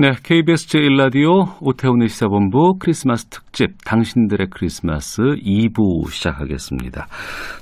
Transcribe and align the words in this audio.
네, 0.00 0.12
KBS 0.22 0.68
제1라디오 0.68 1.60
오태훈의 1.60 2.08
시사본부 2.08 2.76
크리스마스 2.78 3.26
특집 3.30 3.78
당신들의 3.84 4.46
크리스마스 4.48 5.22
2부 5.22 6.08
시작하겠습니다. 6.08 7.08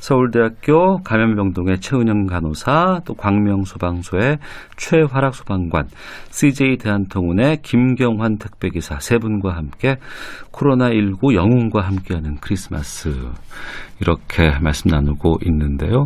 서울대학교 0.00 0.98
감염병동의 0.98 1.80
최은영 1.80 2.26
간호사, 2.26 3.00
또 3.06 3.14
광명소방서의 3.14 4.36
최화락 4.76 5.34
소방관, 5.34 5.88
CJ 6.28 6.76
대한통운의 6.76 7.62
김경환 7.62 8.36
택배기사 8.36 9.00
세 9.00 9.16
분과 9.16 9.56
함께 9.56 9.96
코로나19 10.52 11.34
영웅과 11.34 11.80
함께하는 11.86 12.36
크리스마스 12.42 13.14
이렇게 14.02 14.58
말씀 14.60 14.90
나누고 14.90 15.38
있는데요. 15.46 16.04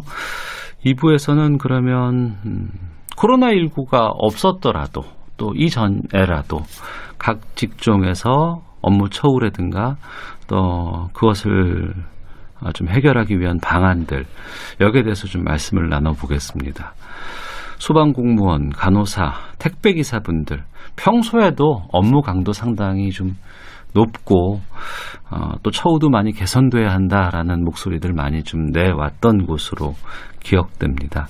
2부에서는 0.87 1.59
그러면 1.59 2.37
음, 2.47 2.69
코로나19가 3.17 4.13
없었더라도 4.15 5.03
또 5.41 5.55
이전에라도 5.57 6.59
각 7.19 7.41
직종에서 7.57 8.61
업무 8.83 9.09
처우라든가 9.09 9.97
또 10.47 11.09
그것을 11.15 11.95
좀 12.75 12.89
해결하기 12.89 13.41
위한 13.41 13.59
방안들 13.59 14.27
여기에 14.83 15.03
대해서 15.03 15.27
좀 15.27 15.43
말씀을 15.45 15.89
나눠보겠습니다. 15.89 16.93
소방공무원, 17.79 18.69
간호사, 18.69 19.33
택배기사분들 19.59 20.63
평소에도 20.97 21.85
업무 21.91 22.21
강도 22.21 22.53
상당히 22.53 23.11
좀 23.11 23.33
높고 23.95 24.61
어, 25.31 25.53
또 25.63 25.71
처우도 25.71 26.11
많이 26.11 26.33
개선돼야 26.33 26.91
한다라는 26.91 27.65
목소리들 27.65 28.13
많이 28.13 28.43
좀 28.43 28.67
내왔던 28.67 29.47
곳으로 29.47 29.95
기억됩니다. 30.41 31.27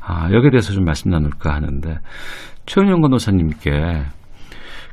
아, 0.00 0.28
여기에 0.32 0.50
대해서 0.50 0.72
좀 0.72 0.84
말씀 0.84 1.10
나눌까 1.10 1.52
하는데 1.52 1.98
최은영 2.66 3.00
간호사님께 3.00 3.70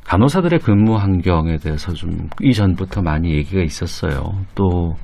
간호사들의 0.04 0.60
근무 0.60 0.98
환경에 0.98 1.58
대해서 1.58 1.94
좀 1.94 2.30
이전부터 2.42 3.02
많이 3.02 3.34
얘기가 3.34 3.62
있었어요. 3.62 4.34
또 4.56 4.96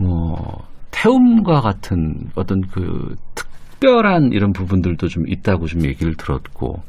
뭐 0.00 0.64
태움과 0.90 1.60
같은 1.60 2.14
어떤 2.34 2.60
그 2.62 3.14
특별한 3.34 4.30
이런 4.32 4.52
부분들도 4.52 5.08
좀 5.08 5.24
있다고 5.28 5.66
좀 5.66 5.84
얘기를 5.84 6.14
들었고 6.14 6.82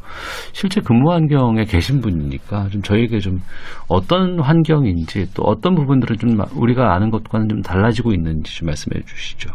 실제 0.53 0.81
근무 0.81 1.11
환경에 1.11 1.65
계신 1.65 2.01
분이니까 2.01 2.69
좀 2.69 2.81
저에게 2.81 3.19
좀 3.19 3.39
어떤 3.87 4.39
환경인지 4.39 5.33
또 5.33 5.43
어떤 5.43 5.75
부분들은 5.75 6.17
좀 6.17 6.37
우리가 6.55 6.93
아는 6.93 7.09
것과는 7.09 7.49
좀 7.49 7.61
달라지고 7.61 8.13
있는지 8.13 8.55
좀 8.55 8.67
말씀해 8.67 9.01
주시죠. 9.05 9.51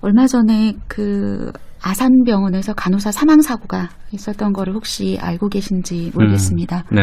얼마 0.00 0.26
전에 0.26 0.76
그 0.88 1.52
아산병원에서 1.82 2.74
간호사 2.74 3.12
사망 3.12 3.40
사고가 3.40 3.90
있었던 4.12 4.52
거를 4.52 4.74
혹시 4.74 5.18
알고 5.20 5.48
계신지 5.48 6.10
모르겠습니다. 6.14 6.84
음, 6.92 6.96
네. 6.96 7.02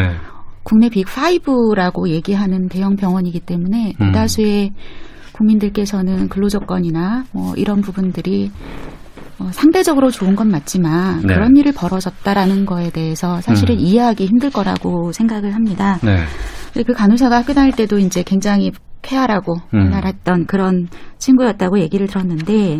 국내 0.62 0.88
빅5라고 0.88 2.08
얘기하는 2.08 2.68
대형 2.68 2.96
병원이기 2.96 3.40
때문에 3.40 3.94
음. 4.00 4.06
대다수의 4.06 4.72
국민들께서는 5.32 6.28
근로조건이나 6.28 7.24
뭐 7.32 7.54
이런 7.56 7.80
부분들이 7.80 8.50
어, 9.38 9.48
상대적으로 9.50 10.10
좋은 10.10 10.36
건 10.36 10.48
맞지만 10.48 11.22
네. 11.26 11.34
그런 11.34 11.56
일을 11.56 11.72
벌어졌다라는 11.72 12.66
거에 12.66 12.90
대해서 12.90 13.40
사실은 13.40 13.74
음. 13.76 13.80
이해하기 13.80 14.26
힘들 14.26 14.50
거라고 14.50 15.12
생각을 15.12 15.54
합니다. 15.54 15.98
네. 16.02 16.24
그 16.84 16.92
간호사가 16.92 17.38
학교 17.38 17.52
다닐 17.52 17.72
때도 17.74 17.98
이제 17.98 18.22
굉장히 18.22 18.72
쾌활하고 19.04 19.54
음. 19.74 19.90
날았던 19.90 20.46
그런 20.46 20.88
친구였다고 21.18 21.78
얘기를 21.78 22.06
들었는데 22.06 22.78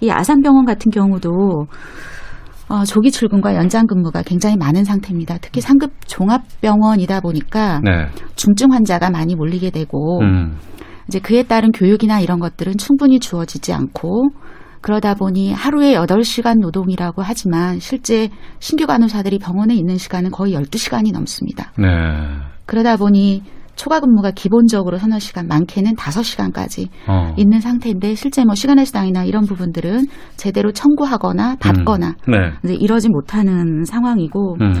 이 0.00 0.10
아산병원 0.10 0.64
같은 0.64 0.90
경우도 0.90 1.66
어, 2.68 2.84
조기 2.84 3.10
출근과 3.10 3.54
연장 3.54 3.86
근무가 3.86 4.22
굉장히 4.22 4.56
많은 4.56 4.84
상태입니다. 4.84 5.38
특히 5.40 5.60
상급 5.60 5.92
종합병원이다 6.06 7.20
보니까 7.20 7.80
네. 7.80 8.06
중증 8.36 8.72
환자가 8.72 9.10
많이 9.10 9.34
몰리게 9.34 9.70
되고 9.70 10.20
음. 10.20 10.56
이제 11.08 11.18
그에 11.18 11.42
따른 11.42 11.72
교육이나 11.72 12.20
이런 12.20 12.38
것들은 12.38 12.78
충분히 12.78 13.18
주어지지 13.18 13.72
않고 13.72 14.30
그러다 14.80 15.14
보니 15.14 15.52
하루에 15.52 15.94
8시간 15.94 16.60
노동이라고 16.60 17.22
하지만 17.22 17.78
실제 17.78 18.30
신규 18.58 18.86
간호사들이 18.86 19.38
병원에 19.38 19.74
있는 19.74 19.96
시간은 19.96 20.30
거의 20.30 20.54
12시간이 20.54 21.12
넘습니다. 21.12 21.72
네. 21.78 21.86
그러다 22.66 22.96
보니 22.96 23.42
초과 23.82 23.98
근무가 23.98 24.30
기본적으로 24.30 24.96
서너 24.96 25.18
시간, 25.18 25.48
많게는 25.48 25.96
다섯 25.96 26.22
시간까지 26.22 26.88
어. 27.08 27.34
있는 27.36 27.58
상태인데 27.58 28.14
실제 28.14 28.44
뭐 28.44 28.54
시간의 28.54 28.86
수당이나 28.86 29.24
이런 29.24 29.44
부분들은 29.44 30.06
제대로 30.36 30.70
청구하거나 30.70 31.56
받거나 31.56 32.14
음. 32.28 32.30
네. 32.30 32.52
이제 32.62 32.74
이러지 32.74 33.08
못하는 33.08 33.82
상황이고 33.82 34.56
음. 34.60 34.72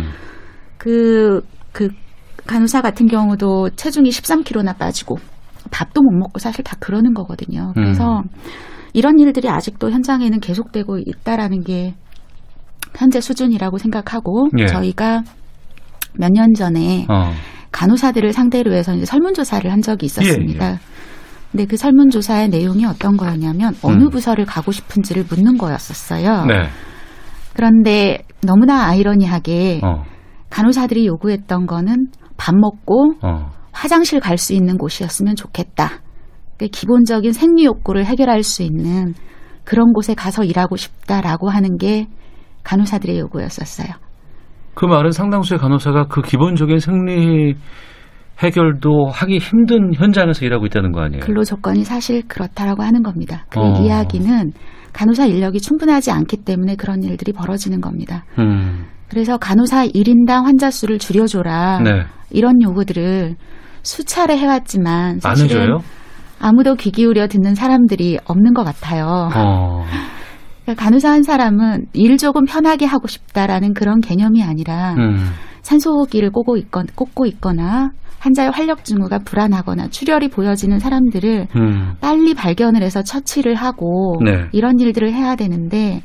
그, 0.78 1.40
그 1.72 1.88
간호사 2.46 2.80
같은 2.80 3.08
경우도 3.08 3.70
체중이 3.70 4.08
13kg나 4.10 4.78
빠지고 4.78 5.16
밥도 5.72 6.00
못 6.00 6.12
먹고 6.12 6.38
사실 6.38 6.62
다 6.62 6.76
그러는 6.78 7.12
거거든요. 7.12 7.72
그래서 7.74 8.20
음. 8.20 8.28
이런 8.92 9.18
일들이 9.18 9.48
아직도 9.48 9.90
현장에는 9.90 10.38
계속되고 10.38 10.98
있다라는 10.98 11.64
게 11.64 11.96
현재 12.96 13.20
수준이라고 13.20 13.78
생각하고 13.78 14.46
예. 14.60 14.66
저희가 14.66 15.24
몇 16.16 16.30
년 16.30 16.54
전에 16.54 17.06
어. 17.08 17.32
간호사들을 17.72 18.32
상대로 18.32 18.72
해서 18.72 18.94
이제 18.94 19.04
설문조사를 19.04 19.70
한 19.70 19.82
적이 19.82 20.06
있었습니다. 20.06 20.72
예, 20.72 20.78
근데 21.50 21.66
그 21.66 21.76
설문조사의 21.76 22.48
내용이 22.48 22.84
어떤 22.86 23.16
거였냐면 23.16 23.74
어느 23.82 24.04
음. 24.04 24.10
부서를 24.10 24.44
가고 24.46 24.72
싶은지를 24.72 25.24
묻는 25.28 25.58
거였었어요. 25.58 26.46
네. 26.46 26.68
그런데 27.54 28.24
너무나 28.40 28.86
아이러니하게 28.86 29.80
어. 29.84 30.04
간호사들이 30.50 31.06
요구했던 31.06 31.66
거는 31.66 32.06
밥 32.36 32.54
먹고 32.54 33.14
어. 33.22 33.50
화장실 33.72 34.20
갈 34.20 34.38
수 34.38 34.52
있는 34.54 34.76
곳이었으면 34.78 35.36
좋겠다. 35.36 36.00
그러니까 36.56 36.78
기본적인 36.78 37.32
생리 37.32 37.64
욕구를 37.64 38.04
해결할 38.06 38.42
수 38.42 38.62
있는 38.62 39.14
그런 39.64 39.92
곳에 39.92 40.14
가서 40.14 40.44
일하고 40.44 40.76
싶다라고 40.76 41.50
하는 41.50 41.76
게 41.76 42.06
간호사들의 42.64 43.18
요구였었어요. 43.18 43.88
그 44.74 44.86
말은 44.86 45.12
상당수의 45.12 45.58
간호사가 45.58 46.06
그 46.08 46.22
기본적인 46.22 46.78
생리 46.78 47.54
해결도 48.38 49.08
하기 49.08 49.38
힘든 49.38 49.94
현장에서 49.94 50.44
일하고 50.44 50.66
있다는 50.66 50.92
거 50.92 51.00
아니에요? 51.00 51.22
근로 51.22 51.44
조건이 51.44 51.84
사실 51.84 52.22
그렇다라고 52.26 52.82
하는 52.82 53.02
겁니다. 53.02 53.44
그 53.50 53.60
어. 53.60 53.80
이야기는 53.80 54.52
간호사 54.92 55.26
인력이 55.26 55.60
충분하지 55.60 56.10
않기 56.10 56.38
때문에 56.38 56.76
그런 56.76 57.02
일들이 57.02 57.32
벌어지는 57.32 57.80
겁니다. 57.80 58.24
음. 58.38 58.86
그래서 59.08 59.36
간호사 59.36 59.86
1인당 59.88 60.44
환자 60.44 60.70
수를 60.70 60.98
줄여줘라. 60.98 61.80
네. 61.80 62.04
이런 62.30 62.60
요구들을 62.62 63.36
수차례 63.82 64.36
해왔지만 64.38 65.20
안 65.22 65.36
사실은? 65.36 65.78
아무도 66.40 66.74
귀 66.74 66.90
기울여 66.90 67.28
듣는 67.28 67.54
사람들이 67.54 68.18
없는 68.24 68.54
것 68.54 68.64
같아요. 68.64 69.28
어. 69.34 69.84
그러니까 70.62 70.84
간호사 70.84 71.10
한 71.10 71.22
사람은 71.22 71.86
일 71.92 72.16
조금 72.16 72.44
편하게 72.44 72.86
하고 72.86 73.08
싶다라는 73.08 73.74
그런 73.74 74.00
개념이 74.00 74.42
아니라 74.42 74.94
음. 74.94 75.16
산소호흡기를 75.62 76.30
꽂고, 76.30 76.56
있건, 76.56 76.86
꽂고 76.94 77.26
있거나 77.26 77.90
환자의 78.18 78.50
활력 78.50 78.84
증후가 78.84 79.18
불안하거나 79.18 79.88
출혈이 79.88 80.28
보여지는 80.28 80.78
사람들을 80.78 81.48
음. 81.56 81.92
빨리 82.00 82.34
발견을 82.34 82.82
해서 82.82 83.02
처치를 83.02 83.56
하고 83.56 84.20
네. 84.24 84.46
이런 84.52 84.78
일들을 84.78 85.12
해야 85.12 85.34
되는데 85.34 86.02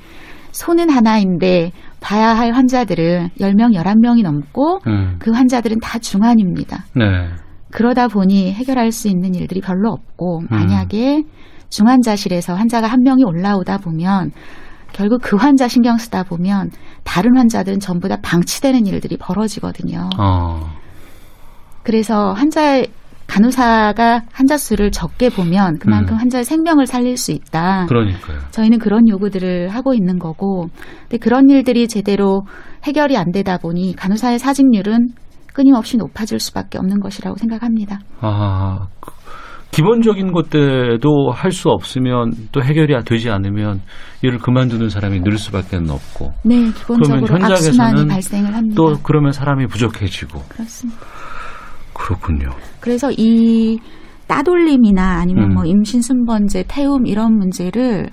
손은 0.51 0.89
하나인데 0.89 1.71
봐야 2.01 2.29
할 2.29 2.53
환자들은 2.53 3.29
10명, 3.39 3.75
11명이 3.75 4.23
넘고 4.23 4.79
음. 4.87 5.17
그 5.19 5.29
환자들은 5.31 5.77
다 5.79 5.99
중환입니다. 5.99 6.85
네. 6.95 7.29
그러다 7.71 8.07
보니 8.07 8.53
해결할 8.53 8.91
수 8.91 9.07
있는 9.07 9.35
일들이 9.35 9.61
별로 9.61 9.91
없고 9.91 10.39
음. 10.39 10.47
만약에 10.49 11.23
중환자실에서 11.69 12.55
환자가 12.55 12.87
한 12.87 13.01
명이 13.03 13.23
올라오다 13.23 13.77
보면 13.79 14.31
결국 14.93 15.21
그 15.21 15.35
환자 15.35 15.67
신경 15.67 15.97
쓰다 15.97 16.23
보면 16.23 16.71
다른 17.03 17.37
환자들은 17.37 17.79
전부 17.79 18.07
다 18.07 18.17
방치되는 18.21 18.85
일들이 18.85 19.17
벌어지거든요. 19.17 20.09
어. 20.19 20.61
그래서 21.83 22.33
환자의 22.33 22.87
간호사가 23.27 24.23
환자 24.31 24.57
수를 24.57 24.89
적게 24.91 25.29
보면 25.29 25.79
그만큼 25.79 26.15
음. 26.15 26.19
환자의 26.19 26.45
생명을 26.45 26.87
살릴 26.87 27.17
수 27.17 27.31
있다. 27.31 27.85
그러니까요. 27.87 28.39
저희는 28.51 28.79
그런 28.79 29.07
요구들을 29.07 29.69
하고 29.69 29.93
있는 29.93 30.17
거고, 30.17 30.69
근데 31.03 31.17
그런 31.17 31.49
일들이 31.49 31.87
제대로 31.87 32.43
해결이 32.85 33.17
안 33.17 33.31
되다 33.31 33.57
보니 33.57 33.95
간호사의 33.97 34.39
사직률은 34.39 35.09
끊임없이 35.53 35.97
높아질 35.97 36.39
수밖에 36.39 36.77
없는 36.77 36.99
것이라고 36.99 37.35
생각합니다. 37.37 37.99
아, 38.21 38.87
그 38.99 39.11
기본적인 39.71 40.31
것들도 40.31 41.31
할 41.31 41.51
수 41.51 41.69
없으면 41.69 42.31
또 42.51 42.61
해결이 42.61 42.93
되지 43.05 43.29
않으면 43.29 43.81
일을 44.21 44.37
그만두는 44.39 44.89
사람이 44.89 45.21
늘 45.21 45.37
수밖에 45.37 45.77
없고 45.77 46.33
네, 46.43 46.71
기본적으로 46.71 47.21
그러면 47.25 47.51
악순환이 47.51 47.91
현장에서는 47.91 48.07
발생을 48.07 48.55
합니다. 48.55 48.75
또 48.75 48.95
그러면 49.03 49.31
사람이 49.31 49.67
부족해지고 49.67 50.41
그렇습니다. 50.49 50.99
그렇군요. 51.93 52.49
그래서 52.79 53.11
이 53.11 53.79
따돌림이나 54.27 55.19
아니면 55.19 55.51
음. 55.51 55.53
뭐 55.55 55.65
임신 55.65 56.01
순번제, 56.01 56.65
태움 56.67 57.07
이런 57.07 57.37
문제를 57.37 58.09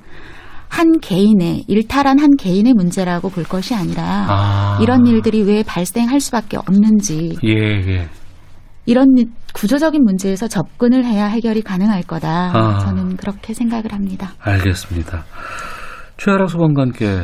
한 0.69 0.99
개인의 1.01 1.65
일탈한 1.69 2.19
한 2.19 2.31
개인의 2.37 2.73
문제라고 2.75 3.29
볼 3.29 3.45
것이 3.45 3.75
아니라 3.75 4.27
아. 4.29 4.79
이런 4.83 5.07
일들이 5.07 5.43
왜 5.43 5.63
발생할 5.63 6.21
수밖에 6.21 6.57
없는지 6.57 7.37
예, 7.45 7.53
예. 7.53 8.09
이런 8.87 9.07
구조적인 9.55 10.03
문제에서 10.05 10.49
접근을 10.49 11.05
해야 11.05 11.27
해결이 11.27 11.63
가능할 11.63 12.03
거다. 12.03 12.51
아. 12.55 12.79
저는 12.81 13.17
그렇게 13.17 13.55
생각을 13.55 13.93
합니다. 13.93 14.33
알겠습니다. 14.41 15.25
최하락 16.17 16.51
소방관께 16.51 17.23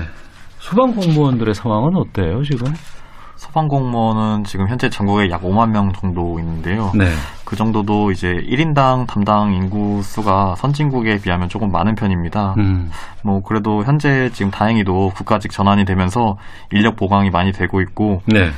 소방 0.58 0.94
공무원들의 0.94 1.54
상황은 1.54 1.96
어때요, 1.96 2.42
지금? 2.42 2.72
소방 3.36 3.68
공무원은 3.68 4.44
지금 4.44 4.68
현재 4.68 4.90
전국에 4.90 5.30
약 5.30 5.40
5만 5.40 5.70
명 5.70 5.90
정도 5.92 6.38
있는데요. 6.38 6.92
네. 6.94 7.06
그 7.46 7.56
정도도 7.56 8.10
이제 8.10 8.28
1인당 8.28 9.06
담당 9.06 9.54
인구 9.54 10.02
수가 10.02 10.54
선진국에 10.56 11.16
비하면 11.22 11.48
조금 11.48 11.70
많은 11.72 11.94
편입니다. 11.94 12.54
음. 12.58 12.90
뭐 13.24 13.40
그래도 13.40 13.82
현재 13.82 14.28
지금 14.34 14.50
다행히도 14.50 15.12
국가직 15.16 15.50
전환이 15.50 15.86
되면서 15.86 16.36
인력 16.70 16.96
보강이 16.96 17.30
많이 17.30 17.50
되고 17.50 17.80
있고 17.80 18.20
네. 18.26 18.50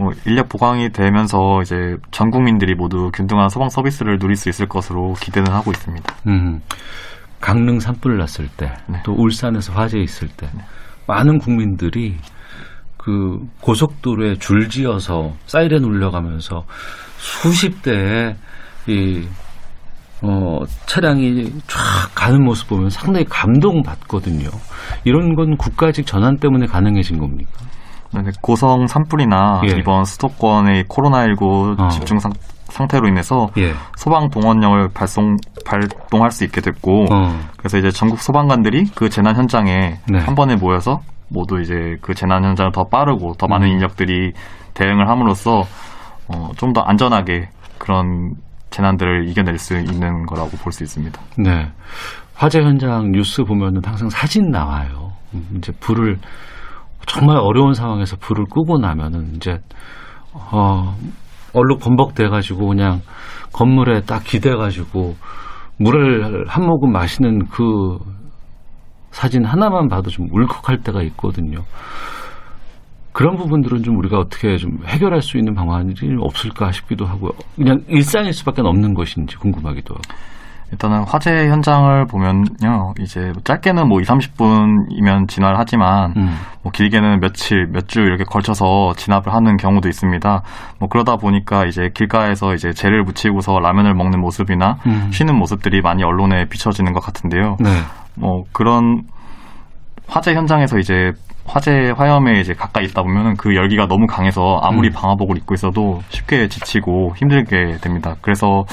뭐 0.00 0.12
인력 0.24 0.48
보강이 0.48 0.88
되면서 0.92 1.60
이제 1.60 1.96
전 2.10 2.30
국민들이 2.30 2.74
모두 2.74 3.10
균등한 3.12 3.50
소방 3.50 3.68
서비스를 3.68 4.18
누릴 4.18 4.34
수 4.34 4.48
있을 4.48 4.66
것으로 4.66 5.12
기대는 5.20 5.52
하고 5.52 5.70
있습니다. 5.70 6.14
음. 6.26 6.60
강릉 7.38 7.80
산불 7.80 8.16
났을 8.16 8.48
때, 8.56 8.72
네. 8.88 8.98
또 9.04 9.12
울산에서 9.12 9.74
화재 9.74 9.98
있을 9.98 10.28
때, 10.28 10.48
많은 11.06 11.38
국민들이 11.38 12.16
그 12.96 13.38
고속도로에 13.60 14.36
줄지어서 14.36 15.32
사이렌 15.46 15.84
울려가면서 15.84 16.64
수십 17.16 17.82
대의 17.82 18.36
이, 18.86 19.26
어, 20.22 20.60
차량이 20.86 21.50
쫙 21.66 21.80
가는 22.14 22.42
모습 22.42 22.68
보면 22.68 22.90
상당히 22.90 23.24
감동받거든요. 23.26 24.48
이런 25.04 25.34
건 25.34 25.56
국가직 25.56 26.06
전환 26.06 26.36
때문에 26.38 26.66
가능해진 26.66 27.18
겁니까? 27.18 27.50
네, 28.12 28.22
고성 28.40 28.86
산불이나 28.86 29.62
예. 29.68 29.78
이번 29.78 30.04
수도권의 30.04 30.84
코로나19 30.84 31.78
어. 31.80 31.88
집중 31.88 32.18
상, 32.18 32.32
상태로 32.68 33.08
인해서 33.08 33.50
예. 33.58 33.72
소방 33.96 34.30
동원령을 34.30 34.88
발송 34.92 35.36
발동할 35.64 36.30
수 36.30 36.44
있게 36.44 36.60
됐고 36.60 37.06
어. 37.12 37.38
그래서 37.56 37.78
이제 37.78 37.90
전국 37.90 38.20
소방관들이 38.20 38.86
그 38.94 39.08
재난 39.08 39.36
현장에 39.36 39.98
네. 40.08 40.18
한 40.18 40.34
번에 40.34 40.56
모여서 40.56 41.00
모두 41.28 41.60
이제 41.60 41.96
그 42.00 42.14
재난 42.14 42.44
현장을 42.44 42.72
더 42.72 42.84
빠르고 42.84 43.34
더 43.38 43.46
많은 43.46 43.68
음. 43.68 43.72
인력들이 43.74 44.32
대응을 44.74 45.08
함으로써 45.08 45.62
어, 46.28 46.50
좀 46.56 46.72
더 46.72 46.80
안전하게 46.82 47.48
그런 47.78 48.34
재난들을 48.70 49.28
이겨낼 49.28 49.58
수 49.58 49.76
있는 49.76 50.26
거라고 50.26 50.50
볼 50.58 50.72
수 50.72 50.82
있습니다. 50.84 51.20
네. 51.38 51.68
화재 52.34 52.60
현장 52.60 53.10
뉴스 53.10 53.42
보면은 53.44 53.82
항상 53.84 54.08
사진 54.08 54.50
나와요. 54.50 55.12
음, 55.34 55.46
이제 55.58 55.72
불을 55.80 56.18
정말 57.06 57.38
어려운 57.38 57.74
상황에서 57.74 58.16
불을 58.16 58.44
끄고 58.44 58.78
나면은 58.78 59.34
이제 59.36 59.58
어 60.32 60.96
얼룩 61.52 61.80
범벅돼 61.80 62.28
가지고 62.28 62.68
그냥 62.68 63.00
건물에 63.52 64.02
딱 64.02 64.22
기대 64.24 64.54
가지고 64.54 65.16
물을 65.78 66.46
한 66.46 66.66
모금 66.66 66.92
마시는 66.92 67.46
그 67.46 67.98
사진 69.10 69.44
하나만 69.44 69.88
봐도 69.88 70.10
좀 70.10 70.28
울컥할 70.30 70.82
때가 70.82 71.02
있거든요. 71.02 71.64
그런 73.12 73.36
부분들은 73.36 73.82
좀 73.82 73.96
우리가 73.96 74.18
어떻게 74.18 74.56
좀 74.56 74.78
해결할 74.86 75.20
수 75.20 75.36
있는 75.36 75.54
방안이 75.54 75.92
없을까 76.20 76.70
싶기도 76.70 77.06
하고요. 77.06 77.32
그냥 77.56 77.82
일상일 77.88 78.32
수밖에 78.32 78.62
없는 78.62 78.94
것인지 78.94 79.36
궁금하기도 79.36 79.94
하고. 79.94 80.02
일단은 80.72 81.04
화재 81.04 81.48
현장을 81.48 82.06
보면요, 82.06 82.94
이제 83.00 83.32
짧게는 83.44 83.88
뭐 83.88 84.00
2, 84.00 84.04
30분이면 84.04 85.28
진화를 85.28 85.58
하지만 85.58 86.14
음. 86.16 86.36
뭐 86.62 86.70
길게는 86.72 87.20
며칠, 87.20 87.66
몇 87.72 87.88
주 87.88 88.00
이렇게 88.00 88.22
걸쳐서 88.24 88.92
진압을 88.96 89.34
하는 89.34 89.56
경우도 89.56 89.88
있습니다. 89.88 90.42
뭐 90.78 90.88
그러다 90.88 91.16
보니까 91.16 91.64
이제 91.66 91.90
길가에서 91.92 92.54
이제 92.54 92.72
재를 92.72 93.02
묻히고서 93.02 93.58
라면을 93.58 93.94
먹는 93.94 94.20
모습이나 94.20 94.76
음. 94.86 95.10
쉬는 95.12 95.34
모습들이 95.34 95.80
많이 95.80 96.04
언론에 96.04 96.44
비춰지는 96.48 96.92
것 96.92 97.00
같은데요. 97.00 97.56
네. 97.58 97.70
뭐 98.14 98.44
그런 98.52 99.02
화재 100.06 100.34
현장에서 100.34 100.78
이제 100.78 101.12
화재 101.46 101.92
화염에 101.96 102.38
이제 102.40 102.52
가까이 102.54 102.84
있다 102.84 103.02
보면은 103.02 103.36
그 103.36 103.56
열기가 103.56 103.86
너무 103.88 104.06
강해서 104.06 104.60
아무리 104.62 104.88
음. 104.88 104.92
방화복을 104.92 105.36
입고 105.38 105.54
있어도 105.54 106.00
쉽게 106.10 106.46
지치고 106.48 107.14
힘들게 107.16 107.78
됩니다. 107.80 108.14
그래서 108.20 108.64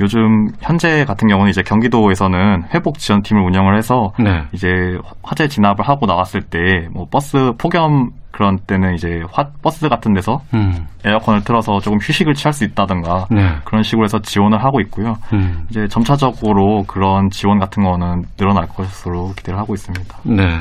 요즘 0.00 0.50
현재 0.60 1.04
같은 1.04 1.28
경우는 1.28 1.50
이제 1.50 1.62
경기도에서는 1.62 2.64
회복 2.74 2.98
지원팀을 2.98 3.42
운영을 3.42 3.76
해서 3.76 4.12
네. 4.18 4.42
이제 4.52 4.98
화재 5.22 5.48
진압을 5.48 5.86
하고 5.86 6.06
나왔을 6.06 6.42
때 6.42 6.88
뭐 6.92 7.06
버스 7.10 7.52
폭염 7.58 8.10
그런 8.32 8.58
때는 8.66 8.94
이제 8.94 9.20
화, 9.30 9.44
버스 9.62 9.88
같은 9.88 10.14
데서 10.14 10.40
음. 10.54 10.86
에어컨을 11.04 11.44
틀어서 11.44 11.80
조금 11.80 11.98
휴식을 11.98 12.32
취할 12.34 12.52
수 12.52 12.64
있다든가 12.64 13.26
네. 13.30 13.56
그런 13.64 13.82
식으로 13.82 14.04
해서 14.04 14.18
지원을 14.20 14.64
하고 14.64 14.80
있고요. 14.80 15.14
음. 15.34 15.64
이제 15.70 15.86
점차적으로 15.88 16.84
그런 16.86 17.28
지원 17.30 17.58
같은 17.58 17.82
거는 17.84 18.22
늘어날 18.38 18.66
것으로 18.68 19.32
기대를 19.36 19.58
하고 19.58 19.74
있습니다. 19.74 20.18
네. 20.24 20.58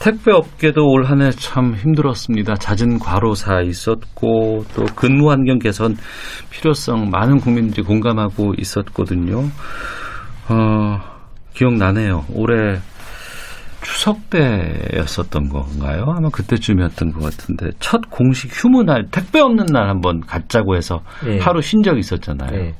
택배 0.00 0.32
업계도 0.32 0.82
올 0.90 1.04
한 1.04 1.20
해 1.22 1.30
참 1.30 1.74
힘들었습니다. 1.74 2.54
잦은 2.56 2.98
과로사 2.98 3.62
있었고 3.62 4.64
또 4.74 4.84
근무 4.96 5.30
환경 5.30 5.58
개선 5.58 5.96
필요성 6.50 7.10
많은 7.10 7.38
국민들이 7.38 7.82
공감하고 7.82 8.54
있었거든요. 8.58 9.40
어, 10.48 10.98
기억나네요. 11.54 12.24
올해 12.34 12.78
추석 13.82 14.30
때였었던 14.30 15.48
건가요? 15.48 16.04
아마 16.16 16.28
그때쯤이었던 16.30 17.12
것 17.12 17.22
같은데 17.24 17.70
첫 17.78 18.00
공식 18.10 18.50
휴무 18.52 18.82
날 18.82 19.06
택배 19.10 19.40
없는 19.40 19.66
날 19.66 19.88
한번 19.88 20.20
갖자고 20.20 20.76
해서 20.76 21.00
예. 21.26 21.38
하루 21.38 21.60
쉰 21.62 21.82
적이 21.82 22.00
있었잖아요. 22.00 22.50
예. 22.60 22.74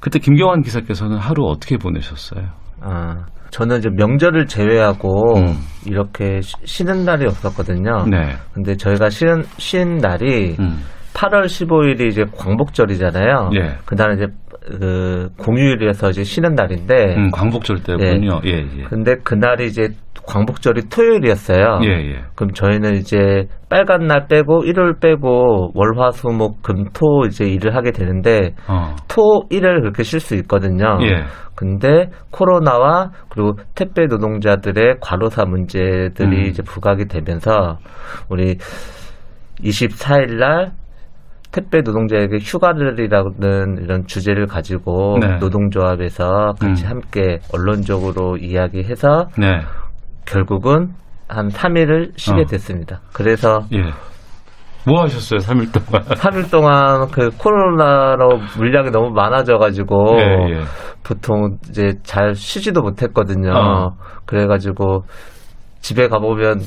그때 0.00 0.18
김경환 0.18 0.62
기사께서는 0.62 1.18
하루 1.18 1.44
어떻게 1.46 1.76
보내셨어요? 1.76 2.44
아, 2.80 3.26
저는 3.50 3.78
이제 3.78 3.88
명절을 3.96 4.46
제외하고 4.46 5.38
음. 5.38 5.56
이렇게 5.86 6.40
쉬- 6.40 6.54
쉬는 6.64 7.04
날이 7.04 7.26
없었거든요. 7.26 8.04
네. 8.08 8.36
근데 8.52 8.76
저희가 8.76 9.10
쉬는, 9.10 9.42
쉰 9.58 9.98
날이 9.98 10.56
음. 10.60 10.84
8월 11.14 11.46
15일이 11.46 12.06
이제 12.08 12.24
광복절이잖아요. 12.36 13.50
예. 13.56 13.76
그날은 13.86 14.16
이제 14.16 14.26
그 14.68 15.30
공휴일이어서 15.38 16.10
이제 16.10 16.24
쉬는 16.24 16.54
날인데, 16.54 17.16
음, 17.16 17.30
광복절 17.30 17.82
때군요. 17.82 18.40
예, 18.44 18.50
예. 18.50 18.82
근데 18.84 19.16
그날이 19.24 19.66
이제 19.66 19.88
광복절이 20.26 20.90
토요일이었어요. 20.90 21.80
예, 21.84 21.88
예. 21.88 22.20
그럼 22.34 22.52
저희는 22.52 22.96
이제 22.96 23.46
빨간 23.70 24.06
날 24.06 24.26
빼고 24.26 24.64
일요일 24.64 24.94
빼고 25.00 25.72
월화수목 25.74 26.62
금토 26.62 27.24
이제 27.26 27.46
일을 27.46 27.74
하게 27.74 27.92
되는데 27.92 28.54
어. 28.68 28.94
토 29.08 29.46
일을 29.48 29.80
그렇게 29.80 30.02
쉴 30.02 30.20
수 30.20 30.34
있거든요. 30.36 30.98
예. 31.02 31.24
근데 31.54 32.10
코로나와 32.30 33.10
그리고 33.30 33.54
택배 33.74 34.04
노동자들의 34.06 34.96
과로사 35.00 35.46
문제들이 35.46 36.36
음. 36.36 36.46
이제 36.46 36.62
부각이 36.62 37.06
되면서 37.06 37.78
우리 38.28 38.58
24일 39.64 40.38
날 40.38 40.72
택배 41.52 41.80
노동자에게 41.80 42.38
휴가를이라는 42.40 43.78
이런 43.82 44.06
주제를 44.06 44.46
가지고 44.46 45.18
네. 45.20 45.38
노동조합에서 45.38 46.54
같이 46.60 46.84
음. 46.84 46.90
함께 46.90 47.38
언론적으로 47.54 48.36
이야기해서 48.36 49.28
네. 49.38 49.60
결국은 50.26 50.90
한 51.28 51.48
3일을 51.48 52.12
쉬게 52.16 52.42
어. 52.42 52.44
됐습니다. 52.44 53.00
그래서 53.12 53.60
예. 53.72 53.82
뭐 54.86 55.02
하셨어요, 55.02 55.40
3일 55.40 55.72
동안? 55.72 56.02
3일 56.16 56.50
동안 56.50 57.08
그 57.10 57.30
코로나로 57.36 58.38
물량이 58.56 58.90
너무 58.90 59.10
많아져가지고 59.10 60.18
예, 60.20 60.54
예. 60.54 60.60
보통 61.04 61.58
이제 61.68 61.92
잘 62.02 62.34
쉬지도 62.34 62.82
못했거든요. 62.82 63.52
어. 63.54 63.90
그래가지고 64.26 65.04
집에 65.80 66.08
가보면 66.08 66.60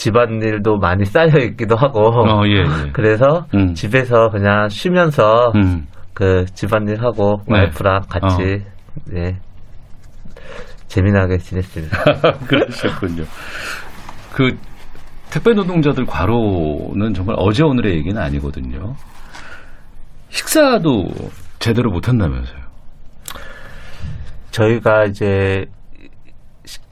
집안일도 0.00 0.78
많이 0.78 1.04
쌓여 1.04 1.38
있기도 1.44 1.76
하고 1.76 2.00
어, 2.00 2.46
예, 2.46 2.60
예. 2.60 2.64
그래서 2.94 3.44
음. 3.54 3.74
집에서 3.74 4.30
그냥 4.30 4.66
쉬면서 4.70 5.52
음. 5.54 5.86
그 6.14 6.46
집안일 6.54 7.04
하고 7.04 7.42
네. 7.46 7.58
와이프랑 7.58 8.00
같이 8.08 8.64
네 9.12 9.36
재미나게 10.88 11.36
지냈습니다. 11.36 12.02
그러셨군요. 12.48 13.24
그, 14.32 14.56
택배 15.30 15.52
노동자들 15.52 16.04
과로는 16.06 17.14
정말 17.14 17.36
어제 17.38 17.62
오늘의 17.62 17.94
얘기는 17.98 18.20
아니거든요. 18.20 18.94
식사도 20.30 21.04
제대로 21.60 21.92
못 21.92 22.08
한다면서요. 22.08 22.58
저희가 24.50 25.04
이제 25.04 25.66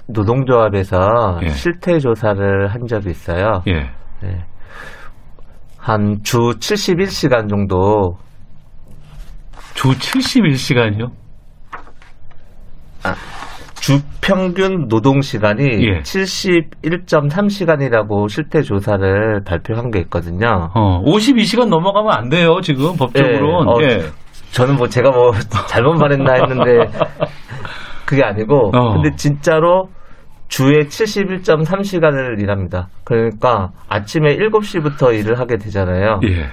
노동조합에서 0.09 1.41
예. 1.43 1.49
실태 1.49 1.99
조사를 1.99 2.69
한 2.69 2.87
적이 2.87 3.11
있어요. 3.11 3.63
예. 3.69 3.91
한주 5.79 6.39
71시간 6.59 7.49
정도 7.49 8.17
주 9.75 9.89
71시간이요? 9.89 11.11
주 13.77 14.01
평균 14.21 14.89
노동 14.89 15.21
시간이 15.21 15.65
예. 15.65 16.01
71.3시간이라고 16.01 18.29
실태 18.29 18.63
조사를 18.63 19.43
발표한 19.47 19.91
게 19.91 20.01
있거든요. 20.01 20.71
어, 20.75 21.01
52시간 21.05 21.69
넘어가면 21.69 22.13
안 22.13 22.29
돼요, 22.29 22.61
지금 22.61 22.97
법적으로는. 22.97 23.83
예, 23.83 23.87
어, 23.87 23.89
예. 23.89 24.01
저는 24.51 24.77
뭐 24.77 24.89
제가 24.89 25.11
뭐 25.11 25.31
잘못 25.69 25.95
말했나 25.95 26.33
했는데 26.35 26.91
그게 28.05 28.25
아니고 28.25 28.73
어. 28.75 28.95
근데 28.95 29.15
진짜로 29.17 29.89
주에 30.49 30.87
71.3시간을 30.89 32.41
일합니다. 32.41 32.89
그러니까 33.05 33.71
아침에 33.89 34.37
7시부터 34.37 35.15
일을 35.19 35.39
하게 35.39 35.59
되잖아요. 35.59 36.21
예. 36.25 36.47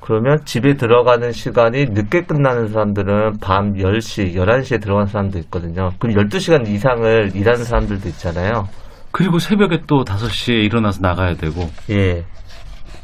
그러면 0.00 0.44
집에 0.44 0.74
들어가는 0.74 1.30
시간이 1.30 1.86
늦게 1.90 2.22
끝나는 2.22 2.68
사람들은 2.68 3.38
밤 3.40 3.74
10시, 3.74 4.34
11시에 4.34 4.82
들어가는 4.82 5.06
사람도 5.06 5.38
있거든요. 5.40 5.90
그럼 6.00 6.16
12시간 6.16 6.66
이상을 6.66 7.30
일하는 7.36 7.64
사람들도 7.64 8.08
있잖아요. 8.08 8.68
그리고 9.12 9.38
새벽에 9.38 9.82
또 9.86 10.02
5시에 10.04 10.64
일어나서 10.64 11.00
나가야 11.02 11.34
되고. 11.34 11.70
예. 11.90 12.24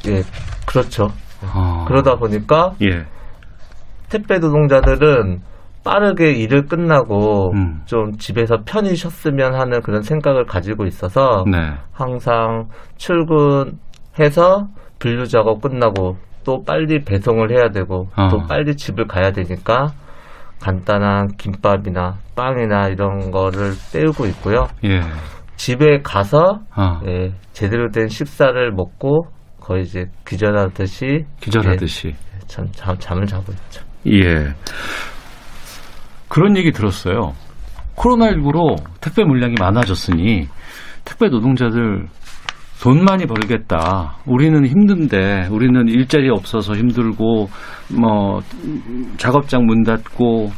예, 0.06 0.22
그렇죠. 0.66 1.08
어. 1.42 1.84
그러다 1.86 2.16
보니까 2.16 2.74
예. 2.82 3.04
택배 4.08 4.38
노동자들은 4.38 5.40
빠르게 5.84 6.32
일을 6.32 6.66
끝나고 6.66 7.52
음. 7.54 7.80
좀 7.86 8.12
집에서 8.18 8.58
편히 8.66 8.94
쉬었으면 8.94 9.54
하는 9.54 9.80
그런 9.80 10.02
생각을 10.02 10.44
가지고 10.44 10.84
있어서 10.86 11.44
네. 11.50 11.72
항상 11.92 12.68
출근해서 12.96 14.68
분류 14.98 15.26
작업 15.26 15.60
끝나고 15.62 16.16
또 16.44 16.62
빨리 16.64 17.04
배송을 17.04 17.50
해야 17.50 17.68
되고 17.70 18.08
어. 18.16 18.28
또 18.28 18.38
빨리 18.46 18.74
집을 18.74 19.06
가야 19.06 19.32
되니까 19.32 19.92
간단한 20.60 21.28
김밥이나 21.36 22.16
빵이나 22.34 22.88
이런 22.88 23.30
거를 23.30 23.72
때우고 23.92 24.26
있고요. 24.26 24.66
예. 24.84 25.00
집에 25.56 26.00
가서 26.02 26.60
어. 26.76 27.00
예, 27.06 27.32
제대로 27.52 27.90
된 27.90 28.08
식사를 28.08 28.70
먹고 28.72 29.26
거의 29.60 29.82
이제 29.82 30.06
기절하듯이 30.26 31.26
기절하듯이. 31.40 32.08
예, 32.08 32.38
잠, 32.46 32.66
잠, 32.72 32.96
잠을 32.98 33.26
자고 33.26 33.52
있죠. 33.52 33.84
예. 34.06 34.54
그런 36.28 36.56
얘기 36.56 36.70
들었어요. 36.72 37.32
코로나19로 37.96 38.76
택배 39.00 39.24
물량이 39.24 39.54
많아졌으니 39.58 40.46
택배 41.04 41.28
노동자들 41.28 42.06
돈 42.80 43.04
많이 43.04 43.26
벌겠다. 43.26 44.18
우리는 44.24 44.64
힘든데, 44.64 45.48
우리는 45.50 45.88
일자리 45.88 46.30
없어서 46.30 46.74
힘들고, 46.74 47.48
뭐, 48.00 48.40
작업장 49.16 49.66
문 49.66 49.82
닫고, 49.82 50.50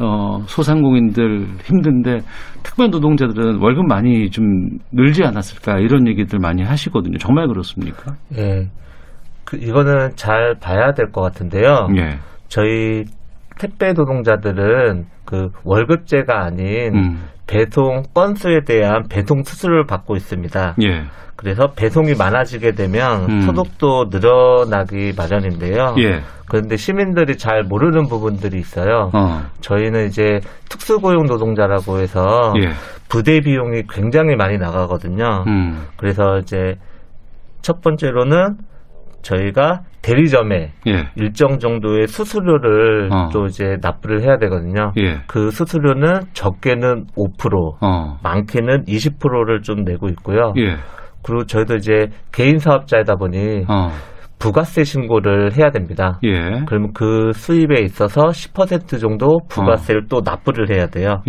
어, 0.00 0.38
소상공인들 0.46 1.48
힘든데, 1.64 2.18
택배 2.62 2.86
노동자들은 2.86 3.56
월급 3.60 3.86
많이 3.88 4.30
좀 4.30 4.44
늘지 4.92 5.24
않았을까, 5.24 5.80
이런 5.80 6.06
얘기들 6.06 6.38
많이 6.38 6.62
하시거든요. 6.62 7.18
정말 7.18 7.48
그렇습니까? 7.48 8.14
예. 8.36 8.68
그, 9.44 9.56
이거는 9.56 10.10
잘 10.14 10.54
봐야 10.60 10.92
될 10.92 11.10
것 11.10 11.22
같은데요. 11.22 11.88
예. 11.96 12.18
저희 12.46 13.02
택배 13.58 13.92
노동자들은 13.92 15.06
그 15.24 15.50
월급제가 15.64 16.44
아닌 16.44 16.94
음, 16.94 17.28
배송 17.46 18.02
건수에 18.14 18.60
대한 18.64 19.04
배송 19.08 19.42
수수료를 19.42 19.86
받고 19.86 20.16
있습니다. 20.16 20.76
예. 20.82 21.04
그래서 21.36 21.68
배송이 21.72 22.14
많아지게 22.14 22.72
되면 22.72 23.30
음. 23.30 23.40
소득도 23.42 24.06
늘어나기 24.10 25.12
마련인데요. 25.16 25.94
예. 25.98 26.20
그런데 26.48 26.76
시민들이 26.76 27.36
잘 27.36 27.62
모르는 27.62 28.08
부분들이 28.08 28.58
있어요. 28.58 29.10
어, 29.14 29.42
저희는 29.60 30.06
이제 30.06 30.40
특수고용 30.68 31.26
노동자라고 31.26 31.98
해서 31.98 32.54
예. 32.62 32.70
부대 33.08 33.40
비용이 33.40 33.84
굉장히 33.88 34.34
많이 34.34 34.58
나가거든요. 34.58 35.44
음, 35.46 35.86
그래서 35.96 36.38
이제 36.38 36.74
첫 37.62 37.82
번째로는 37.82 38.56
저희가 39.28 39.82
대리점에 40.02 40.72
예. 40.86 41.08
일정 41.16 41.58
정도의 41.58 42.06
수수료를 42.06 43.10
어. 43.12 43.28
또 43.32 43.46
이제 43.46 43.76
납부를 43.82 44.22
해야 44.22 44.38
되거든요. 44.38 44.92
예. 44.96 45.20
그 45.26 45.50
수수료는 45.50 46.20
적게는 46.32 47.06
5%, 47.16 47.76
어, 47.80 48.18
많게는 48.22 48.84
20%를 48.84 49.60
좀 49.62 49.84
내고 49.84 50.08
있고요. 50.08 50.54
예. 50.56 50.76
그리고 51.22 51.44
저희도 51.44 51.76
이제 51.76 52.06
개인 52.32 52.58
사업자이다 52.58 53.16
보니 53.16 53.64
어, 53.68 53.90
부가세 54.38 54.84
신고를 54.84 55.56
해야 55.58 55.70
됩니다. 55.70 56.18
예. 56.24 56.62
그러면 56.66 56.92
그 56.94 57.32
수입에 57.34 57.82
있어서 57.82 58.28
10% 58.28 59.00
정도 59.00 59.40
부가세를 59.50 60.06
또 60.08 60.20
납부를 60.24 60.74
해야 60.74 60.86
돼요. 60.86 61.22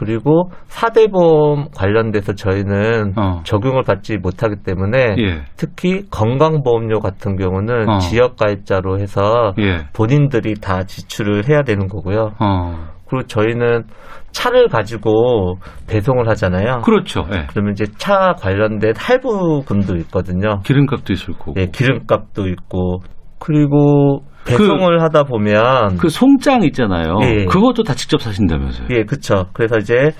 예. 0.00 0.04
그리고 0.04 0.50
사대보험 0.66 1.68
관련돼서 1.74 2.34
저희는 2.34 3.14
어. 3.16 3.40
적용을 3.44 3.82
받지 3.82 4.16
못하기 4.16 4.62
때문에 4.64 5.16
예. 5.18 5.42
특히 5.56 6.08
건강보험료 6.10 7.00
같은 7.00 7.36
경우는 7.36 7.88
어. 7.88 7.98
지역가입자로 7.98 8.98
해서 8.98 9.54
예. 9.58 9.86
본인들이 9.92 10.54
다 10.60 10.84
지출을 10.84 11.48
해야 11.48 11.62
되는 11.62 11.88
거고요. 11.88 12.32
어. 12.38 12.88
그리고 13.08 13.26
저희는 13.26 13.84
차를 14.32 14.68
가지고 14.68 15.56
배송을 15.88 16.28
하잖아요. 16.28 16.82
그렇죠. 16.84 17.24
예. 17.32 17.46
그러면 17.48 17.72
이제 17.72 17.86
차 17.96 18.34
관련된 18.38 18.92
할부금도 18.96 19.96
있거든요. 19.96 20.60
기름값도 20.64 21.12
있을 21.12 21.34
거고. 21.34 21.54
예, 21.56 21.66
기름값도 21.66 22.46
있고 22.48 23.00
그리고 23.38 24.22
배송을 24.48 25.02
하다 25.02 25.24
보면 25.24 25.96
그 25.98 26.08
송장 26.08 26.62
있잖아요. 26.64 27.18
예. 27.22 27.44
그것도 27.44 27.82
다 27.82 27.94
직접 27.94 28.20
사신다면서요. 28.20 28.88
예, 28.90 29.04
그쵸. 29.04 29.46
그래서 29.52 29.78
이제 29.78 30.12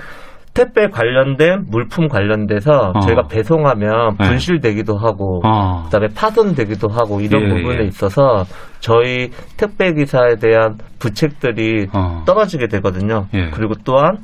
택배 0.54 0.88
관련된 0.88 1.66
물품 1.68 2.08
관련돼서 2.08 2.92
어. 2.94 3.00
저희가 3.00 3.28
배송하면 3.28 4.16
네. 4.18 4.28
분실되기도 4.28 4.96
하고 4.96 5.40
어. 5.44 5.84
그다음에 5.84 6.08
파손되기도 6.14 6.88
하고 6.88 7.20
이런 7.20 7.44
예, 7.44 7.48
부분에 7.48 7.82
예. 7.82 7.86
있어서 7.86 8.44
저희 8.80 9.30
택배 9.56 9.92
기사에 9.92 10.36
대한 10.36 10.76
부책들이 10.98 11.88
어. 11.94 12.24
떨어지게 12.26 12.66
되거든요. 12.66 13.26
예. 13.34 13.50
그리고 13.50 13.74
또한 13.84 14.18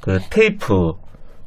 그 0.00 0.18
테이프, 0.30 0.92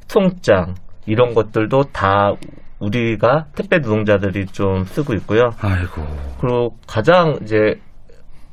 송장 0.07 0.75
이런 1.05 1.33
것들도 1.33 1.83
다 1.91 2.33
우리가 2.79 3.45
택배 3.55 3.79
노동자들이 3.79 4.45
좀 4.47 4.83
쓰고 4.85 5.13
있고요. 5.15 5.51
아이고. 5.61 6.01
그리고 6.39 6.69
가장 6.87 7.35
이제 7.41 7.75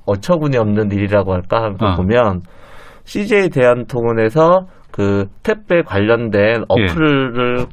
어처구니 0.06 0.56
없는 0.56 0.90
일이라고 0.92 1.32
할까 1.34 1.62
하고 1.62 1.84
어. 1.86 1.94
보면 1.96 2.42
CJ 3.04 3.50
대한통운에서 3.50 4.66
그 4.92 5.26
택배 5.42 5.82
관련된 5.82 6.64
어플을 6.68 7.66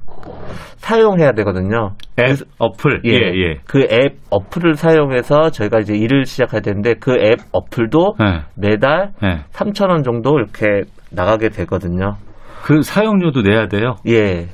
사용해야 0.78 1.32
되거든요. 1.32 1.92
앱 2.20 2.38
어플. 2.60 3.02
예, 3.06 3.12
예. 3.12 3.56
그 3.66 3.80
앱 3.90 4.18
어플을 4.30 4.76
사용해서 4.76 5.50
저희가 5.52 5.80
이제 5.80 5.94
일을 5.96 6.26
시작해야 6.26 6.60
되는데 6.62 6.96
그 6.96 7.12
앱 7.16 7.40
어플도 7.52 8.16
예. 8.22 8.42
매달 8.56 9.12
예. 9.24 9.46
3,000원 9.54 10.04
정도 10.04 10.38
이렇게 10.38 10.84
나가게 11.12 11.50
되거든요. 11.50 12.16
그 12.64 12.82
사용료도 12.82 13.42
내야 13.42 13.68
돼요. 13.68 13.96
예. 14.08 14.48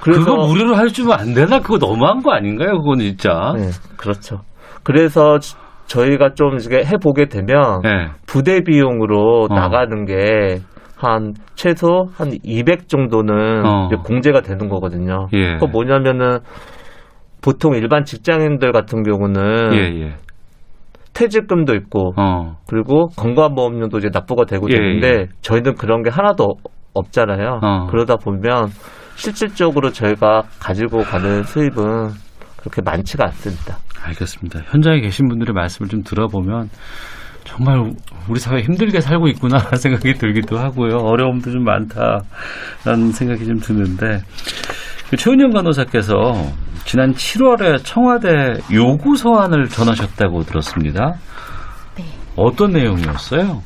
그거 0.00 0.46
무료로 0.46 0.74
할 0.76 0.88
주면 0.88 1.18
안 1.18 1.34
되나? 1.34 1.60
그거 1.60 1.76
너무한 1.78 2.22
거 2.22 2.32
아닌가요? 2.32 2.78
그건 2.78 2.98
진짜. 3.00 3.52
네, 3.56 3.68
그렇죠. 3.96 4.40
그래서 4.84 5.38
지- 5.40 5.56
저희가 5.88 6.34
좀 6.34 6.56
이게 6.58 6.84
해보게 6.84 7.26
되면 7.26 7.80
예. 7.84 8.08
부대 8.26 8.60
비용으로 8.62 9.48
어. 9.50 9.54
나가는 9.54 10.04
게 10.04 10.60
한 11.00 11.32
최소 11.54 12.06
한 12.16 12.32
200 12.42 12.88
정도는 12.88 13.64
어. 13.64 13.88
공제가 14.04 14.40
되는 14.40 14.68
거거든요. 14.68 15.28
예. 15.32 15.52
그거 15.54 15.68
뭐냐면은 15.68 16.40
보통 17.40 17.74
일반 17.76 18.02
직장인들 18.02 18.72
같은 18.72 19.04
경우는 19.04 19.74
예, 19.74 19.78
예. 20.06 20.14
퇴직금도 21.14 21.74
있고 21.76 22.14
어. 22.16 22.56
그리고 22.68 23.06
건강보험료도 23.16 23.98
이제 23.98 24.08
납부가 24.12 24.44
되고 24.44 24.66
예, 24.70 24.74
되는데 24.74 25.26
저희는 25.40 25.74
그런 25.76 26.02
게 26.02 26.10
하나도 26.10 26.42
없- 26.44 26.72
없잖아요. 26.94 27.60
어. 27.62 27.86
그러다 27.90 28.16
보면 28.16 28.66
실질적으로 29.14 29.90
저희가 29.90 30.42
가지고 30.60 30.98
가는 31.02 31.44
수입은 31.44 32.08
그렇게 32.58 32.82
많지가 32.82 33.24
않습니다. 33.26 33.78
알겠습니다. 34.02 34.60
현장에 34.66 35.00
계신 35.00 35.28
분들의 35.28 35.52
말씀을 35.54 35.88
좀 35.88 36.02
들어보면 36.02 36.68
정말 37.44 37.90
우리 38.28 38.38
사회 38.38 38.60
힘들게 38.60 39.00
살고 39.00 39.28
있구나라는 39.28 39.76
생각이 39.78 40.14
들기도 40.14 40.58
하고요. 40.58 40.98
어려움도 40.98 41.50
좀 41.50 41.64
많다라는 41.64 43.12
생각이 43.12 43.46
좀 43.46 43.58
드는데 43.58 44.20
최은영 45.16 45.50
간호사께서 45.50 46.14
지난 46.84 47.12
7월에 47.12 47.82
청와대 47.84 48.58
요구 48.72 49.16
서한을 49.16 49.68
전하셨다고 49.68 50.42
들었습니다. 50.42 51.14
네. 51.96 52.04
어떤 52.36 52.72
내용이었어요? 52.72 53.62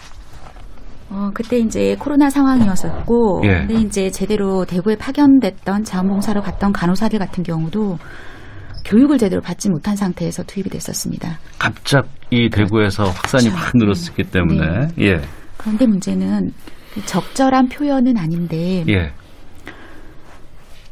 어, 1.11 1.30
그때 1.34 1.58
이제 1.58 1.94
코로나 1.99 2.30
상황이었었고, 2.30 3.42
예. 3.44 3.66
근데 3.66 3.75
이제 3.75 4.11
제대로 4.11 4.64
대구에 4.64 4.96
파견됐던 4.96 5.84
자원봉사로 5.84 6.40
갔던 6.40 6.72
간호사들 6.72 7.18
같은 7.18 7.42
경우도 7.42 7.99
교육을 8.85 9.19
제대로 9.19 9.41
받지 9.41 9.71
못한 9.71 9.97
상태에서 9.97 10.43
투입이 10.45 10.69
됐었습니다. 10.71 11.39
갑자기 11.59 12.51
대구에서 12.51 13.05
확산이 13.05 13.45
그렇죠. 13.45 13.57
확 13.57 13.73
늘었기 13.77 14.23
때문에 14.25 14.89
예, 15.01 15.21
그런데 15.57 15.87
문제는 15.87 16.53
그 16.95 17.05
적절한 17.07 17.69
표현은 17.69 18.17
아닌데 18.17 18.85
예, 18.89 19.12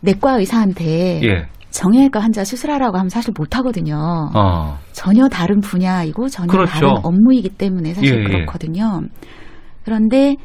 내과 0.01 0.39
의사한테 0.39 1.21
예, 1.23 1.49
정형외과 1.71 2.21
환자 2.21 2.45
수술하라고 2.45 2.99
하면 2.99 3.09
사실 3.09 3.33
못하거든요. 3.37 3.97
어, 4.35 4.79
전혀 4.93 5.29
다른 5.29 5.61
분야이고 5.61 6.29
전혀 6.29 6.51
그렇죠. 6.51 6.73
다른 6.73 6.89
업무이기 7.03 7.51
때문에 7.51 7.95
사실 7.95 8.15
예, 8.15 8.21
예. 8.21 8.25
그렇거든요. 8.25 9.01
그런데 9.85 10.37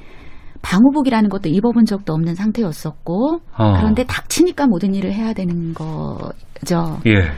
방호복이라는 0.62 1.30
것도 1.30 1.50
입어본 1.50 1.86
적도 1.86 2.14
없는 2.14 2.34
상태였었고 2.34 3.40
어. 3.58 3.74
그런데 3.78 4.04
닥치니까 4.04 4.66
모든 4.68 4.96
일을 4.96 5.14
해야 5.14 5.34
되는 5.34 5.74
거 5.74 6.32
죠. 6.63 7.00
예, 7.05 7.31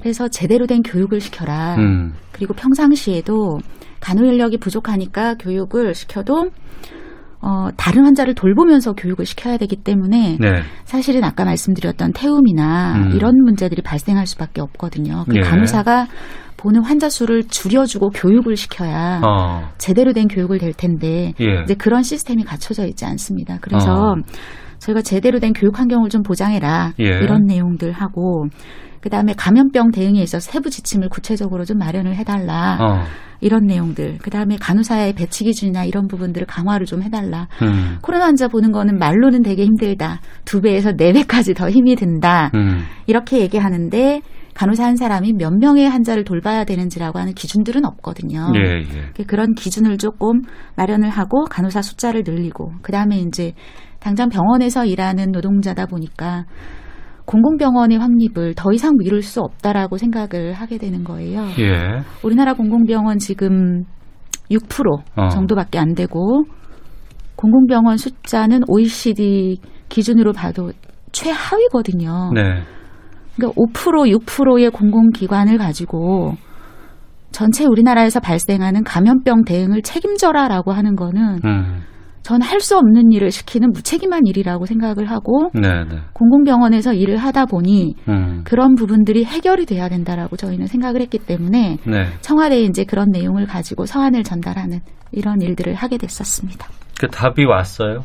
그래서 0.00 0.28
제대로 0.28 0.66
된 0.66 0.82
교육을 0.82 1.20
시켜라. 1.20 1.76
음, 1.76 2.14
그리고 2.32 2.54
평상시에도 2.54 3.58
간호 4.00 4.24
인력이 4.24 4.58
부족하니까 4.58 5.34
교육을 5.34 5.94
시켜도 5.94 6.50
어, 7.42 7.68
다른 7.76 8.04
환자를 8.04 8.34
돌보면서 8.34 8.92
교육을 8.92 9.24
시켜야 9.24 9.56
되기 9.56 9.76
때문에 9.76 10.36
네, 10.38 10.62
사실은 10.84 11.24
아까 11.24 11.44
말씀드렸던 11.44 12.12
태움이나 12.12 12.96
음. 12.96 13.12
이런 13.14 13.34
문제들이 13.44 13.82
발생할 13.82 14.26
수밖에 14.26 14.60
없거든요. 14.60 15.24
그 15.28 15.36
예. 15.36 15.40
간호사가 15.40 16.06
보는 16.58 16.84
환자 16.84 17.08
수를 17.08 17.44
줄여주고 17.44 18.10
교육을 18.10 18.56
시켜야 18.56 19.22
어, 19.24 19.70
제대로 19.78 20.12
된 20.12 20.28
교육을 20.28 20.58
될 20.58 20.74
텐데 20.74 21.32
예, 21.40 21.62
이제 21.62 21.74
그런 21.74 22.02
시스템이 22.02 22.44
갖춰져 22.44 22.86
있지 22.86 23.06
않습니다. 23.06 23.56
그래서 23.62 23.90
어. 23.90 24.14
저희가 24.80 25.02
제대로 25.02 25.38
된 25.38 25.52
교육 25.52 25.78
환경을 25.78 26.10
좀 26.10 26.22
보장해라. 26.22 26.94
예. 27.00 27.04
이런 27.04 27.44
내용들 27.46 27.92
하고 27.92 28.46
그다음에 29.00 29.32
감염병 29.36 29.92
대응에 29.92 30.20
있어서 30.20 30.50
세부 30.50 30.68
지침을 30.68 31.08
구체적으로 31.08 31.64
좀 31.64 31.78
마련을 31.78 32.16
해달라. 32.16 32.78
어, 32.80 33.04
이런 33.40 33.64
내용들. 33.64 34.18
그다음에 34.18 34.56
간호사의 34.60 35.14
배치 35.14 35.44
기준이나 35.44 35.84
이런 35.84 36.06
부분들을 36.06 36.46
강화를 36.46 36.84
좀 36.84 37.02
해달라. 37.02 37.48
음, 37.62 37.96
코로나 38.02 38.26
환자 38.26 38.48
보는 38.48 38.72
거는 38.72 38.98
말로는 38.98 39.42
되게 39.42 39.64
힘들다. 39.64 40.20
두 40.44 40.60
배에서 40.60 40.92
네 40.92 41.12
배까지 41.12 41.54
더 41.54 41.70
힘이 41.70 41.96
든다. 41.96 42.50
음, 42.54 42.82
이렇게 43.06 43.38
얘기하는데 43.40 44.20
간호사 44.52 44.84
한 44.84 44.96
사람이 44.96 45.34
몇 45.38 45.54
명의 45.54 45.88
환자를 45.88 46.24
돌봐야 46.24 46.64
되는지라고 46.64 47.18
하는 47.18 47.32
기준들은 47.32 47.86
없거든요. 47.86 48.52
예, 48.56 48.80
예, 48.80 49.24
그런 49.24 49.54
기준을 49.54 49.96
조금 49.96 50.42
마련을 50.76 51.08
하고 51.08 51.44
간호사 51.44 51.80
숫자를 51.80 52.24
늘리고 52.26 52.72
그다음에 52.82 53.16
이제 53.20 53.54
당장 54.00 54.28
병원에서 54.28 54.84
일하는 54.84 55.30
노동자다 55.30 55.86
보니까 55.86 56.44
공공병원의 57.26 57.98
확립을 57.98 58.54
더 58.54 58.72
이상 58.72 58.96
미룰 58.98 59.22
수 59.22 59.40
없다라고 59.40 59.98
생각을 59.98 60.52
하게 60.54 60.78
되는 60.78 61.04
거예요. 61.04 61.42
예, 61.60 62.02
우리나라 62.24 62.54
공공병원 62.54 63.18
지금 63.18 63.84
6% 64.50 65.00
어. 65.16 65.28
정도밖에 65.28 65.78
안 65.78 65.94
되고 65.94 66.44
공공병원 67.36 67.98
숫자는 67.98 68.62
OECD 68.66 69.60
기준으로 69.88 70.32
봐도 70.32 70.72
최하위거든요. 71.12 72.32
네, 72.34 72.62
그러니까 73.36 73.60
5% 73.72 74.18
6%의 74.18 74.70
공공기관을 74.70 75.58
가지고 75.58 76.34
전체 77.30 77.64
우리나라에서 77.64 78.20
발생하는 78.20 78.82
감염병 78.82 79.44
대응을 79.44 79.82
책임져라라고 79.82 80.72
하는 80.72 80.96
거는 80.96 81.38
음, 81.44 81.80
전 82.22 82.42
할 82.42 82.60
수 82.60 82.76
없는 82.76 83.12
일을 83.12 83.30
시키는 83.30 83.70
무책임한 83.72 84.26
일이라고 84.26 84.66
생각을 84.66 85.10
하고 85.10 85.50
네, 85.54 85.84
네, 85.84 85.98
공공병원에서 86.12 86.92
일을 86.92 87.16
하다 87.16 87.46
보니 87.46 87.94
음, 88.08 88.42
그런 88.44 88.74
부분들이 88.74 89.24
해결이 89.24 89.64
돼야 89.66 89.88
된다라고 89.88 90.36
저희는 90.36 90.66
생각을 90.66 91.00
했기 91.00 91.18
때문에 91.18 91.78
네. 91.86 92.06
청와대에 92.20 92.62
이제 92.62 92.84
그런 92.84 93.08
내용을 93.10 93.46
가지고 93.46 93.86
서한을 93.86 94.22
전달하는 94.24 94.80
이런 95.12 95.40
일들을 95.40 95.74
하게 95.74 95.96
됐었습니다. 95.96 96.66
그 97.00 97.08
답이 97.08 97.44
왔어요. 97.46 98.04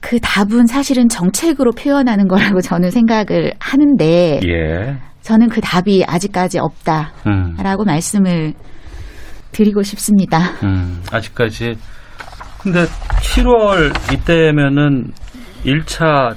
그 0.00 0.18
답은 0.20 0.66
사실은 0.66 1.08
정책으로 1.08 1.72
표현하는 1.72 2.28
거라고 2.28 2.60
저는 2.60 2.90
생각을 2.90 3.52
하는데 3.58 4.40
예, 4.46 4.96
저는 5.22 5.48
그 5.48 5.60
답이 5.60 6.04
아직까지 6.06 6.58
없다라고 6.58 7.82
음, 7.82 7.86
말씀을 7.86 8.52
드리고 9.52 9.82
싶습니다. 9.82 10.38
음, 10.62 11.02
아직까지. 11.12 11.76
근데 12.64 12.86
7월 12.86 13.92
이때면은 14.10 15.12
1차 15.66 16.34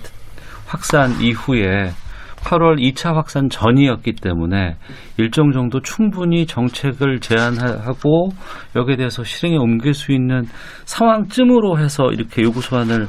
확산 0.65 1.21
이후에 1.21 1.91
8월 2.35 2.77
2차 2.81 3.13
확산 3.15 3.47
전이었기 3.49 4.15
때문에 4.21 4.75
일정 5.15 5.53
정도 5.53 5.79
충분히 5.79 6.45
정책을 6.45 7.21
제안하고 7.21 8.31
여기에 8.75 8.97
대해서 8.97 9.23
실행에 9.23 9.55
옮길 9.55 9.93
수 9.93 10.11
있는 10.11 10.43
상황쯤으로 10.83 11.79
해서 11.79 12.09
이렇게 12.11 12.43
요구서안을 12.43 13.07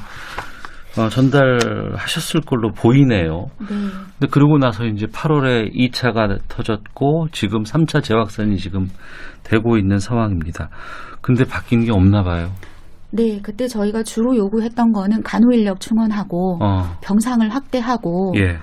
어, 0.97 1.09
전달하셨을 1.09 2.43
걸로 2.43 2.71
보이네요. 2.71 3.47
네. 3.61 3.67
근데 3.69 4.27
그러고 4.31 4.59
나서 4.59 4.85
이제 4.85 5.07
8월에 5.07 5.75
2차가 5.75 6.39
터졌고 6.49 7.29
지금 7.33 7.65
3차 7.65 8.03
재확산이 8.03 8.59
지금 8.59 8.89
되고 9.43 9.77
있는 9.77 9.99
상황입니다. 9.99 10.71
근데 11.21 11.45
바뀐 11.45 11.85
게 11.85 11.91
없나 11.91 12.23
봐요. 12.23 12.53
네, 13.11 13.41
그때 13.43 13.69
저희가 13.69 14.03
주로 14.03 14.37
요구했던 14.37 14.93
거는 14.93 15.23
간호 15.23 15.53
인력 15.53 15.81
충원하고 15.81 16.59
어, 16.61 16.83
병상을 17.01 17.49
확대하고 17.49 18.35
예, 18.37 18.59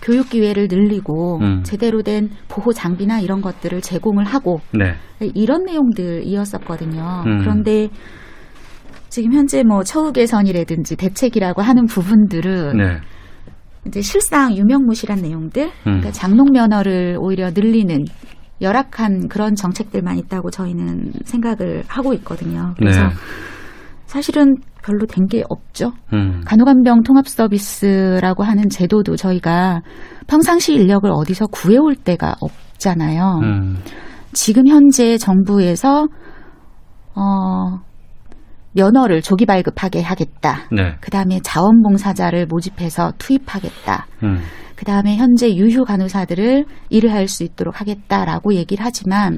교육 0.00 0.30
기회를 0.30 0.68
늘리고 0.70 1.38
음. 1.40 1.62
제대로 1.64 2.02
된 2.02 2.30
보호 2.48 2.72
장비나 2.72 3.20
이런 3.20 3.40
것들을 3.40 3.80
제공을 3.80 4.24
하고 4.24 4.60
네, 4.72 4.94
이런 5.34 5.64
내용들이었었거든요. 5.64 7.24
음. 7.26 7.38
그런데 7.38 7.88
지금 9.08 9.32
현재 9.32 9.64
뭐 9.64 9.82
처우 9.82 10.12
개선이라든지 10.12 10.96
대책이라고 10.96 11.62
하는 11.62 11.86
부분들은 11.86 12.76
네, 12.76 12.98
이제 13.86 14.00
실상 14.00 14.56
유명무실한 14.56 15.20
내용들, 15.20 15.64
음. 15.64 15.70
그러니까 15.82 16.12
장롱 16.12 16.52
면허를 16.52 17.16
오히려 17.18 17.50
늘리는 17.50 18.04
열악한 18.60 19.28
그런 19.28 19.54
정책들만 19.54 20.18
있다고 20.18 20.50
저희는 20.50 21.12
생각을 21.24 21.84
하고 21.86 22.12
있거든요. 22.14 22.74
그래서 22.76 23.02
네. 23.02 23.14
사실은 24.08 24.56
별로 24.82 25.04
된 25.06 25.26
게 25.28 25.44
없죠. 25.50 25.92
음, 26.14 26.40
간호간병 26.46 27.02
통합 27.02 27.28
서비스라고 27.28 28.42
하는 28.42 28.70
제도도 28.70 29.16
저희가 29.16 29.82
평상시 30.26 30.72
인력을 30.74 31.10
어디서 31.12 31.48
구해올 31.48 31.94
데가 31.94 32.34
없잖아요. 32.40 33.40
음, 33.42 33.76
지금 34.32 34.66
현재 34.66 35.18
정부에서 35.18 36.08
어 37.14 37.80
면허를 38.72 39.20
조기 39.20 39.44
발급하게 39.44 40.00
하겠다. 40.00 40.60
네, 40.72 40.96
그 41.00 41.10
다음에 41.10 41.40
자원봉사자를 41.42 42.46
모집해서 42.46 43.12
투입하겠다. 43.18 44.06
음, 44.22 44.38
그 44.74 44.84
다음에 44.86 45.16
현재 45.16 45.54
유휴 45.54 45.84
간호사들을 45.84 46.64
일을 46.88 47.12
할 47.12 47.28
수 47.28 47.44
있도록 47.44 47.80
하겠다라고 47.80 48.54
얘기를 48.54 48.82
하지만 48.84 49.36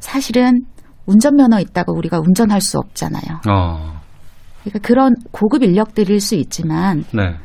사실은 0.00 0.60
운전면허 1.06 1.60
있다고 1.60 1.96
우리가 1.96 2.18
운전할 2.20 2.60
수 2.60 2.78
없잖아요. 2.78 3.40
어, 3.48 4.00
그러니까 4.62 4.78
그런 4.82 5.14
고급 5.30 5.62
인력들일 5.62 6.20
수 6.20 6.34
있지만 6.34 7.04
네. 7.14 7.36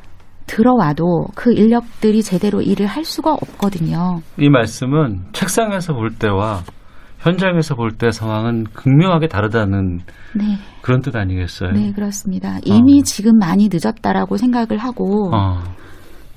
들어와도 0.48 1.28
그 1.36 1.54
인력들이 1.54 2.24
제대로 2.24 2.62
일을 2.62 2.86
할 2.88 3.06
수가 3.06 3.34
없거든요. 3.34 4.22
이 4.38 4.50
말씀은 4.50 5.26
책상에서 5.32 5.94
볼 5.94 6.10
때와 6.16 6.62
현장에서 7.20 7.76
볼 7.76 7.92
때 7.92 8.10
상황은 8.12 8.64
극명하게 8.74 9.28
다르다는 9.28 10.00
네, 10.36 10.58
그런 10.82 11.02
뜻 11.02 11.16
아니겠어요? 11.16 11.72
네 11.72 11.92
그렇습니다. 11.94 12.58
이미 12.66 13.00
어. 13.00 13.04
지금 13.04 13.38
많이 13.38 13.70
늦었다라고 13.72 14.38
생각을 14.38 14.80
하고 14.80 15.30
어, 15.34 15.60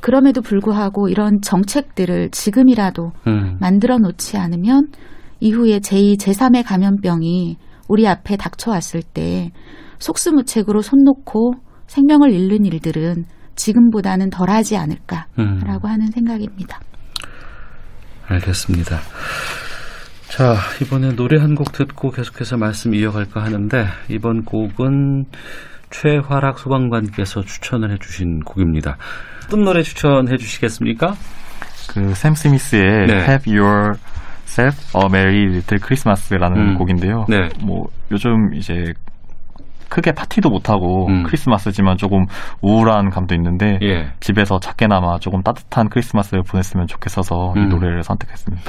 그럼에도 0.00 0.42
불구하고 0.42 1.08
이런 1.08 1.40
정책들을 1.40 2.30
지금이라도 2.30 3.12
음, 3.26 3.56
만들어 3.60 3.96
놓지 3.96 4.37
않으면 4.37 4.88
이후에 5.44 5.78
제2, 5.80 6.18
제3의 6.18 6.64
감염병이 6.66 7.59
우리 7.87 8.09
앞에 8.09 8.38
닥쳐왔을 8.38 9.02
때 9.02 9.50
속수무책으로 9.98 10.80
손 10.80 11.04
놓고 11.04 11.52
생명을 11.87 12.33
잃는 12.33 12.64
일들은 12.64 13.26
지금보다는 13.54 14.30
덜하지 14.30 14.78
않을까라고 14.78 15.28
음. 15.38 15.85
하는 15.85 16.07
생각입니다. 16.11 16.80
알겠습니다. 18.26 19.00
자, 20.30 20.57
이번에 20.80 21.14
노래 21.14 21.38
한 21.38 21.54
곡 21.54 21.72
듣고 21.72 22.11
계속해서 22.11 22.57
말씀 22.57 22.94
이어갈까 22.94 23.42
하는데, 23.42 23.85
이번 24.09 24.44
곡은 24.44 25.26
최화락 25.90 26.59
소방관께서 26.59 27.42
추천을 27.42 27.92
해주신 27.92 28.40
곡입니다. 28.40 28.96
어떤 29.44 29.62
노래 29.62 29.83
추천해 29.83 30.38
주시겠습니까? 30.38 31.14
그샘 31.90 32.35
스미스의 32.35 33.07
네. 33.07 33.12
Have 33.12 33.54
Yourself 34.44 34.96
a 34.96 35.07
Merry 35.07 35.46
Little 35.46 35.80
Christmas라는 35.80 36.57
음. 36.57 36.78
곡인데요. 36.78 37.24
네. 37.28 37.48
뭐 37.64 37.88
요즘 38.11 38.54
이제 38.54 38.92
크게 39.88 40.12
파티도 40.12 40.48
못 40.48 40.70
하고 40.70 41.07
음. 41.09 41.22
크리스마스지만 41.24 41.96
조금 41.96 42.26
우울한 42.62 43.11
감도 43.11 43.35
있는데 43.35 43.78
예. 43.83 44.12
집에서 44.20 44.59
작게나마 44.59 45.18
조금 45.18 45.42
따뜻한 45.42 45.88
크리스마스를 45.88 46.42
보냈으면 46.42 46.87
좋겠어서 46.87 47.52
음. 47.57 47.62
이 47.62 47.66
노래를 47.66 48.02
선택했습니다. 48.02 48.64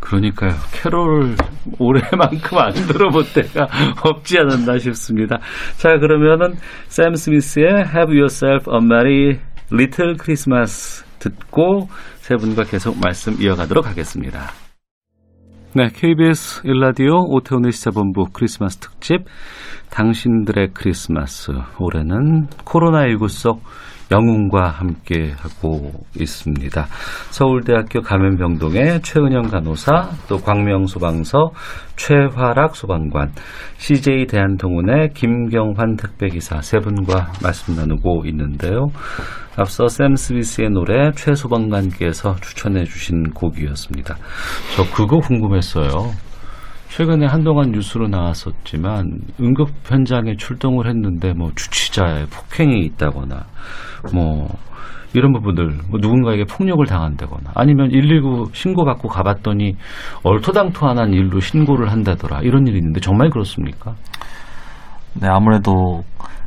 그러니까요. 0.00 0.52
캐롤 0.72 1.34
올해만큼 1.78 2.58
안 2.58 2.72
들어볼 2.72 3.24
때가 3.32 3.68
없지 4.04 4.38
않았나 4.38 4.78
싶습니다. 4.78 5.38
자, 5.76 5.96
그러면은 5.98 6.54
샘 6.88 7.14
스미스의 7.14 7.68
Have 7.68 8.14
Yourself 8.14 8.70
a 8.70 8.78
Merry 8.82 9.38
Little 9.72 10.16
Christmas 10.22 11.04
듣고 11.20 11.88
세 12.16 12.36
분과 12.36 12.64
계속 12.64 12.98
말씀 13.00 13.40
이어가도록 13.40 13.86
하겠습니다. 13.86 14.50
네, 15.76 15.88
KBS 15.92 16.60
일라디오 16.62 17.24
오태훈의 17.30 17.72
시사본부 17.72 18.26
크리스마스 18.32 18.78
특집 18.78 19.24
당신들의 19.90 20.68
크리스마스 20.72 21.50
올해는 21.80 22.46
코로나19 22.64 23.28
속 23.28 23.60
영웅과 24.12 24.68
함께 24.68 25.32
하고 25.36 25.90
있습니다. 26.16 26.86
서울대학교 27.30 28.02
감염병동의 28.02 29.02
최은영 29.02 29.48
간호사, 29.48 30.10
또 30.28 30.36
광명소방서 30.36 31.50
최화락 31.96 32.76
소방관, 32.76 33.32
CJ 33.78 34.26
대한통운의 34.26 35.10
김경환 35.14 35.96
택배기사 35.96 36.60
세 36.60 36.78
분과 36.78 37.32
말씀 37.42 37.74
나누고 37.74 38.26
있는데요. 38.26 38.90
앞서 39.56 39.86
샘 39.86 40.16
스미스의 40.16 40.70
노래 40.70 41.12
최 41.12 41.34
소방관께서 41.34 42.36
추천해 42.36 42.84
주신 42.84 43.30
곡이었습니다. 43.30 44.16
저 44.76 44.82
그거 44.94 45.18
궁금했어요. 45.18 46.10
최근에 46.88 47.26
한동안 47.26 47.70
뉴스로 47.70 48.08
나왔었지만 48.08 49.18
응급 49.40 49.68
현장에 49.84 50.36
출동을 50.36 50.88
했는데 50.88 51.32
뭐 51.32 51.50
주치자의 51.54 52.26
폭행이 52.26 52.84
있다거나 52.86 53.46
뭐 54.12 54.48
이런 55.12 55.32
부분들 55.32 55.66
뭐 55.88 56.00
누군가에게 56.00 56.44
폭력을 56.44 56.84
당한다거나 56.86 57.52
아니면 57.54 57.90
119 57.90 58.46
신고받고 58.52 59.08
가봤더니 59.08 59.74
얼토당토안한 60.24 61.12
일로 61.12 61.38
신고를 61.40 61.90
한다더라 61.90 62.40
이런 62.42 62.66
일이 62.66 62.78
있는데 62.78 63.00
정말 63.00 63.30
그렇습니까? 63.30 63.94
네, 65.20 65.28
아무래도 65.28 66.02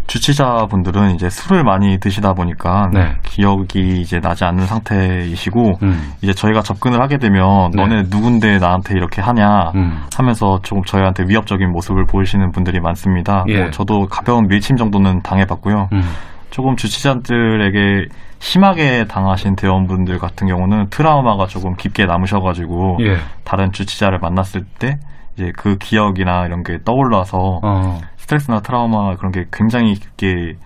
주치자분들은 0.07 1.15
이제 1.15 1.29
술을 1.29 1.63
많이 1.63 1.99
드시다 1.99 2.33
보니까 2.33 2.89
네. 2.93 3.15
기억이 3.23 4.01
이제 4.01 4.19
나지 4.19 4.45
않는 4.45 4.65
상태이시고 4.65 5.79
음, 5.83 6.13
이제 6.21 6.33
저희가 6.33 6.61
접근을 6.61 7.01
하게 7.01 7.17
되면 7.17 7.71
네. 7.71 7.81
너네 7.81 8.03
누군데 8.09 8.57
나한테 8.57 8.93
이렇게 8.95 9.21
하냐 9.21 9.71
음, 9.75 10.01
하면서 10.15 10.59
조금 10.63 10.83
저희한테 10.83 11.25
위협적인 11.27 11.71
모습을 11.71 12.05
보이시는 12.05 12.51
분들이 12.51 12.79
많습니다. 12.79 13.43
예. 13.49 13.59
뭐 13.59 13.71
저도 13.71 14.07
가벼운 14.07 14.47
밀침 14.47 14.77
정도는 14.77 15.21
당해봤고요. 15.21 15.89
음, 15.91 16.01
조금 16.49 16.75
주치자들에게 16.75 18.05
심하게 18.39 19.05
당하신 19.05 19.55
대원분들 19.55 20.19
같은 20.19 20.47
경우는 20.47 20.89
트라우마가 20.89 21.47
조금 21.47 21.75
깊게 21.75 22.05
남으셔가지고 22.05 22.97
예, 23.01 23.17
다른 23.43 23.71
주치자를 23.71 24.19
만났을 24.19 24.61
때 24.79 24.97
이제 25.33 25.51
그 25.55 25.77
기억이나 25.77 26.45
이런 26.45 26.63
게 26.63 26.77
떠올라서 26.83 27.59
어, 27.63 27.99
스트레스나 28.27 28.59
트라우마 28.59 29.15
그런 29.15 29.31
게 29.31 29.45
굉장히 29.53 29.93
깊게 29.93 30.57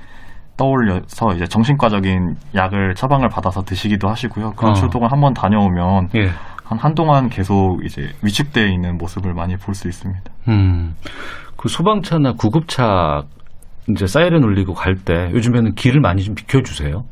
떠올려서 0.57 1.35
이제 1.35 1.45
정신과적인 1.45 2.35
약을 2.55 2.95
처방을 2.95 3.29
받아서 3.29 3.61
드시기도 3.61 4.09
하시고요. 4.09 4.53
그런 4.53 4.71
어. 4.71 4.73
출동을 4.73 5.11
한번 5.11 5.33
다녀오면 5.35 6.09
예, 6.15 6.29
한 6.63 6.79
한동안 6.79 7.29
계속 7.29 7.85
이제 7.85 8.09
위축되어 8.23 8.65
있는 8.65 8.97
모습을 8.97 9.33
많이 9.35 9.55
볼 9.57 9.75
수 9.75 9.87
있습니다. 9.87 10.23
음, 10.47 10.95
그 11.55 11.69
소방차나 11.69 12.33
구급차 12.33 13.23
이제 13.89 14.07
사이렌 14.07 14.43
울리고 14.43 14.73
갈 14.73 14.95
때 14.95 15.29
요즘에는 15.31 15.75
길을 15.75 16.01
많이 16.01 16.23
좀 16.23 16.33
비켜 16.33 16.61
주세요. 16.63 17.03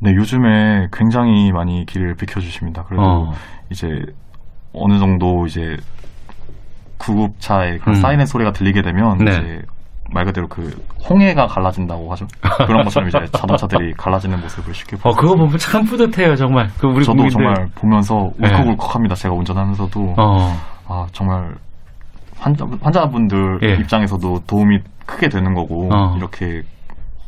네, 0.00 0.12
요즘에 0.14 0.88
굉장히 0.92 1.52
많이 1.52 1.84
길을 1.86 2.16
비켜 2.16 2.40
주십니다. 2.40 2.84
그래도 2.84 3.02
어. 3.02 3.32
이제 3.70 3.88
어느 4.74 4.98
정도 4.98 5.46
이제 5.46 5.76
구급차의 6.98 7.78
그런 7.78 7.96
음. 7.96 8.00
사이렌 8.00 8.26
소리가 8.26 8.52
들리게 8.52 8.82
되면 8.82 9.18
네. 9.18 9.30
이제 9.30 9.62
말 10.10 10.24
그대로 10.24 10.48
그 10.48 10.70
홍해가 11.08 11.46
갈라진다고 11.46 12.10
하죠. 12.12 12.26
그런 12.66 12.84
것처럼 12.84 13.08
이제 13.08 13.18
자동차들이 13.30 13.92
갈라지는 13.94 14.40
모습을 14.40 14.74
쉽게 14.74 14.96
어, 14.96 15.10
보고 15.10 15.16
그거 15.16 15.36
보면 15.36 15.58
참 15.58 15.84
뿌듯해요, 15.84 16.34
정말. 16.36 16.68
그 16.78 16.86
우리 16.86 17.04
저도 17.04 17.16
국민들. 17.16 17.30
정말 17.30 17.68
보면서 17.74 18.30
네. 18.38 18.48
울컥울컥합니다. 18.48 19.14
제가 19.14 19.34
운전하면서도 19.34 20.14
어, 20.16 20.56
아 20.86 21.06
정말 21.12 21.54
환자, 22.38 22.66
환자분들 22.80 23.60
예. 23.64 23.74
입장에서도 23.80 24.44
도움이 24.46 24.78
크게 25.06 25.28
되는 25.28 25.54
거고 25.54 25.88
어. 25.92 26.16
이렇게 26.16 26.62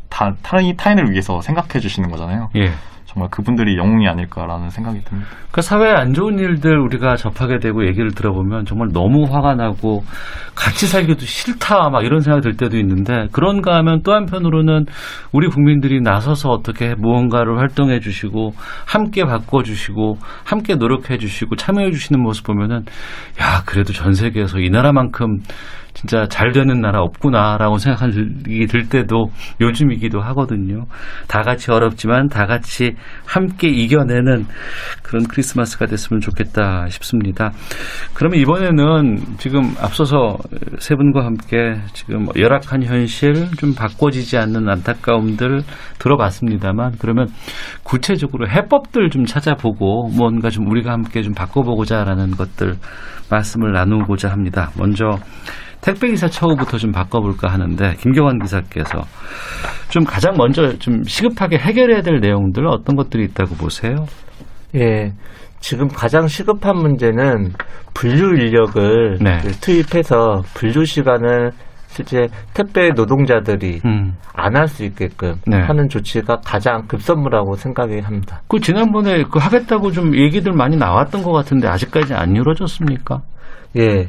타, 0.09 0.33
타인, 0.43 0.77
타인을 0.77 1.11
위해서 1.11 1.41
생각해 1.41 1.81
주시는 1.81 2.11
거잖아요. 2.11 2.49
예. 2.57 2.71
정말 3.13 3.29
그분들이 3.29 3.77
영웅이 3.77 4.07
아닐까라는 4.07 4.71
생각이 4.71 5.01
듭니다. 5.01 5.29
그 5.51 5.63
사회에 5.63 5.91
안 5.91 6.15
좋은 6.15 6.39
일들 6.39 6.79
우리가 6.79 7.17
접하게 7.17 7.59
되고 7.59 7.85
얘기를 7.85 8.13
들어보면 8.13 8.67
정말 8.67 8.91
너무 8.93 9.25
화가 9.25 9.57
나고 9.57 10.05
같이 10.55 10.87
살기도 10.87 11.21
싫다 11.21 11.91
막 11.91 12.05
이런 12.05 12.21
생각이 12.21 12.43
들 12.43 12.57
때도 12.57 12.79
있는데 12.79 13.27
그런가 13.33 13.75
하면 13.79 14.03
또 14.05 14.13
한편으로는 14.13 14.87
우리 15.33 15.49
국민들이 15.49 16.01
나서서 16.01 16.51
어떻게 16.51 16.95
무언가를 16.95 17.59
활동해 17.59 17.99
주시고 17.99 18.53
함께 18.87 19.25
바꿔 19.25 19.65
주시고 19.65 20.19
함께 20.45 20.77
노력해 20.77 21.19
주시고 21.19 21.57
참여해 21.57 21.91
주시는 21.91 22.23
모습 22.23 22.47
보면은 22.47 22.85
야 23.41 23.65
그래도 23.67 23.93
전 23.93 24.13
세계에서 24.13 24.61
이 24.61 24.71
나라만큼 24.71 25.39
진짜 25.95 26.27
잘 26.29 26.53
되는 26.53 26.81
나라 26.81 27.01
없구나라고 27.01 27.79
생각이 27.79 28.67
들 28.69 28.89
때도 28.89 29.31
요즘이기도 29.61 30.21
하거든요. 30.21 30.85
다 31.29 31.43
같이 31.43 31.71
어렵지만 31.71 32.29
다 32.29 32.47
같이 32.47 32.95
함께 33.27 33.69
이겨내는 33.69 34.47
그런 35.03 35.25
크리스마스가 35.27 35.87
됐으면 35.87 36.21
좋겠다 36.21 36.89
싶습니다. 36.89 37.53
그러면 38.15 38.41
이번에는 38.41 39.17
지금 39.39 39.63
앞서서 39.81 40.37
세 40.79 40.95
분과 40.95 41.25
함께 41.25 41.81
지금 41.93 42.27
열악한 42.37 42.83
현실 42.85 43.51
좀 43.59 43.75
바꿔지지 43.75 44.37
않는 44.37 44.69
안타까움들 44.69 45.63
들어봤습니다만 45.99 46.93
그러면 46.99 47.29
구체적으로 47.83 48.49
해법들 48.49 49.11
좀 49.11 49.25
찾아보고 49.25 50.09
뭔가 50.17 50.51
좀 50.51 50.69
우리가 50.69 50.93
함께 50.93 51.23
좀 51.23 51.35
바꿔보고자라는 51.35 52.33
것들 52.33 52.75
말씀을 53.31 53.73
나누고자 53.73 54.31
합니다. 54.31 54.71
먼저 54.77 55.19
택배기사 55.83 56.29
처우부터 56.29 56.79
좀 56.79 56.93
바꿔볼까 56.93 57.49
하는데 57.49 57.95
김경환 57.95 58.39
기사께서 58.39 59.03
좀 59.89 60.05
가장 60.05 60.35
먼저 60.37 60.77
좀 60.79 61.03
시급하게 61.05 61.59
해결해야 61.59 62.03
될 62.03 62.21
내용들 62.21 62.67
어떤 62.67 62.97
것들이 62.97 63.25
있다고 63.25 63.55
보세요? 63.57 64.05
예. 64.75 65.13
지금 65.61 65.89
가장 65.89 66.27
시급한 66.27 66.77
문제는 66.77 67.53
분류 67.93 68.35
인력을 68.39 69.19
네. 69.21 69.39
투입해서 69.61 70.43
분류 70.55 70.85
시간을 70.85 71.51
실제 71.89 72.29
택배 72.55 72.91
노동자들이 72.91 73.81
음. 73.85 74.15
안할 74.33 74.69
수 74.69 74.85
있게끔 74.85 75.35
네. 75.47 75.59
하는 75.59 75.89
조치가 75.89 76.37
가장 76.45 76.87
급선무라고 76.87 77.57
생각이 77.57 77.99
합니다. 77.99 78.41
그 78.49 78.61
지난번에 78.61 79.25
그 79.25 79.39
하겠다고 79.39 79.91
좀 79.91 80.15
얘기들 80.17 80.53
많이 80.53 80.77
나왔던 80.77 81.23
것 81.23 81.33
같은데 81.33 81.69
아직까지 81.69 82.15
안 82.15 82.37
이루어졌습니까? 82.37 83.21
예. 83.77 84.09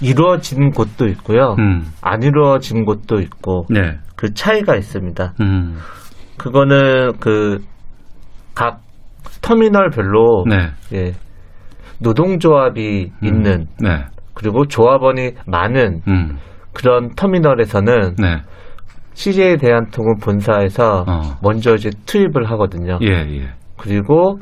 이루어진 0.00 0.70
곳도 0.70 1.06
있고요. 1.08 1.54
음. 1.58 1.84
안 2.02 2.22
이루어진 2.22 2.84
곳도 2.84 3.20
있고 3.20 3.66
네. 3.70 3.98
그 4.16 4.34
차이가 4.34 4.76
있습니다. 4.76 5.34
음. 5.40 5.76
그거는 6.36 7.18
그 7.20 7.58
각 8.54 8.80
터미널별로 9.42 10.44
네. 10.48 10.70
예. 10.92 11.12
노동조합이 12.00 13.10
음. 13.22 13.26
있는 13.26 13.66
네. 13.80 14.04
그리고 14.32 14.66
조합원이 14.66 15.32
많은 15.46 16.00
음. 16.08 16.38
그런 16.72 17.10
터미널에서는 17.14 18.16
네. 18.16 18.40
CJ 19.14 19.58
대한통운 19.58 20.18
본사에서 20.18 21.04
어. 21.06 21.20
먼저 21.42 21.74
이제 21.74 21.90
투입을 22.06 22.50
하거든요. 22.50 22.98
예, 23.02 23.10
예. 23.10 23.48
그리고 23.76 24.38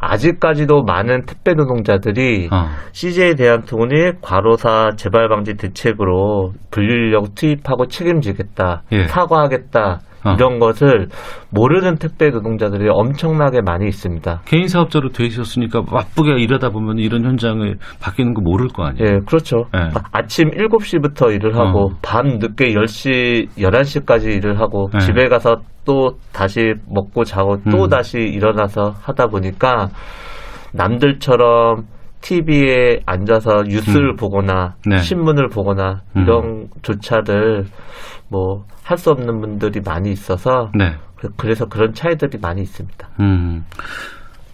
아직까지도 0.00 0.82
많은 0.82 1.26
택배 1.26 1.52
노동자들이 1.54 2.48
어. 2.50 2.66
CJ 2.92 3.34
대한통운이 3.34 4.20
과로사 4.22 4.92
재발 4.96 5.28
방지 5.28 5.54
대책으로 5.54 6.52
분류 6.70 6.92
인력 6.94 7.34
투입하고 7.34 7.86
책임지겠다, 7.86 8.82
예. 8.92 9.04
사과하겠다 9.04 10.00
어. 10.24 10.32
이런 10.34 10.58
것을 10.58 11.08
모르는 11.50 11.96
택배 11.96 12.28
노동자들이 12.30 12.88
엄청나게 12.90 13.62
많이 13.62 13.86
있습니다. 13.86 14.42
개인 14.44 14.68
사업자로 14.68 15.10
돼 15.10 15.24
있었으니까 15.24 15.82
바쁘게 15.82 16.40
일하다 16.42 16.70
보면 16.70 16.98
이런 16.98 17.24
현장을 17.24 17.76
바뀌는 18.02 18.34
거 18.34 18.42
모를 18.42 18.68
거 18.68 18.84
아니에요. 18.84 19.06
예, 19.06 19.18
그렇죠. 19.26 19.64
예. 19.74 19.78
아- 19.78 20.02
아침 20.12 20.50
7시부터 20.50 21.34
일을 21.34 21.56
하고 21.56 21.86
어. 21.86 21.96
밤 22.02 22.26
늦게 22.38 22.74
10시, 22.74 23.48
11시까지 23.56 24.36
일을 24.36 24.60
하고 24.60 24.88
예. 24.94 24.98
집에 24.98 25.28
가서 25.28 25.56
또 25.84 26.12
다시 26.32 26.74
먹고 26.88 27.24
자고 27.24 27.56
또 27.70 27.84
음. 27.84 27.88
다시 27.88 28.18
일어나서 28.18 28.94
하다 29.02 29.28
보니까 29.28 29.88
남들처럼 30.74 31.84
TV에 32.22 33.00
앉아서 33.06 33.62
뉴스를 33.66 34.10
음. 34.10 34.16
보거나 34.16 34.74
네. 34.86 34.98
신문을 34.98 35.48
보거나 35.48 36.00
음. 36.16 36.22
이런 36.22 36.68
조차를 36.82 37.64
뭐 38.30 38.64
할 38.84 38.98
수 38.98 39.10
없는 39.12 39.40
분들이 39.40 39.80
많이 39.84 40.10
있어서 40.10 40.70
네. 40.76 40.96
그- 41.16 41.28
그래서 41.36 41.64
그런 41.66 41.92
차이들이 41.94 42.38
많이 42.42 42.62
있습니다. 42.62 43.08
음, 43.20 43.62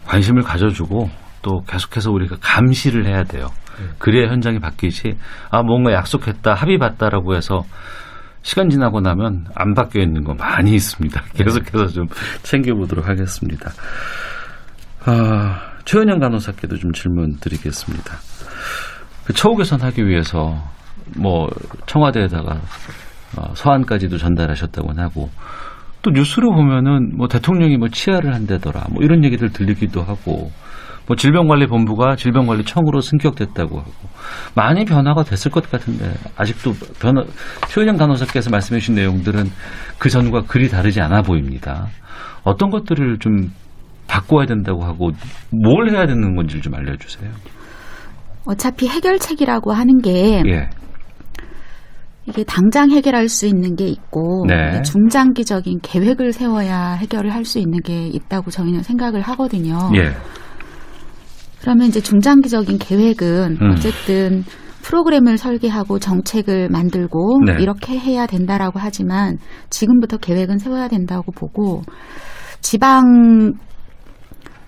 관심을 0.05 0.43
가져주고 0.43 1.09
또 1.41 1.63
계속해서 1.67 2.11
우리가 2.11 2.37
감시를 2.43 3.07
해야 3.07 3.25
돼요. 3.25 3.47
그래야 3.99 4.29
현장이 4.31 4.59
바뀌지. 4.59 5.17
아, 5.51 5.63
뭔가 5.63 5.93
약속했다, 5.93 6.53
합의 6.53 6.77
봤다라고 6.77 7.35
해서 7.35 7.63
시간 8.43 8.69
지나고 8.69 9.01
나면 9.01 9.47
안 9.55 9.73
바뀌어 9.73 10.03
있는 10.03 10.23
거 10.23 10.35
많이 10.35 10.75
있습니다. 10.75 11.23
계속해서 11.35 11.87
좀 11.89 12.07
챙겨보도록 12.43 13.09
하겠습니다. 13.09 13.71
아, 15.07 15.61
최은영 15.87 16.19
간호사께도 16.19 16.77
좀 16.77 16.93
질문 16.93 17.37
드리겠습니다. 17.37 18.17
그 19.25 19.33
처우 19.33 19.57
개선하기 19.57 20.07
위해서 20.07 20.55
뭐 21.17 21.49
청와대에다가 21.87 22.61
어, 23.39 23.55
서한까지도 23.55 24.19
전달하셨다고 24.19 24.89
하고 24.97 25.31
또 26.03 26.11
뉴스로 26.11 26.53
보면은 26.53 27.17
뭐 27.17 27.29
대통령이 27.29 27.77
뭐 27.77 27.89
치아를 27.89 28.35
한다더라 28.35 28.87
뭐 28.91 29.03
이런 29.03 29.25
얘기들 29.25 29.51
들리기도 29.51 30.03
하고 30.03 30.51
뭐 31.07 31.17
질병관리본부가 31.17 32.17
질병관리청으로 32.17 33.01
승격됐다고 33.01 33.79
하고 33.79 33.93
많이 34.57 34.85
변화가 34.85 35.23
됐을 35.23 35.53
것 35.53 35.71
같은데 35.71 36.15
아직도 36.37 36.73
변화 37.01 37.23
최은영 37.69 37.97
간호사께서 37.97 38.51
말씀해 38.51 38.81
주신 38.81 38.97
내용들은 38.97 39.45
그 39.99 40.09
전과 40.09 40.43
그리 40.49 40.69
다르지 40.69 41.01
않아 41.01 41.23
보입니다. 41.23 41.87
어떤 42.43 42.71
것들을 42.71 43.19
좀 43.21 43.51
바꿔야 44.07 44.47
된다고 44.47 44.85
하고 44.85 45.11
뭘 45.51 45.91
해야 45.91 46.07
되는 46.07 46.35
건지 46.37 46.61
좀 46.61 46.75
알려주세요. 46.75 47.31
어차피 48.47 48.89
해결책이라고 48.89 49.73
하는 49.73 49.99
게 49.99 50.43
예, 50.47 50.71
이게 52.27 52.45
당장 52.45 52.91
해결할 52.91 53.29
수 53.29 53.47
있는 53.47 53.75
게 53.77 53.87
있고 53.87 54.47
네. 54.49 54.83
중장기적인 54.83 55.81
계획을 55.83 56.33
세워야 56.33 56.93
해결을 56.93 57.33
할 57.33 57.45
수 57.45 57.59
있는 57.59 57.81
게 57.81 58.07
있다고 58.09 58.51
저희는 58.51 58.83
생각을 58.83 59.21
하거든요. 59.23 59.79
예, 59.97 60.13
그러면 61.61 61.89
이제 61.89 62.01
중장기적인 62.01 62.79
계획은 62.79 63.59
음. 63.61 63.71
어쨌든 63.73 64.45
프로그램을 64.83 65.37
설계하고 65.37 65.99
정책을 65.99 66.69
만들고 66.69 67.41
네. 67.45 67.57
이렇게 67.61 67.99
해야 67.99 68.27
된다라고 68.27 68.79
하지만 68.81 69.37
지금부터 69.69 70.17
계획은 70.19 70.59
세워야 70.59 70.87
된다고 70.87 71.33
보고 71.33 71.83
지방 72.61 73.53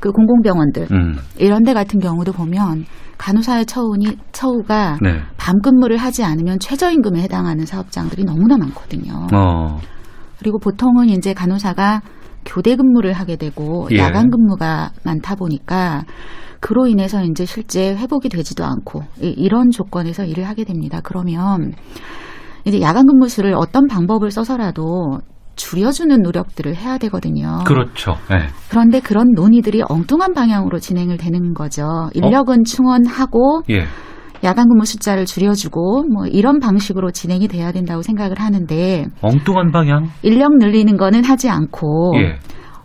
그 0.00 0.10
공공병원들 0.12 0.88
음, 0.92 1.16
이런 1.38 1.62
데 1.64 1.74
같은 1.74 1.98
경우도 2.00 2.32
보면 2.32 2.84
간호사의 3.18 3.66
처우니 3.66 4.16
처우가 4.32 4.98
네, 5.02 5.20
밤 5.36 5.60
근무를 5.60 5.96
하지 5.96 6.22
않으면 6.22 6.60
최저임금에 6.60 7.20
해당하는 7.22 7.66
사업장들이 7.66 8.24
너무나 8.24 8.56
많거든요. 8.56 9.26
어, 9.34 9.78
그리고 10.38 10.58
보통은 10.58 11.08
이제 11.08 11.34
간호사가 11.34 12.02
교대 12.44 12.76
근무를 12.76 13.12
하게 13.12 13.36
되고 13.36 13.88
예. 13.92 13.98
야간 13.98 14.30
근무가 14.30 14.92
많다 15.04 15.34
보니까 15.34 16.04
그로 16.60 16.86
인해서 16.86 17.24
이제 17.24 17.44
실제 17.44 17.94
회복이 17.94 18.28
되지도 18.28 18.64
않고 18.64 19.02
이- 19.20 19.34
이런 19.36 19.70
조건에서 19.70 20.24
일을 20.24 20.44
하게 20.48 20.64
됩니다. 20.64 21.00
그러면 21.02 21.72
이제 22.64 22.80
야간 22.80 23.06
근무 23.06 23.28
수를 23.28 23.54
어떤 23.54 23.86
방법을 23.88 24.30
써서라도 24.30 25.18
줄여주는 25.58 26.22
노력들을 26.22 26.74
해야 26.74 26.96
되거든요. 26.96 27.58
그렇죠. 27.66 28.12
예, 28.32 28.46
그런데 28.70 29.00
그런 29.00 29.26
논의들이 29.34 29.82
엉뚱한 29.86 30.32
방향으로 30.32 30.78
진행을 30.78 31.18
되는 31.18 31.52
거죠. 31.52 32.08
인력은 32.14 32.64
충원하고 32.64 33.62
예, 33.68 33.84
야간 34.44 34.68
근무 34.68 34.84
숫자를 34.84 35.26
줄여주고 35.26 36.04
뭐 36.04 36.26
이런 36.26 36.60
방식으로 36.60 37.10
진행이 37.10 37.48
돼야 37.48 37.72
된다고 37.72 38.02
생각을 38.02 38.40
하는데 38.40 39.06
엉뚱한 39.20 39.72
방향. 39.72 40.08
인력 40.22 40.56
늘리는 40.56 40.96
거는 40.96 41.24
하지 41.24 41.50
않고 41.50 42.12
예, 42.16 42.38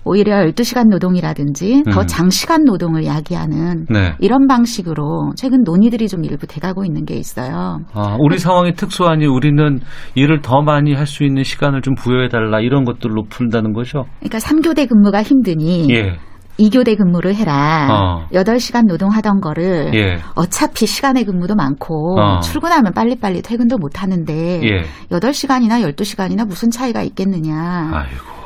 오히려 0.06 0.36
12시간 0.46 0.90
노동이라든지 0.90 1.84
더 1.92 2.02
음. 2.02 2.08
장시간 2.08 2.64
노동을 2.66 3.06
야기하는 3.06 3.86
네. 3.90 4.16
이런 4.20 4.48
방식으로 4.48 5.32
최근 5.38 5.62
논의들이 5.64 6.08
좀 6.10 6.26
일부 6.26 6.46
돼가고 6.48 6.84
있는 6.84 7.06
게 7.06 7.16
있어요. 7.16 7.80
아, 7.94 8.18
우리 8.20 8.38
상황이 8.38 8.74
특수하니 8.74 9.26
우리는 9.26 9.80
일을 10.16 10.42
더 10.42 10.62
많이 10.62 10.94
할 10.94 11.04
수 11.14 11.24
있는 11.24 11.44
시간을 11.44 11.82
좀 11.84 11.94
부여해달라 11.96 12.60
이런 12.62 12.86
것들로 12.86 13.26
푼다는 13.30 13.74
거죠. 13.74 14.06
그러니까 14.20 14.40
3교대 14.40 14.90
근무가 14.90 15.22
힘드니 15.22 15.88
예, 15.92 16.18
2교대 16.60 16.98
근무를 16.98 17.36
해라. 17.36 17.88
어. 17.92 18.28
8시간 18.34 18.88
노동하던 18.88 19.40
거를 19.42 19.92
예, 19.94 20.18
어차피 20.36 20.88
시간의 20.88 21.26
근무도 21.26 21.54
많고 21.56 22.20
어. 22.20 22.40
출근하면 22.40 22.94
빨리빨리 22.94 23.42
퇴근도 23.44 23.78
못 23.78 24.02
하는데 24.02 24.62
예. 24.64 24.84
8시간이나 25.16 25.88
12시간이나 25.94 26.48
무슨 26.48 26.72
차이가 26.72 27.04
있겠느냐. 27.04 27.92
아이고. 27.94 28.43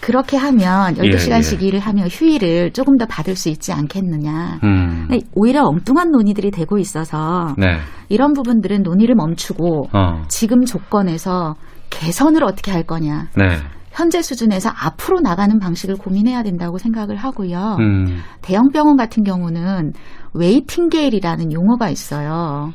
그렇게 0.00 0.36
하면 0.36 0.96
예, 0.96 1.02
12시간씩 1.02 1.62
예. 1.62 1.66
일을 1.66 1.80
하면 1.80 2.08
휴일을 2.08 2.72
조금 2.72 2.96
더 2.96 3.06
받을 3.06 3.36
수 3.36 3.48
있지 3.48 3.72
않겠느냐. 3.72 4.60
음. 4.64 5.08
오히려 5.34 5.62
엉뚱한 5.64 6.10
논의들이 6.10 6.50
되고 6.50 6.78
있어서 6.78 7.54
네. 7.58 7.78
이런 8.08 8.32
부분들은 8.32 8.82
논의를 8.82 9.14
멈추고 9.14 9.88
어. 9.92 10.22
지금 10.28 10.64
조건에서 10.64 11.54
개선을 11.90 12.44
어떻게 12.44 12.70
할 12.70 12.84
거냐. 12.84 13.28
네. 13.36 13.58
현재 13.92 14.22
수준에서 14.22 14.70
앞으로 14.70 15.20
나가는 15.20 15.58
방식을 15.58 15.96
고민해야 15.96 16.42
된다고 16.42 16.78
생각을 16.78 17.16
하고요. 17.16 17.76
음. 17.80 18.20
대형 18.40 18.70
병원 18.72 18.96
같은 18.96 19.24
경우는 19.24 19.92
웨이팅 20.32 20.88
게일이라는 20.88 21.52
용어가 21.52 21.90
있어요. 21.90 22.72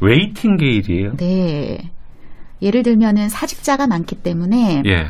웨이팅 0.00 0.56
게일이에요. 0.56 1.16
네. 1.16 1.90
예를 2.60 2.82
들면은 2.82 3.28
사직자가 3.28 3.86
많기 3.86 4.16
때문에 4.16 4.82
예. 4.86 5.06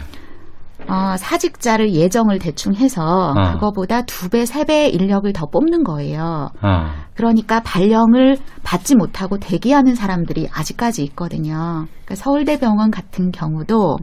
어, 0.87 1.17
사직자를 1.17 1.93
예정을 1.93 2.39
대충 2.39 2.75
해서 2.75 3.33
어. 3.37 3.53
그거보다 3.53 4.03
두 4.03 4.29
배, 4.29 4.47
세 4.47 4.65
배의 4.65 4.95
인력을 4.95 5.31
더 5.33 5.47
뽑는 5.47 5.85
거예요. 5.85 6.51
어. 6.63 6.87
그러니까 7.15 7.61
발령을 7.61 8.39
받지 8.63 8.95
못하고 8.95 9.39
대기하는 9.39 9.95
사람들이 9.95 10.49
아직까지 10.53 11.03
있거든요. 11.05 11.87
그러니까 12.05 12.15
서울대병원 12.15 12.91
같은 12.91 13.33
경우도 13.33 13.99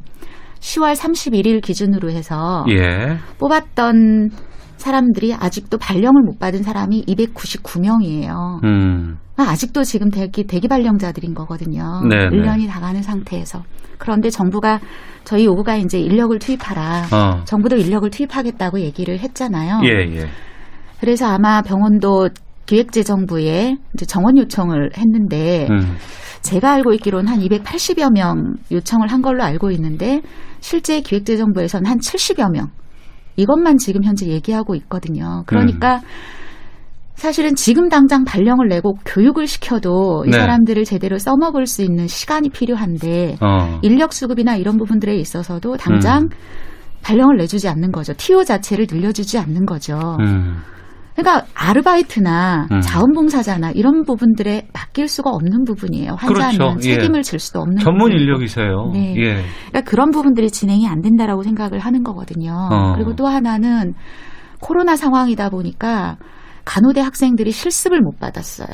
10월 0.59 0.95
31일 0.95 1.61
기준으로 1.61 2.09
해서 2.11 2.65
예. 2.69 3.17
뽑았던 3.39 4.29
사람들이 4.77 5.33
아직도 5.33 5.77
발령을 5.77 6.23
못 6.23 6.39
받은 6.39 6.63
사람이 6.63 7.05
299명이에요. 7.05 8.63
음. 8.63 9.14
아직도 9.43 9.83
지금 9.83 10.09
대기, 10.09 10.45
대기 10.45 10.67
발령자들인 10.67 11.33
거거든요. 11.33 12.01
네, 12.09 12.29
1년이 12.29 12.67
다 12.69 12.79
가는 12.79 13.01
상태에서. 13.01 13.63
그런데 13.97 14.29
정부가 14.29 14.79
저희 15.23 15.45
요구가 15.45 15.75
이제 15.75 15.99
인력을 15.99 16.37
투입하라. 16.39 17.07
어. 17.11 17.43
정부도 17.45 17.75
인력을 17.75 18.09
투입하겠다고 18.09 18.79
얘기를 18.79 19.19
했잖아요. 19.19 19.81
예, 19.83 20.17
예. 20.17 20.27
그래서 20.99 21.27
아마 21.27 21.61
병원도 21.61 22.29
기획재정부에 22.65 23.77
이제 23.93 24.05
정원 24.05 24.37
요청을 24.37 24.91
했는데 24.97 25.67
음. 25.69 25.97
제가 26.41 26.73
알고 26.73 26.93
있기로는 26.93 27.27
한 27.27 27.39
280여 27.39 28.11
명 28.13 28.55
요청을 28.71 29.07
한 29.07 29.21
걸로 29.21 29.43
알고 29.43 29.71
있는데 29.71 30.21
실제 30.59 31.01
기획재정부에서는 31.01 31.89
한 31.89 31.97
70여 31.97 32.51
명 32.51 32.67
이것만 33.35 33.77
지금 33.77 34.03
현재 34.03 34.27
얘기하고 34.27 34.75
있거든요. 34.75 35.43
그러니까 35.45 36.01
사실은 37.15 37.55
지금 37.55 37.89
당장 37.89 38.23
발령을 38.23 38.67
내고 38.67 38.97
교육을 39.05 39.47
시켜도 39.47 40.25
이 40.27 40.29
네. 40.29 40.37
사람들을 40.37 40.83
제대로 40.83 41.17
써먹을 41.17 41.65
수 41.65 41.81
있는 41.81 42.07
시간이 42.07 42.49
필요한데 42.49 43.37
어. 43.41 43.79
인력 43.81 44.13
수급이나 44.13 44.55
이런 44.57 44.77
부분들에 44.77 45.15
있어서도 45.15 45.77
당장 45.77 46.23
음. 46.23 46.29
발령을 47.03 47.37
내주지 47.37 47.69
않는 47.69 47.91
거죠. 47.91 48.13
티오 48.13 48.43
자체를 48.43 48.87
늘려주지 48.89 49.37
않는 49.39 49.65
거죠. 49.65 50.17
음. 50.19 50.57
그러니까 51.15 51.45
아르바이트나 51.53 52.67
음. 52.71 52.81
자원봉사자나 52.81 53.71
이런 53.71 54.03
부분들에 54.03 54.67
맡길 54.73 55.07
수가 55.07 55.29
없는 55.29 55.63
부분이에요. 55.63 56.15
환자는 56.17 56.57
그렇죠. 56.57 56.89
예. 56.89 56.95
책임을 56.95 57.21
질 57.21 57.39
수도 57.39 57.61
없는 57.61 57.77
전문 57.77 58.09
부분이고. 58.09 58.19
인력이세요. 58.21 58.91
네. 58.93 59.15
예. 59.15 59.43
그러니까 59.69 59.81
그런 59.89 60.11
부분들이 60.11 60.49
진행이 60.49 60.87
안 60.87 61.01
된다라고 61.01 61.43
생각을 61.43 61.79
하는 61.79 62.03
거거든요. 62.03 62.51
어. 62.69 62.93
그리고 62.95 63.15
또 63.15 63.27
하나는 63.27 63.93
코로나 64.59 64.97
상황이다 64.97 65.49
보니까 65.49 66.17
간호대 66.65 67.01
학생들이 67.01 67.51
실습을 67.51 68.01
못 68.01 68.19
받았어요. 68.19 68.67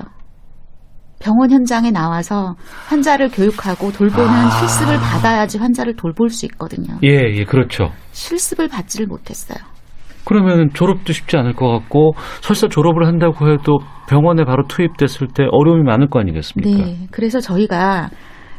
병원 1.19 1.51
현장에 1.51 1.91
나와서 1.91 2.55
환자를 2.87 3.29
교육하고 3.29 3.91
돌보는 3.91 4.27
아. 4.27 4.49
실습을 4.49 4.97
받아야지 4.97 5.59
환자를 5.59 5.95
돌볼 5.95 6.29
수 6.29 6.45
있거든요. 6.47 6.97
예, 7.03 7.09
예, 7.09 7.43
그렇죠. 7.45 7.91
실습을 8.11 8.67
받지를 8.67 9.05
못했어요. 9.05 9.59
그러면 10.25 10.69
졸업도 10.73 11.13
쉽지 11.13 11.37
않을 11.37 11.53
것 11.53 11.67
같고 11.67 12.13
설사 12.41 12.67
졸업을 12.67 13.05
한다고 13.05 13.51
해도 13.51 13.79
병원에 14.07 14.43
바로 14.45 14.63
투입됐을 14.67 15.27
때 15.35 15.43
어려움이 15.51 15.83
많을 15.83 16.09
거 16.09 16.19
아니겠습니까? 16.19 16.85
네. 16.85 17.07
그래서 17.11 17.39
저희가 17.39 18.09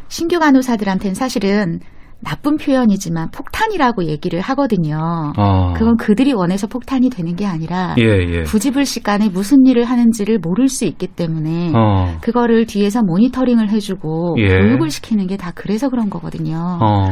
신규 0.09 0.39
간호사들한테는 0.39 1.15
사실은 1.15 1.81
나쁜 2.25 2.57
표현이지만 2.57 3.31
폭탄이라고 3.33 4.05
얘기를 4.05 4.41
하거든요. 4.41 4.97
아, 5.37 5.73
그건 5.75 5.97
그들이 5.97 6.33
원해서 6.33 6.67
폭탄이 6.67 7.11
되는 7.11 7.35
게 7.37 7.45
아니라 7.47 7.95
예, 7.99 8.05
예. 8.05 8.43
부지불식간에 8.45 9.29
무슨 9.29 9.59
일을 9.67 9.85
하는지를 9.85 10.39
모를 10.39 10.69
수 10.69 10.85
있기 10.87 11.09
때문에 11.09 11.73
어, 11.75 12.17
그거를 12.23 12.65
뒤에서 12.67 13.03
모니터링을 13.03 13.69
해주고 13.71 14.37
예. 14.39 14.47
교육을 14.47 14.89
시키는 14.91 15.27
게 15.27 15.37
다 15.43 15.51
그래서 15.57 15.89
그런 15.89 16.09
거거든요. 16.09 16.79
어, 16.81 17.07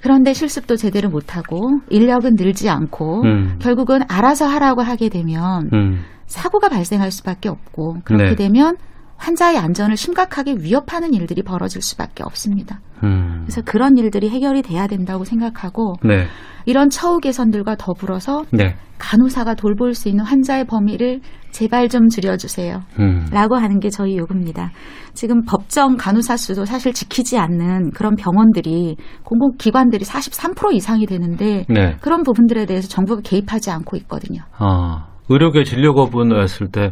그런데 0.00 0.32
실습도 0.32 0.76
제대로 0.76 1.10
못하고 1.10 1.78
인력은 1.90 2.36
늘지 2.38 2.70
않고 2.70 3.22
음, 3.24 3.58
결국은 3.58 4.00
알아서 4.08 4.46
하라고 4.46 4.80
하게 4.80 5.10
되면 5.10 5.68
음, 5.74 6.00
사고가 6.26 6.70
발생할 6.70 7.10
수밖에 7.10 7.50
없고 7.50 7.98
그렇게 8.04 8.30
네. 8.30 8.34
되면 8.36 8.76
환자의 9.16 9.58
안전을 9.58 9.96
심각하게 9.96 10.56
위협하는 10.58 11.14
일들이 11.14 11.42
벌어질 11.42 11.82
수밖에 11.82 12.22
없습니다. 12.24 12.80
음. 13.02 13.42
그래서 13.44 13.62
그런 13.62 13.96
일들이 13.96 14.28
해결이 14.28 14.62
돼야 14.62 14.86
된다고 14.86 15.24
생각하고 15.24 15.94
네, 16.02 16.26
이런 16.66 16.88
처우 16.90 17.18
개선들과 17.18 17.76
더불어서 17.76 18.44
네, 18.50 18.76
간호사가 18.98 19.54
돌볼 19.54 19.94
수 19.94 20.08
있는 20.08 20.24
환자의 20.24 20.66
범위를 20.66 21.20
제발 21.50 21.88
좀 21.88 22.08
줄여주세요. 22.08 22.82
음, 22.98 23.26
라고 23.30 23.56
하는 23.56 23.78
게 23.78 23.88
저희 23.90 24.16
요구입니다. 24.16 24.72
지금 25.12 25.44
법정 25.44 25.96
간호사 25.96 26.36
수도 26.36 26.64
사실 26.64 26.92
지키지 26.92 27.38
않는 27.38 27.92
그런 27.92 28.16
병원들이 28.16 28.96
공공기관들이 29.22 30.04
43% 30.04 30.74
이상이 30.74 31.06
되는데 31.06 31.64
네. 31.68 31.96
그런 32.00 32.22
부분들에 32.22 32.66
대해서 32.66 32.88
정부가 32.88 33.20
개입하지 33.22 33.70
않고 33.70 33.96
있거든요. 33.98 34.40
아, 34.58 35.06
의료계 35.28 35.64
진료 35.64 35.94
거부했을 35.94 36.68
때 36.68 36.90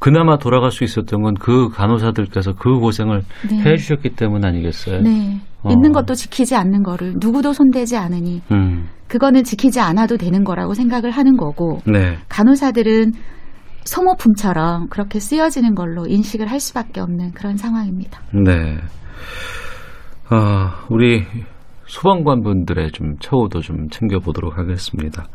그나마 0.00 0.38
돌아갈 0.38 0.70
수 0.70 0.82
있었던 0.82 1.22
건 1.22 1.34
그 1.34 1.68
간호사들께서 1.68 2.54
그 2.54 2.78
고생을 2.78 3.22
네. 3.48 3.62
해주셨기 3.64 4.10
때문 4.10 4.44
아니겠어요? 4.44 5.02
네. 5.02 5.40
어. 5.62 5.70
있는 5.70 5.92
것도 5.92 6.14
지키지 6.14 6.56
않는 6.56 6.82
거를 6.82 7.14
누구도 7.20 7.52
손대지 7.52 7.96
않으니 7.96 8.40
음, 8.50 8.88
그거는 9.08 9.44
지키지 9.44 9.78
않아도 9.80 10.16
되는 10.16 10.42
거라고 10.42 10.72
생각을 10.74 11.10
하는 11.10 11.36
거고 11.36 11.80
네, 11.84 12.16
간호사들은 12.28 13.12
소모품처럼 13.84 14.88
그렇게 14.88 15.20
쓰여지는 15.20 15.74
걸로 15.74 16.06
인식을 16.06 16.50
할 16.50 16.60
수밖에 16.60 17.00
없는 17.00 17.32
그런 17.32 17.56
상황입니다. 17.56 18.20
네. 18.32 18.78
아, 20.28 20.84
우리 20.88 21.24
소방관 21.86 22.42
분들의 22.42 22.92
좀 22.92 23.16
처우도 23.18 23.60
좀 23.60 23.88
챙겨보도록 23.88 24.58
하겠습니다. 24.58 25.26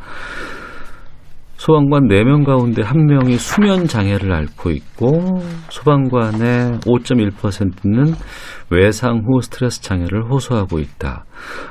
소방관 1.57 2.07
4명 2.09 2.45
가운데 2.45 2.83
1명이 2.83 3.37
수면 3.37 3.87
장애를 3.87 4.31
앓고 4.31 4.71
있고 4.71 5.39
소방관의 5.69 6.79
5.1%는 6.81 8.13
외상 8.69 9.21
후 9.25 9.41
스트레스 9.41 9.81
장애를 9.81 10.29
호소하고 10.29 10.79
있다. 10.79 11.25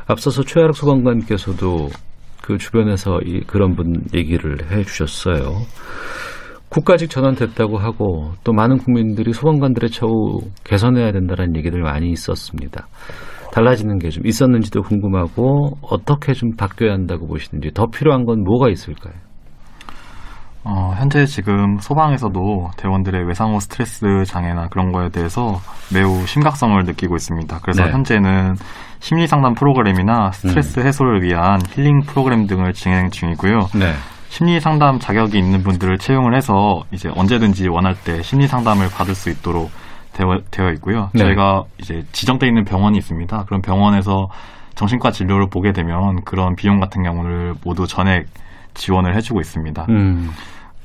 앞서서 0.06 0.42
최하락 0.42 0.74
소방관께서도 0.74 1.88
그 2.42 2.58
주변에서 2.58 3.20
이, 3.24 3.40
그런 3.46 3.74
분 3.76 4.04
얘기를 4.14 4.70
해 4.70 4.82
주셨어요. 4.82 5.62
국가직 6.70 7.08
전환됐다고 7.10 7.78
하고 7.78 8.32
또 8.42 8.52
많은 8.52 8.78
국민들이 8.78 9.32
소방관들의 9.32 9.90
처우 9.90 10.40
개선해야 10.64 11.12
된다는 11.12 11.56
얘기들 11.56 11.80
많이 11.82 12.10
있었습니다. 12.10 12.88
달라지는 13.52 13.98
게 14.00 14.08
좀 14.08 14.26
있었는지도 14.26 14.82
궁금하고 14.82 15.78
어떻게 15.82 16.32
좀 16.32 16.56
바뀌어야 16.56 16.92
한다고 16.92 17.28
보시는지 17.28 17.70
더 17.72 17.86
필요한 17.86 18.24
건 18.24 18.42
뭐가 18.42 18.68
있을까요? 18.70 19.14
어, 20.64 20.94
현재 20.96 21.26
지금 21.26 21.78
소방에서도 21.78 22.70
대원들의 22.78 23.26
외상후 23.26 23.60
스트레스 23.60 24.24
장애나 24.26 24.68
그런 24.68 24.92
거에 24.92 25.10
대해서 25.10 25.60
매우 25.92 26.26
심각성을 26.26 26.82
느끼고 26.84 27.16
있습니다. 27.16 27.58
그래서 27.62 27.84
네. 27.84 27.92
현재는 27.92 28.54
심리 29.00 29.26
상담 29.26 29.52
프로그램이나 29.54 30.30
스트레스 30.32 30.80
해소를 30.80 31.22
위한 31.22 31.60
힐링 31.74 32.00
프로그램 32.06 32.46
등을 32.46 32.72
진행 32.72 33.10
중이고요. 33.10 33.58
네. 33.74 33.92
심리 34.28 34.58
상담 34.58 34.98
자격이 34.98 35.38
있는 35.38 35.62
분들을 35.62 35.98
채용을 35.98 36.34
해서 36.34 36.82
이제 36.90 37.10
언제든지 37.14 37.68
원할 37.68 37.94
때 37.94 38.22
심리 38.22 38.48
상담을 38.48 38.88
받을 38.88 39.14
수 39.14 39.28
있도록 39.30 39.70
되어, 40.14 40.38
되어 40.50 40.70
있고요. 40.70 41.10
네. 41.12 41.24
저희가 41.24 41.64
이제 41.78 42.02
지정돼 42.12 42.46
있는 42.46 42.64
병원이 42.64 42.96
있습니다. 42.96 43.44
그런 43.44 43.60
병원에서 43.60 44.28
정신과 44.74 45.10
진료를 45.10 45.48
보게 45.50 45.72
되면 45.72 46.24
그런 46.24 46.56
비용 46.56 46.80
같은 46.80 47.02
경우를 47.02 47.54
모두 47.64 47.86
전액 47.86 48.26
지원을 48.74 49.16
해주고 49.16 49.40
있습니다. 49.40 49.86
음. 49.88 50.30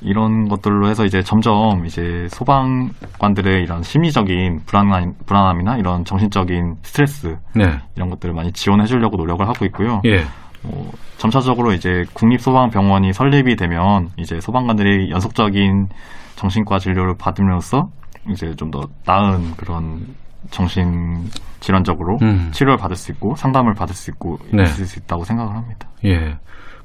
이런 0.02 0.48
것들로 0.48 0.88
해서 0.88 1.04
이제 1.06 1.22
점점 1.22 1.86
이제 1.86 2.28
소방관들의 2.32 3.64
이런 3.64 3.84
심리적인 3.84 4.62
불안함, 4.66 5.16
불안함이나 5.26 5.78
이런 5.78 6.06
정신적인 6.06 6.78
스트레스 6.84 7.38
네. 7.54 7.80
이런 7.96 8.10
것들을 8.10 8.34
많이 8.34 8.52
지원해 8.54 8.86
주려고 8.86 9.18
노력을 9.18 9.46
하고 9.46 9.66
있고요. 9.66 10.02
예. 10.06 10.24
어, 10.64 10.92
점차적으로 11.18 11.74
이제 11.74 12.06
국립소방병원이 12.14 13.12
설립이 13.12 13.56
되면 13.58 14.10
이제 14.18 14.40
소방관들이 14.40 15.10
연속적인 15.12 15.90
정신과 16.38 16.80
진료를 16.80 17.16
받음으로써 17.18 17.90
이제 18.30 18.56
좀 18.56 18.72
더 18.72 18.88
나은 19.06 19.56
그런 19.58 20.06
정신 20.52 21.30
질환적으로 21.60 22.18
음. 22.22 22.50
치료를 22.54 22.78
받을 22.78 22.96
수 22.96 23.12
있고 23.12 23.36
상담을 23.36 23.74
받을 23.74 23.94
수 23.94 24.12
있고 24.12 24.40
네. 24.54 24.64
있을 24.64 24.86
수 24.86 25.00
있다고 25.00 25.26
생각을 25.26 25.54
합니다. 25.56 25.90
예. 26.06 26.38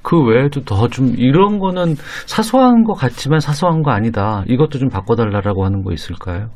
그 0.04 0.22
외에도 0.22 0.60
더 0.62 0.86
좀 0.88 1.14
이런 1.16 1.58
거는 1.58 1.96
사소한 2.26 2.84
것 2.84 2.92
같지만 2.94 3.40
사소한 3.40 3.82
거 3.82 3.90
아니다. 3.90 4.44
이것도 4.46 4.78
좀 4.78 4.88
바꿔달라고 4.90 5.64
하는 5.64 5.82
거 5.82 5.92
있을까요? 5.92 6.50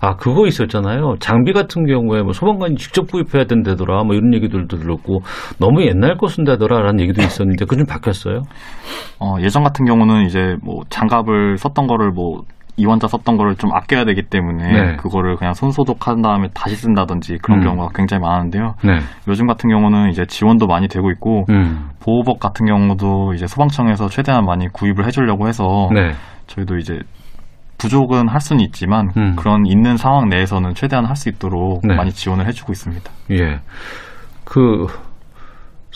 아, 0.00 0.14
그거 0.14 0.46
있었잖아요. 0.46 1.16
장비 1.18 1.52
같은 1.52 1.84
경우에 1.84 2.22
뭐 2.22 2.32
소방관이 2.32 2.76
직접 2.76 3.10
구입해야 3.10 3.46
된다더라. 3.46 4.04
뭐 4.04 4.14
이런 4.14 4.32
얘기들도 4.32 4.76
들었고 4.78 5.22
너무 5.58 5.82
옛날 5.82 6.16
거 6.16 6.28
쓴다더라라는 6.28 7.00
얘기도 7.00 7.20
있었는데 7.20 7.64
그건 7.64 7.80
좀 7.80 7.86
바뀌었어요. 7.86 8.42
어, 9.18 9.34
예전 9.40 9.64
같은 9.64 9.84
경우는 9.84 10.26
이제 10.26 10.54
뭐 10.62 10.82
장갑을 10.88 11.58
썼던 11.58 11.88
거를 11.88 12.12
뭐 12.12 12.42
이원자 12.78 13.08
썼던 13.08 13.36
거를 13.36 13.56
좀 13.56 13.70
아껴야 13.74 14.04
되기 14.04 14.22
때문에 14.22 14.72
네. 14.72 14.96
그거를 14.96 15.36
그냥 15.36 15.52
손 15.52 15.70
소독한 15.70 16.22
다음에 16.22 16.48
다시 16.54 16.76
쓴다든지 16.76 17.38
그런 17.42 17.60
음. 17.60 17.64
경우가 17.64 17.88
굉장히 17.94 18.22
많은데요. 18.22 18.74
네. 18.84 19.00
요즘 19.26 19.46
같은 19.46 19.68
경우는 19.68 20.10
이제 20.10 20.24
지원도 20.24 20.66
많이 20.66 20.88
되고 20.88 21.10
있고 21.10 21.44
음. 21.50 21.88
보호복 22.00 22.38
같은 22.40 22.64
경우도 22.66 23.34
이제 23.34 23.46
소방청에서 23.46 24.08
최대한 24.08 24.44
많이 24.44 24.68
구입을 24.68 25.04
해주려고 25.06 25.48
해서 25.48 25.90
네. 25.92 26.12
저희도 26.46 26.76
이제 26.78 27.00
부족은 27.78 28.28
할 28.28 28.40
수는 28.40 28.62
있지만 28.64 29.10
음. 29.16 29.36
그런 29.36 29.66
있는 29.66 29.96
상황 29.96 30.28
내에서는 30.28 30.74
최대한 30.74 31.04
할 31.04 31.16
수 31.16 31.28
있도록 31.28 31.80
네. 31.86 31.94
많이 31.96 32.10
지원을 32.12 32.46
해주고 32.46 32.72
있습니다. 32.72 33.10
예. 33.32 33.60
그 34.44 34.86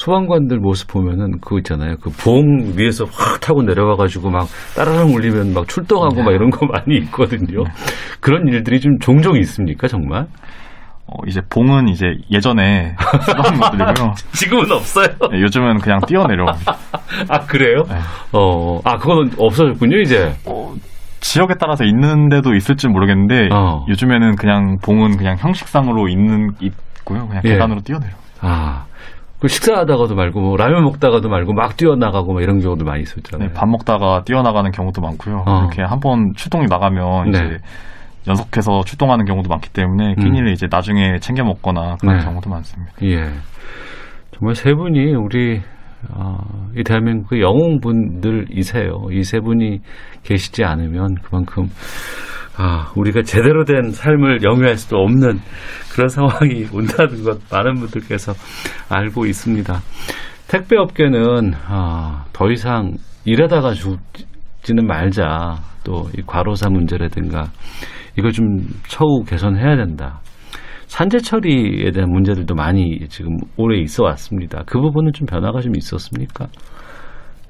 소방관들 0.03 0.59
모습 0.59 0.89
보면은 0.89 1.39
그거 1.41 1.59
있잖아요. 1.59 1.95
그봉 1.99 2.73
위에서 2.77 3.05
확 3.05 3.41
타고 3.41 3.63
내려와가지고 3.63 4.31
막 4.31 4.49
따라랑 4.75 5.15
울리면 5.15 5.55
막 5.55 5.69
출동하고 5.69 6.25
막 6.25 6.33
이런 6.33 6.51
거 6.51 6.67
많이 6.67 6.99
있거든요. 7.05 7.63
그런 8.21 8.49
일들이 8.49 8.81
좀 8.81 8.99
종종 8.99 9.37
있습니까, 9.37 9.87
정말? 9.87 10.27
어, 11.07 11.15
이제 11.29 11.41
봉은 11.49 11.87
이제 11.87 12.07
예전에 12.33 12.97
쓰던 13.21 13.61
것들이고요. 13.61 14.15
지금은 14.35 14.73
없어요. 14.73 15.07
네, 15.31 15.41
요즘은 15.41 15.79
그냥 15.79 16.01
뛰어내려옵니다. 16.05 16.73
아 17.29 17.39
그래요? 17.47 17.85
네. 17.89 17.95
어, 18.33 18.81
아 18.85 18.97
그거는 18.97 19.31
없어졌군요 19.39 20.01
이제. 20.01 20.33
지역에 21.21 21.55
따라서 21.61 21.85
있는 21.85 22.29
데도 22.29 22.57
있을지 22.57 22.89
모르겠는데 22.89 23.51
어. 23.55 23.87
요즘에는 23.89 24.35
그냥 24.35 24.79
봉은 24.83 25.17
그냥 25.17 25.37
형식상으로 25.39 26.09
있는 26.09 26.51
있고요. 26.61 27.29
그냥 27.29 27.43
예. 27.45 27.51
계단으로 27.51 27.83
뛰어내려. 27.83 28.11
아, 28.41 28.87
그 29.43 29.49
식사하다가도 29.49 30.15
말고 30.15 30.41
뭐 30.41 30.57
라면 30.57 30.85
먹다가도 30.85 31.29
말고 31.29 31.53
막 31.53 31.77
뛰어나가고 31.77 32.33
막 32.33 32.43
이런 32.43 32.61
경우도 32.61 32.85
많이 32.85 33.03
있었잖아요. 33.03 33.49
네, 33.49 33.53
밥 33.53 33.69
먹다가 33.69 34.23
뛰어나가는 34.25 34.71
경우도 34.71 35.01
많고요. 35.03 35.43
어. 35.45 35.61
이렇게 35.63 35.83
한 35.83 35.99
번 35.99 36.33
출동이 36.37 36.67
나가면 36.71 37.31
네. 37.33 37.39
이제 37.39 37.59
연속해서 38.29 38.83
출동하는 38.87 39.25
경우도 39.25 39.49
많기 39.49 39.69
때문에 39.71 40.11
음. 40.11 40.23
끼니를 40.23 40.53
이제 40.53 40.69
나중에 40.71 41.19
챙겨 41.19 41.43
먹거나 41.43 41.97
그런 42.01 42.19
네. 42.19 42.25
경우도 42.25 42.49
많습니다. 42.51 42.93
예. 43.03 43.33
정말 44.31 44.55
세 44.55 44.75
분이 44.75 45.13
우리 45.17 45.61
어, 46.15 46.37
이 46.77 46.85
대한민국의 46.85 47.41
영웅분들이세요. 47.43 49.07
이 49.11 49.23
세 49.25 49.41
분이 49.41 49.81
계시지 50.23 50.63
않으면 50.65 51.17
그만큼 51.23 51.65
아, 52.57 52.93
우리가 52.97 53.23
제대로 53.23 53.65
된 53.65 53.91
삶을 53.91 54.43
영위할 54.43 54.77
수도 54.77 54.99
없는 54.99 55.39
그런 55.93 56.09
상황이 56.09 56.67
온다는 56.73 57.23
것 57.25 57.39
많은 57.51 57.75
분들께서 57.75 58.33
알고 58.89 59.27
있습니다. 59.27 59.81
택배 60.49 60.77
업계는 60.77 61.53
아, 61.67 62.25
더 62.33 62.51
이상 62.51 62.93
일하다가 63.25 63.73
죽지는 63.73 64.87
말자. 64.87 65.73
또 65.85 66.07
이 66.17 66.23
과로사 66.25 66.71
문제라든가 66.71 67.47
이거 68.17 68.31
좀 68.31 68.47
처우 68.87 69.25
개선해야 69.25 69.77
된다. 69.77 70.21
산재 70.87 71.19
처리에 71.19 71.91
대한 71.91 72.11
문제들도 72.11 72.55
많이 72.55 73.01
지금 73.09 73.37
오래 73.57 73.79
있어 73.81 74.05
왔습니다. 74.05 74.63
그 74.67 74.79
부분은 74.79 75.13
좀 75.13 75.27
변화가 75.27 75.61
좀 75.61 75.73
있었습니까? 75.77 76.47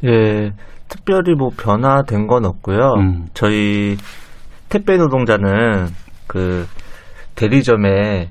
예, 0.04 0.52
특별히 0.88 1.34
뭐 1.34 1.50
변화된 1.50 2.26
건 2.26 2.44
없고요. 2.44 2.94
음. 2.98 3.26
저희 3.34 3.96
택배 4.72 4.96
노동자는 4.96 5.88
그 6.26 6.64
대리점에 7.34 8.30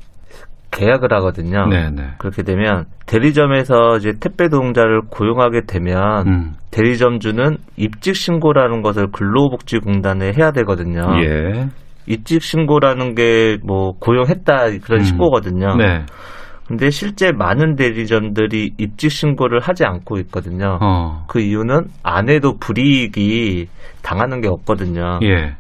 계약을 0.71 1.13
하거든요. 1.13 1.67
네네. 1.67 2.13
그렇게 2.17 2.41
되면 2.41 2.85
대리점에서 3.05 3.97
이제 3.97 4.13
택배 4.19 4.45
노동자를 4.45 5.01
고용하게 5.11 5.61
되면 5.67 6.27
음. 6.27 6.53
대리점주는 6.71 7.57
입직 7.77 8.15
신고라는 8.15 8.81
것을 8.81 9.11
근로복지공단에 9.11 10.31
해야 10.35 10.51
되거든요. 10.51 11.01
예. 11.23 11.67
입직 12.07 12.41
신고라는 12.41 13.13
게 13.13 13.57
뭐 13.63 13.91
고용했다 13.99 14.79
그런 14.83 15.01
음. 15.01 15.03
신고거든요. 15.03 15.75
네. 15.75 16.05
근데 16.67 16.89
실제 16.89 17.31
많은 17.33 17.75
대리점들이 17.75 18.71
입직 18.79 19.11
신고를 19.11 19.59
하지 19.59 19.83
않고 19.85 20.17
있거든요. 20.19 20.79
어. 20.81 21.25
그 21.27 21.41
이유는 21.41 21.87
안 22.01 22.29
해도 22.29 22.55
불이익이 22.57 23.67
당하는 24.01 24.41
게 24.41 24.47
없거든요. 24.47 25.19
예. 25.23 25.55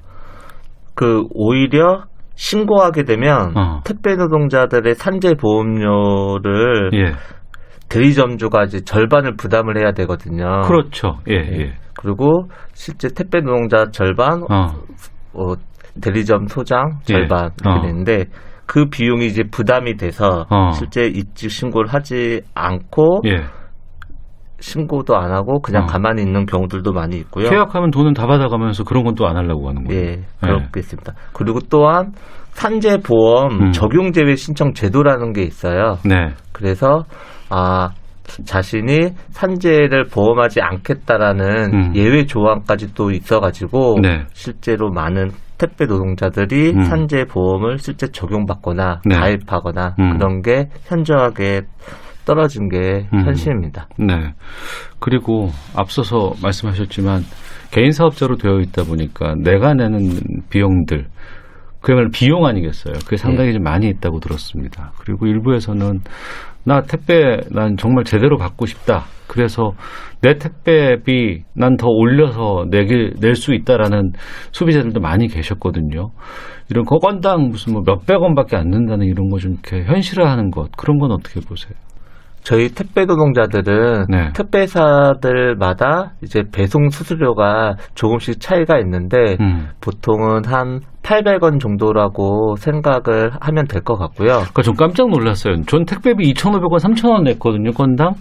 그 0.95 1.23
오히려 1.33 2.03
신고하게 2.35 3.03
되면 3.03 3.55
어. 3.57 3.81
택배 3.83 4.15
노동자들의 4.15 4.95
산재 4.95 5.35
보험료를 5.35 6.91
예. 6.93 7.13
대리점주가 7.89 8.63
이제 8.63 8.81
절반을 8.81 9.35
부담을 9.35 9.77
해야 9.77 9.91
되거든요. 9.91 10.61
그렇죠. 10.61 11.17
예, 11.29 11.35
예. 11.35 11.73
그리고 11.93 12.47
실제 12.73 13.09
택배 13.09 13.41
노동자 13.41 13.85
절반, 13.91 14.43
어. 14.49 14.67
어, 15.33 15.53
대리점 16.01 16.47
소장 16.47 16.99
예. 17.09 17.13
절반 17.13 17.51
이렇게 17.61 17.79
어. 17.79 17.81
되는데 17.81 18.25
그 18.65 18.85
비용이 18.85 19.25
이제 19.25 19.43
부담이 19.43 19.97
돼서 19.97 20.45
어. 20.49 20.71
실제 20.71 21.05
입직 21.05 21.51
신고를 21.51 21.93
하지 21.93 22.41
않고 22.55 23.21
예. 23.27 23.43
신고도 24.61 25.17
안 25.17 25.33
하고 25.33 25.59
그냥 25.59 25.83
어. 25.83 25.85
가만히 25.87 26.21
있는 26.21 26.45
경우들도 26.45 26.93
많이 26.93 27.17
있고요. 27.17 27.49
계약하면 27.49 27.91
돈은 27.91 28.13
다 28.13 28.25
받아가면서 28.27 28.83
그런 28.85 29.03
건 29.03 29.15
또 29.15 29.25
안 29.27 29.35
하려고 29.35 29.67
하는 29.67 29.83
거예요. 29.83 30.01
예, 30.01 30.21
그렇겠습니다. 30.39 31.13
그리고 31.33 31.59
또한 31.69 32.13
산재 32.51 32.99
보험 33.05 33.51
음. 33.51 33.71
적용 33.71 34.11
제외 34.13 34.35
신청 34.35 34.73
제도라는 34.73 35.33
게 35.33 35.41
있어요. 35.43 35.97
네. 36.05 36.29
그래서 36.53 37.03
아 37.49 37.89
자신이 38.45 39.09
산재를 39.31 40.05
보험하지 40.05 40.61
않겠다라는 40.61 41.73
음. 41.73 41.95
예외 41.95 42.25
조항까지 42.25 42.93
또 42.93 43.11
있어가지고 43.11 43.99
네. 44.01 44.23
실제로 44.31 44.89
많은 44.91 45.31
택배 45.57 45.85
노동자들이 45.85 46.71
음. 46.71 46.83
산재 46.83 47.25
보험을 47.25 47.77
실제 47.77 48.07
적용받거나 48.07 49.01
네. 49.05 49.15
가입하거나 49.15 49.95
음. 49.99 50.17
그런 50.17 50.41
게 50.41 50.69
현저하게 50.85 51.61
떨어진 52.25 52.69
게 52.69 53.07
음. 53.13 53.25
현실입니다. 53.25 53.87
네. 53.97 54.33
그리고 54.99 55.49
앞서서 55.75 56.33
말씀하셨지만 56.41 57.21
개인 57.71 57.91
사업자로 57.91 58.35
되어 58.37 58.59
있다 58.59 58.83
보니까 58.83 59.35
내가 59.43 59.73
내는 59.73 60.09
비용들 60.49 61.07
그야말로 61.81 62.09
비용 62.13 62.45
아니겠어요. 62.45 62.93
그게 63.03 63.17
상당히 63.17 63.49
네. 63.49 63.53
좀 63.53 63.63
많이 63.63 63.87
있다고 63.89 64.19
들었습니다. 64.19 64.91
그리고 64.99 65.25
일부에서는 65.25 66.01
나 66.63 66.81
택배 66.81 67.37
난 67.49 67.75
정말 67.75 68.03
제대로 68.03 68.37
받고 68.37 68.67
싶다. 68.67 69.05
그래서 69.25 69.71
내 70.21 70.35
택배비 70.37 71.41
난 71.55 71.77
더 71.77 71.87
올려서 71.87 72.65
내게 72.69 73.09
낼 73.19 73.33
수 73.35 73.53
있다라는 73.55 74.11
소비자들도 74.51 74.99
많이 74.99 75.27
계셨거든요. 75.27 76.11
이런 76.69 76.85
거 76.85 76.99
건당 76.99 77.47
무슨 77.49 77.73
뭐 77.73 77.81
몇백 77.83 78.21
원밖에 78.21 78.57
안 78.57 78.69
든다는 78.69 79.07
이런 79.07 79.29
거 79.29 79.37
좀 79.39 79.53
이렇게 79.53 79.83
현실화하는 79.85 80.51
것 80.51 80.69
그런 80.77 80.99
건 80.99 81.11
어떻게 81.11 81.39
보세요? 81.39 81.73
저희 82.43 82.69
택배 82.69 83.05
노동자들은 83.05 84.05
네. 84.09 84.33
택배사들마다 84.33 86.13
이제 86.23 86.43
배송 86.51 86.89
수수료가 86.89 87.75
조금씩 87.93 88.39
차이가 88.39 88.77
있는데 88.79 89.37
음. 89.39 89.69
보통은 89.79 90.45
한 90.45 90.79
800원 91.11 91.59
정도라고 91.59 92.55
생각을 92.57 93.31
하면 93.41 93.65
될 93.67 93.81
것 93.81 93.97
같고요. 93.97 94.29
그러니까 94.37 94.61
좀 94.61 94.75
깜짝 94.75 95.09
놀랐어요. 95.09 95.61
전 95.63 95.83
택배비 95.85 96.31
2,500원, 96.33 96.79
3,000원 96.79 97.23
냈거든요, 97.23 97.71
건당. 97.71 98.13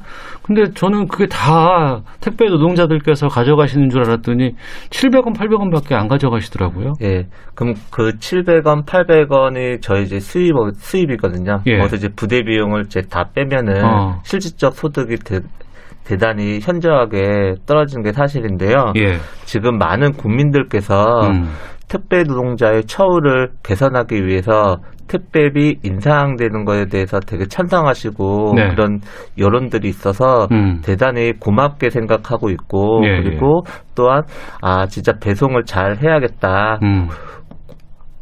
근데 0.43 0.65
저는 0.73 1.07
그게 1.07 1.27
다 1.27 2.01
택배 2.21 2.47
노동자들께서 2.47 3.29
가져가시는 3.29 3.91
줄 3.91 4.01
알았더니 4.07 4.53
700원, 4.89 5.37
800원밖에 5.37 5.93
안 5.93 6.09
가져가시더라고요. 6.09 6.95
예. 7.03 7.27
그럼 7.55 7.75
그 7.91 8.13
700원, 8.19 8.85
800원이 8.87 9.83
저희 9.83 10.03
이제 10.05 10.19
수입, 10.19 10.55
수입이거든요. 10.75 11.61
예. 11.67 11.77
거기서 11.79 11.97
이제 11.97 12.09
부대 12.17 12.43
비용을 12.43 12.85
이제 12.87 13.03
다 13.03 13.25
빼면은 13.35 13.85
어. 13.85 14.19
실질적 14.25 14.75
소득이 14.75 15.17
대, 15.17 15.41
대단히 16.05 16.59
현저하게 16.61 17.55
떨어지는 17.67 18.03
게 18.03 18.13
사실인데요. 18.13 18.95
예. 18.97 19.19
지금 19.45 19.79
많은 19.79 20.13
국민들께서 20.13 21.29
음. 21.29 21.51
택배 21.91 22.23
노동자의 22.23 22.85
처우를 22.85 23.51
개선하기 23.65 24.25
위해서 24.25 24.77
택배비 25.09 25.81
인상되는 25.83 26.65
거에 26.65 26.87
대해서 26.87 27.19
되게 27.19 27.45
찬성하시고 27.47 28.53
네. 28.55 28.69
그런 28.69 29.01
여론들이 29.37 29.89
있어서 29.89 30.47
음. 30.53 30.81
대단히 30.85 31.33
고맙게 31.33 31.91
생각하고 31.91 32.49
있고 32.51 33.03
예, 33.05 33.21
그리고 33.21 33.63
또한 33.97 34.23
아 34.63 34.87
진짜 34.87 35.15
배송을 35.21 35.65
잘 35.65 35.97
해야겠다 36.01 36.79
음. 36.85 37.09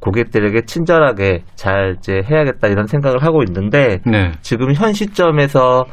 고객들에게 0.00 0.62
친절하게 0.62 1.42
잘 1.54 1.96
이제 1.98 2.22
해야겠다 2.24 2.68
이런 2.68 2.86
생각을 2.86 3.22
하고 3.22 3.42
있는데 3.42 3.98
네. 4.06 4.32
지금 4.40 4.72
현 4.72 4.94
시점에서 4.94 5.84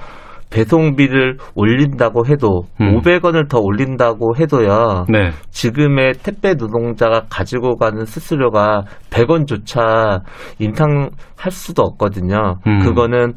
배송비를 0.55 1.37
올린다고 1.53 2.25
해도 2.27 2.63
음. 2.79 2.97
500원을 2.97 3.49
더 3.49 3.59
올린다고 3.59 4.37
해도요. 4.37 5.05
네. 5.09 5.31
지금의 5.51 6.13
택배 6.23 6.53
노동자가 6.53 7.25
가지고 7.29 7.75
가는 7.75 8.05
수수료가 8.05 8.83
100원조차 9.09 10.21
인상할 10.59 11.51
수도 11.51 11.83
없거든요. 11.83 12.55
음. 12.65 12.79
그거는 12.79 13.33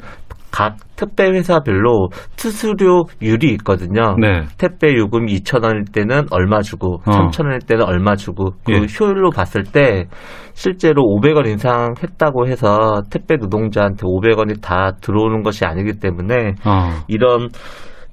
각 0.51 0.77
택배 0.95 1.29
회사별로 1.29 2.09
수수료율이 2.35 3.51
있거든요. 3.53 4.15
네. 4.19 4.43
택배 4.57 4.95
요금 4.95 5.27
2,000원일 5.27 5.93
때는 5.93 6.25
얼마 6.31 6.61
주고 6.61 6.95
어. 7.05 7.11
3,000원일 7.11 7.67
때는 7.67 7.85
얼마 7.85 8.15
주고 8.15 8.51
그 8.65 8.73
예. 8.73 8.85
효율로 8.99 9.29
봤을 9.31 9.63
때 9.63 10.05
실제로 10.53 11.03
500원 11.03 11.47
인상했다고 11.47 12.47
해서 12.47 13.01
택배 13.09 13.37
노동자한테 13.37 14.03
500원이 14.03 14.61
다 14.61 14.91
들어오는 15.01 15.43
것이 15.43 15.65
아니기 15.65 15.99
때문에 15.99 16.55
어. 16.65 16.89
이런 17.07 17.49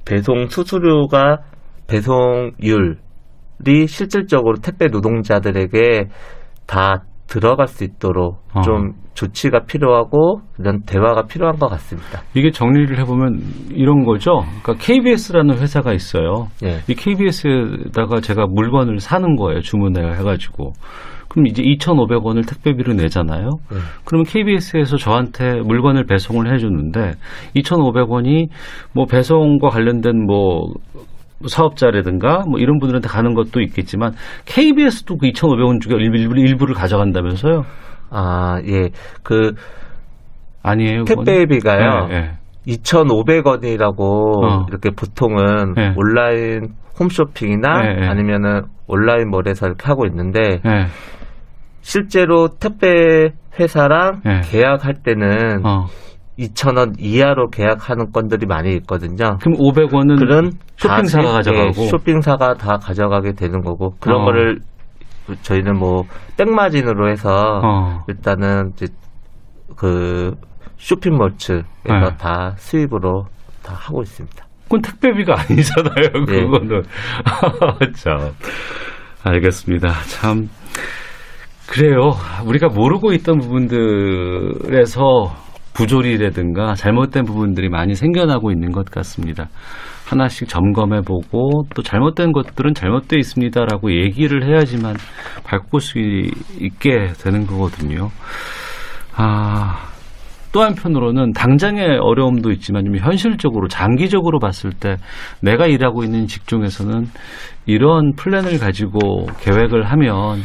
배송 0.04 0.46
수수료가 0.48 1.38
배송율이 1.88 2.96
실질적으로 3.86 4.56
택배 4.62 4.86
노동자들에게 4.86 6.08
다 6.66 7.02
들어갈 7.26 7.66
수 7.66 7.84
있도록 7.84 8.40
어. 8.54 8.60
좀 8.60 8.92
조치가 9.16 9.64
필요하고 9.64 10.40
이런 10.58 10.82
대화가 10.82 11.22
필요한 11.22 11.58
것 11.58 11.68
같습니다. 11.68 12.20
이게 12.34 12.50
정리를 12.50 12.98
해보면 13.00 13.40
이런 13.70 14.04
거죠. 14.04 14.44
그러니까 14.62 14.74
KBS라는 14.78 15.58
회사가 15.58 15.92
있어요. 15.92 16.48
예. 16.62 16.80
이 16.88 16.94
KBS에다가 16.94 18.20
제가 18.20 18.46
물건을 18.46 19.00
사는 19.00 19.36
거예요. 19.36 19.60
주문을 19.60 20.18
해가지고. 20.18 20.72
그럼 21.28 21.46
이제 21.48 21.62
2,500원을 21.62 22.48
택배비로 22.48 22.94
내잖아요. 22.94 23.50
네. 23.70 23.76
그러면 24.04 24.24
KBS에서 24.24 24.96
저한테 24.96 25.60
물건을 25.62 26.04
배송을 26.06 26.52
해주는데 26.52 27.12
2,500원이 27.56 28.48
뭐 28.94 29.06
배송과 29.06 29.68
관련된 29.68 30.24
뭐 30.24 30.72
사업자라든가 31.46 32.44
뭐 32.48 32.58
이런 32.58 32.78
분들한테 32.78 33.08
가는 33.08 33.34
것도 33.34 33.60
있겠지만 33.60 34.12
KBS도 34.46 35.18
그 35.18 35.26
2,500원 35.28 35.80
중에 35.80 35.98
일부, 35.98 36.16
일부, 36.16 36.38
일부를 36.38 36.74
가져간다면서요? 36.74 37.64
아, 38.10 38.60
예. 38.66 38.90
그 39.22 39.52
아니에요. 40.62 41.04
택배비가요. 41.04 42.08
예, 42.10 42.14
예. 42.14 42.30
2,500원이라고 42.66 44.00
어. 44.44 44.66
이렇게 44.68 44.90
보통은 44.90 45.74
네. 45.74 45.94
온라인 45.96 46.74
홈쇼핑이나 46.98 47.82
네, 47.82 47.94
네. 48.00 48.06
아니면은 48.08 48.62
온라인 48.88 49.30
몰에서 49.30 49.66
이렇게 49.66 49.86
하고 49.86 50.06
있는데 50.06 50.60
예. 50.66 50.86
실제로 51.82 52.48
택배 52.48 53.30
회사랑 53.58 54.22
네. 54.24 54.40
계약할 54.44 54.94
때는 55.04 55.64
어. 55.64 55.86
2,000원 56.38 56.96
이하로 56.98 57.48
계약하는 57.48 58.12
건들이 58.12 58.46
많이 58.46 58.74
있거든요. 58.76 59.38
그럼 59.40 59.56
500원은 59.58 60.18
그런 60.18 60.50
쇼핑사가 60.76 61.32
가져가고 61.32 61.68
예, 61.68 61.86
쇼핑사가 61.86 62.54
다 62.54 62.76
가져가게 62.76 63.32
되는 63.32 63.62
거고 63.62 63.94
그런 64.00 64.22
어. 64.22 64.24
거를 64.24 64.58
저희는 65.42 65.78
뭐 65.78 66.04
백마진으로 66.36 67.10
해서 67.10 67.60
어. 67.62 68.04
일단은 68.08 68.72
이제 68.74 68.86
그 69.76 70.34
쇼핑몰츠에서 70.76 71.64
네. 71.84 72.16
다 72.18 72.54
수입으로 72.56 73.26
다 73.62 73.74
하고 73.74 74.02
있습니다. 74.02 74.44
그건 74.64 74.82
택배비가 74.82 75.34
아니잖아요. 75.38 76.26
예. 76.28 76.40
그거는 76.42 76.82
참. 77.94 78.32
알겠습니다. 79.24 79.88
참 80.08 80.48
그래요. 81.68 82.12
우리가 82.44 82.68
모르고 82.68 83.12
있던 83.12 83.38
부분들에서 83.38 85.02
부조리라든가 85.76 86.74
잘못된 86.74 87.24
부분들이 87.24 87.68
많이 87.68 87.94
생겨나고 87.94 88.50
있는 88.50 88.72
것 88.72 88.86
같습니다. 88.90 89.48
하나씩 90.08 90.48
점검해 90.48 91.02
보고 91.02 91.64
또 91.74 91.82
잘못된 91.82 92.32
것들은 92.32 92.74
잘못되어 92.74 93.18
있습니다라고 93.18 93.92
얘기를 93.92 94.46
해야지만 94.48 94.94
바꿀 95.44 95.80
수 95.80 95.98
있게 95.98 97.12
되는 97.22 97.46
거거든요. 97.46 98.08
아, 99.16 99.88
또 100.52 100.62
한편으로는 100.62 101.32
당장의 101.32 101.98
어려움도 102.00 102.50
있지만 102.52 102.84
좀 102.86 102.96
현실적으로 102.96 103.68
장기적으로 103.68 104.38
봤을 104.38 104.70
때 104.70 104.96
내가 105.42 105.66
일하고 105.66 106.04
있는 106.04 106.26
직종에서는 106.26 107.06
이런 107.66 108.14
플랜을 108.16 108.58
가지고 108.58 109.26
계획을 109.40 109.82
하면 109.84 110.38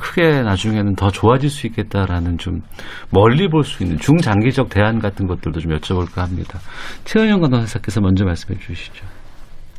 크게 0.00 0.42
나중에는 0.42 0.96
더 0.96 1.10
좋아질 1.10 1.48
수 1.50 1.66
있겠다라는 1.68 2.38
좀 2.38 2.62
멀리 3.10 3.48
볼 3.48 3.62
수 3.62 3.82
있는 3.82 3.98
중장기적 3.98 4.70
대안 4.70 4.98
같은 4.98 5.26
것들도 5.26 5.60
좀 5.60 5.72
여쭤볼까 5.72 6.16
합니다. 6.22 6.58
최은영 7.04 7.40
간호사께서 7.40 8.00
먼저 8.00 8.24
말씀해 8.24 8.58
주시죠. 8.58 9.04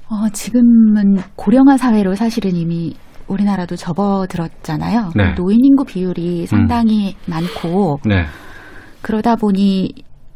어, 0.09 0.29
지금은 0.31 1.17
고령화 1.35 1.77
사회로 1.77 2.15
사실은 2.15 2.55
이미 2.55 2.95
우리나라도 3.27 3.75
접어들었잖아요. 3.75 5.11
네. 5.15 5.33
노인 5.35 5.59
인구 5.63 5.85
비율이 5.85 6.45
상당히 6.47 7.15
많고 7.27 7.99
네. 8.05 8.25
그러다 9.01 9.35
보니 9.35 9.89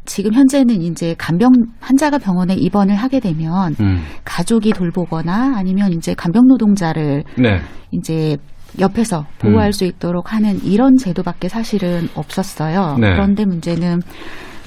지금 0.06 0.34
현재는 0.34 0.82
이제 0.82 1.16
간병 1.18 1.50
환자가 1.80 2.20
병원에 2.20 2.54
입원을 2.54 2.96
하게 2.96 3.20
되면 3.20 3.76
음. 3.82 4.04
가족이 4.24 4.72
돌보거나 4.72 5.54
아니면 5.58 5.92
이제 5.94 6.14
간병 6.14 6.48
노동자를 6.48 7.24
네. 7.38 7.60
이제 7.92 8.38
옆에서 8.80 9.26
보호할 9.40 9.68
음. 9.68 9.72
수 9.72 9.86
있도록 9.86 10.34
하는 10.34 10.64
이런 10.64 10.96
제도밖에 10.98 11.50
사실은 11.50 12.10
없었어요. 12.16 12.98
네. 13.00 13.14
그런데 13.14 13.46
문제는 13.46 14.00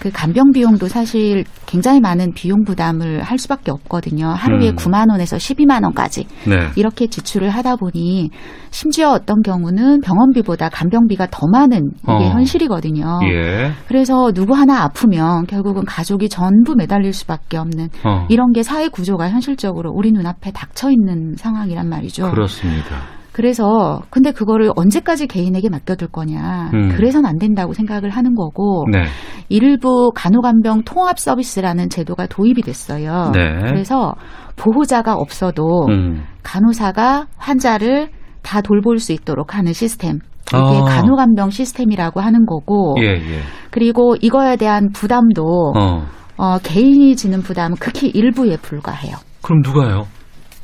그 0.00 0.10
간병 0.12 0.52
비용도 0.52 0.86
사실 0.86 1.44
굉장히 1.66 2.00
많은 2.00 2.32
비용 2.32 2.62
부담을 2.64 3.22
할 3.22 3.38
수밖에 3.38 3.70
없거든요. 3.72 4.28
하루에 4.28 4.70
음. 4.70 4.76
9만 4.76 5.10
원에서 5.10 5.36
12만 5.36 5.82
원까지 5.82 6.26
네. 6.46 6.68
이렇게 6.76 7.08
지출을 7.08 7.50
하다 7.50 7.76
보니 7.76 8.30
심지어 8.70 9.10
어떤 9.10 9.42
경우는 9.42 10.00
병원비보다 10.00 10.68
간병비가 10.68 11.28
더 11.30 11.46
많은 11.48 11.90
이게 12.02 12.12
어. 12.12 12.30
현실이거든요. 12.30 13.20
예. 13.24 13.72
그래서 13.88 14.30
누구 14.32 14.54
하나 14.54 14.82
아프면 14.84 15.46
결국은 15.46 15.84
가족이 15.84 16.28
전부 16.28 16.74
매달릴 16.76 17.12
수밖에 17.12 17.56
없는 17.56 17.88
어. 18.04 18.26
이런 18.28 18.52
게 18.52 18.62
사회 18.62 18.88
구조가 18.88 19.30
현실적으로 19.30 19.90
우리 19.90 20.12
눈앞에 20.12 20.52
닥쳐 20.52 20.90
있는 20.90 21.34
상황이란 21.36 21.88
말이죠. 21.88 22.30
그렇습니다. 22.30 23.17
그래서 23.38 24.02
근데 24.10 24.32
그거를 24.32 24.72
언제까지 24.74 25.28
개인에게 25.28 25.68
맡겨둘 25.68 26.08
거냐. 26.08 26.70
음. 26.74 26.88
그래선 26.88 27.24
안 27.24 27.38
된다고 27.38 27.72
생각을 27.72 28.10
하는 28.10 28.34
거고 28.34 28.84
네. 28.90 29.04
일부 29.48 30.10
간호간병 30.12 30.82
통합 30.82 31.20
서비스라는 31.20 31.88
제도가 31.88 32.26
도입이 32.26 32.62
됐어요. 32.62 33.30
네. 33.32 33.58
그래서 33.60 34.14
보호자가 34.56 35.14
없어도 35.14 35.86
음. 35.88 36.24
간호사가 36.42 37.28
환자를 37.36 38.08
다 38.42 38.60
돌볼 38.60 38.98
수 38.98 39.12
있도록 39.12 39.54
하는 39.54 39.72
시스템. 39.72 40.18
이게 40.48 40.56
아. 40.56 40.82
간호간병 40.82 41.50
시스템이라고 41.50 42.20
하는 42.20 42.44
거고 42.44 42.96
예, 42.98 43.04
예. 43.04 43.40
그리고 43.70 44.16
이거에 44.20 44.56
대한 44.56 44.90
부담도 44.92 45.74
어. 45.76 46.02
어, 46.38 46.58
개인이 46.64 47.14
지는 47.14 47.42
부담은 47.42 47.76
극히 47.76 48.08
일부에 48.08 48.56
불과해요. 48.56 49.14
그럼 49.42 49.60
누가요? 49.62 50.06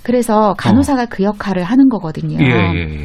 그래서 0.05 0.55
간호사가 0.59 1.07
그 1.07 1.25
역할을 1.25 1.65
하는 1.65 1.89
거거든요. 1.89 2.39
예, 2.41 2.47
예, 2.47 3.05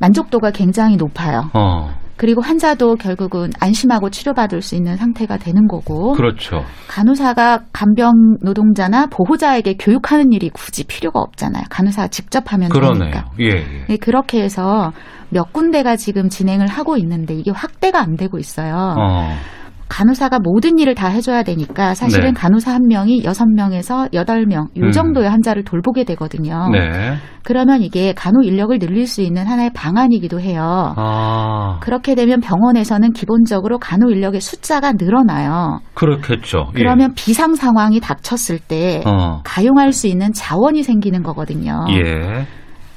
만족도가 0.00 0.50
굉장히 0.50 0.96
높아요. 0.96 1.50
어. 1.54 1.90
그리고 2.16 2.42
환자도 2.42 2.96
결국은 2.96 3.50
안심하고 3.60 4.10
치료받을 4.10 4.60
수 4.60 4.74
있는 4.74 4.96
상태가 4.96 5.36
되는 5.36 5.68
거고 5.68 6.14
그렇죠. 6.14 6.64
간호사가 6.88 7.60
간병 7.72 8.38
노동자나 8.42 9.06
보호자에게 9.06 9.74
교육하는 9.78 10.32
일이 10.32 10.50
굳이 10.50 10.84
필요가 10.84 11.20
없잖아요. 11.20 11.62
간호사가 11.70 12.08
직접 12.08 12.52
하면 12.52 12.70
그러네요. 12.70 12.98
되니까. 13.12 13.30
예, 13.38 13.46
예. 13.46 13.84
네, 13.88 13.96
그렇게 13.98 14.42
해서 14.42 14.92
몇 15.30 15.52
군데가 15.52 15.94
지금 15.94 16.28
진행을 16.28 16.66
하고 16.66 16.96
있는데 16.96 17.34
이게 17.34 17.52
확대가 17.52 18.00
안 18.00 18.16
되고 18.16 18.38
있어요. 18.38 18.96
어. 18.98 19.36
간호사가 19.88 20.38
모든 20.40 20.78
일을 20.78 20.94
다 20.94 21.08
해줘야 21.08 21.42
되니까 21.42 21.94
사실은 21.94 22.28
네. 22.28 22.32
간호사 22.32 22.72
한 22.72 22.86
명이 22.86 23.24
여섯 23.24 23.46
명에서 23.46 24.08
여덟 24.12 24.46
명요 24.46 24.68
음. 24.76 24.90
정도의 24.90 25.30
환자를 25.30 25.64
돌보게 25.64 26.04
되거든요. 26.04 26.68
네. 26.70 27.16
그러면 27.42 27.82
이게 27.82 28.12
간호 28.12 28.42
인력을 28.42 28.78
늘릴 28.78 29.06
수 29.06 29.22
있는 29.22 29.46
하나의 29.46 29.70
방안이기도 29.72 30.40
해요. 30.40 30.94
아. 30.96 31.78
그렇게 31.80 32.14
되면 32.14 32.40
병원에서는 32.40 33.12
기본적으로 33.12 33.78
간호 33.78 34.10
인력의 34.10 34.40
숫자가 34.40 34.92
늘어나요. 34.92 35.80
그렇겠죠. 35.94 36.66
예. 36.74 36.78
그러면 36.78 37.14
비상 37.14 37.54
상황이 37.54 38.00
닥쳤을 38.00 38.58
때 38.58 39.02
어. 39.06 39.40
가용할 39.44 39.92
수 39.92 40.06
있는 40.06 40.32
자원이 40.32 40.82
생기는 40.82 41.22
거거든요. 41.22 41.86
예. 41.90 42.44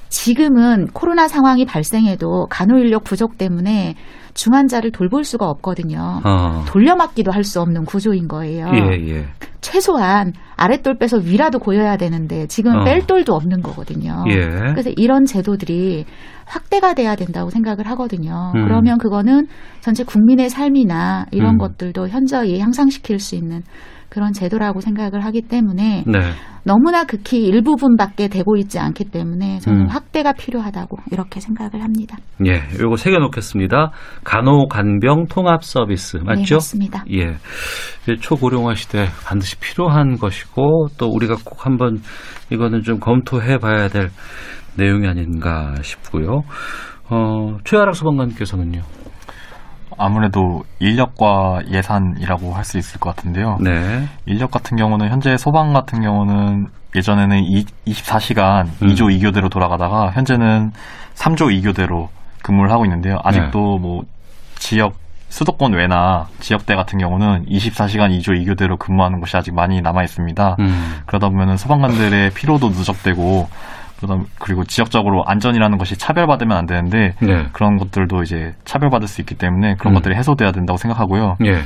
지금은 0.10 0.88
코로나 0.88 1.30
상황이 1.30 1.66
발생해도 1.66 2.48
간호 2.50 2.78
인력 2.78 3.06
부족 3.06 3.38
때문에 3.38 3.96
중환자를 4.34 4.92
돌볼 4.92 5.24
수가 5.24 5.46
없거든요. 5.50 6.22
어. 6.24 6.64
돌려막기도 6.68 7.32
할 7.32 7.44
수 7.44 7.60
없는 7.60 7.86
구조인 7.86 8.28
거예요. 8.28 8.68
예, 8.74 9.10
예. 9.10 9.26
최소한 9.62 10.34
아랫돌 10.58 10.98
빼서 10.98 11.18
위라도 11.18 11.60
고여야 11.60 11.98
되는데 11.98 12.48
지금 12.48 12.76
어. 12.76 12.84
뺄 12.84 13.06
돌도 13.06 13.34
없는 13.34 13.62
거거든요. 13.62 14.24
예. 14.30 14.38
그래서 14.72 14.92
이런 14.96 15.26
제도들이 15.26 16.06
확대가 16.46 16.94
돼야 16.94 17.16
된다고 17.16 17.50
생각을 17.50 17.88
하거든요. 17.92 18.52
음. 18.56 18.66
그러면 18.66 18.98
그거는 18.98 19.48
전체 19.80 20.04
국민의 20.04 20.50
삶이나 20.50 21.26
이런 21.32 21.56
음. 21.56 21.58
것들도 21.58 22.10
현저히 22.10 22.60
향상시킬 22.60 23.20
수 23.20 23.36
있는 23.36 23.62
그런 24.12 24.34
제도라고 24.34 24.82
생각을 24.82 25.24
하기 25.26 25.43
때문에 25.43 26.03
네. 26.05 26.20
너무나 26.64 27.05
극히 27.05 27.45
일부분밖에 27.45 28.28
되고 28.28 28.57
있지 28.57 28.78
않기 28.78 29.05
때문에 29.05 29.59
저는 29.59 29.84
음. 29.84 29.88
확대가 29.88 30.34
필요하다고 30.34 30.97
이렇게 31.12 31.39
생각을 31.39 31.82
합니다. 31.82 32.18
예. 32.45 32.62
요거 32.80 32.97
새겨 32.97 33.18
놓겠습니다. 33.20 33.91
간호 34.26 34.68
간병 34.68 35.28
통합 35.28 35.64
서비스 35.64 36.18
네, 36.18 36.24
맞죠? 36.24 36.55
맞습니다. 36.55 37.05
예. 37.14 37.38
초고령화 38.20 38.76
시대 38.76 39.07
반드시 39.26 39.57
필요한 39.57 40.18
것이고 40.18 40.89
또 40.97 41.07
우리가 41.07 41.36
꼭 41.45 41.66
한번 41.66 42.01
이거는 42.51 42.82
좀 42.82 42.99
검토해 42.99 43.57
봐야 43.59 43.88
될 43.88 44.09
내용이 44.76 45.07
아닌가 45.07 45.74
싶고요. 45.82 46.41
어, 47.09 47.57
최하락 47.64 47.95
소방관께서는요. 47.95 48.82
아무래도 49.98 50.64
인력과 50.80 51.62
예산이라고 51.72 52.54
할 52.54 52.64
수 52.64 52.78
있을 52.78 53.00
것 53.00 53.16
같은데요. 53.16 53.58
네. 53.60 54.08
인력 54.26 54.52
같은 54.52 54.78
경우는 54.78 55.10
현재 55.10 55.36
소방 55.36 55.74
같은 55.74 56.02
경우는 56.02 56.68
예전에는 56.96 57.39
이, 57.44 57.66
24시간 57.88 58.66
음. 58.82 58.88
2조 58.88 59.10
2교대로 59.20 59.50
돌아가다가 59.50 60.12
현재는 60.12 60.72
3조 61.16 61.62
2교대로 61.62 62.08
근무를 62.44 62.72
하고 62.72 62.86
있는데요. 62.86 63.18
아직도 63.24 63.60
네. 63.78 63.80
뭐 63.82 64.02
지역 64.56 64.94
수도권 65.30 65.74
외나 65.74 66.28
지역대 66.39 66.76
같은 66.76 67.00
경우는 67.00 67.46
24시간 67.46 68.10
2조 68.20 68.30
2교대로 68.46 68.78
근무하는 68.78 69.20
곳이 69.20 69.36
아직 69.38 69.54
많이 69.54 69.82
남아 69.82 70.04
있습니다. 70.04 70.58
음. 70.60 71.00
그러다 71.06 71.30
보면은 71.30 71.56
소방관들의 71.58 72.32
피로도 72.32 72.70
누적되고 72.70 73.48
그리고 74.39 74.64
지역적으로 74.64 75.24
안전이라는 75.26 75.78
것이 75.78 75.97
차별받으면 75.97 76.58
안 76.58 76.66
되는데 76.66 77.16
네. 77.20 77.47
그런 77.52 77.78
것들도 77.78 78.24
이제 78.24 78.54
차별받을 78.66 79.08
수 79.08 79.22
있기 79.22 79.36
때문에 79.36 79.76
그런 79.76 79.93
음. 79.93 79.95
것들이 79.95 80.16
해소돼야 80.16 80.52
된다고 80.52 80.78
생각하고요. 80.78 81.38
예. 81.45 81.62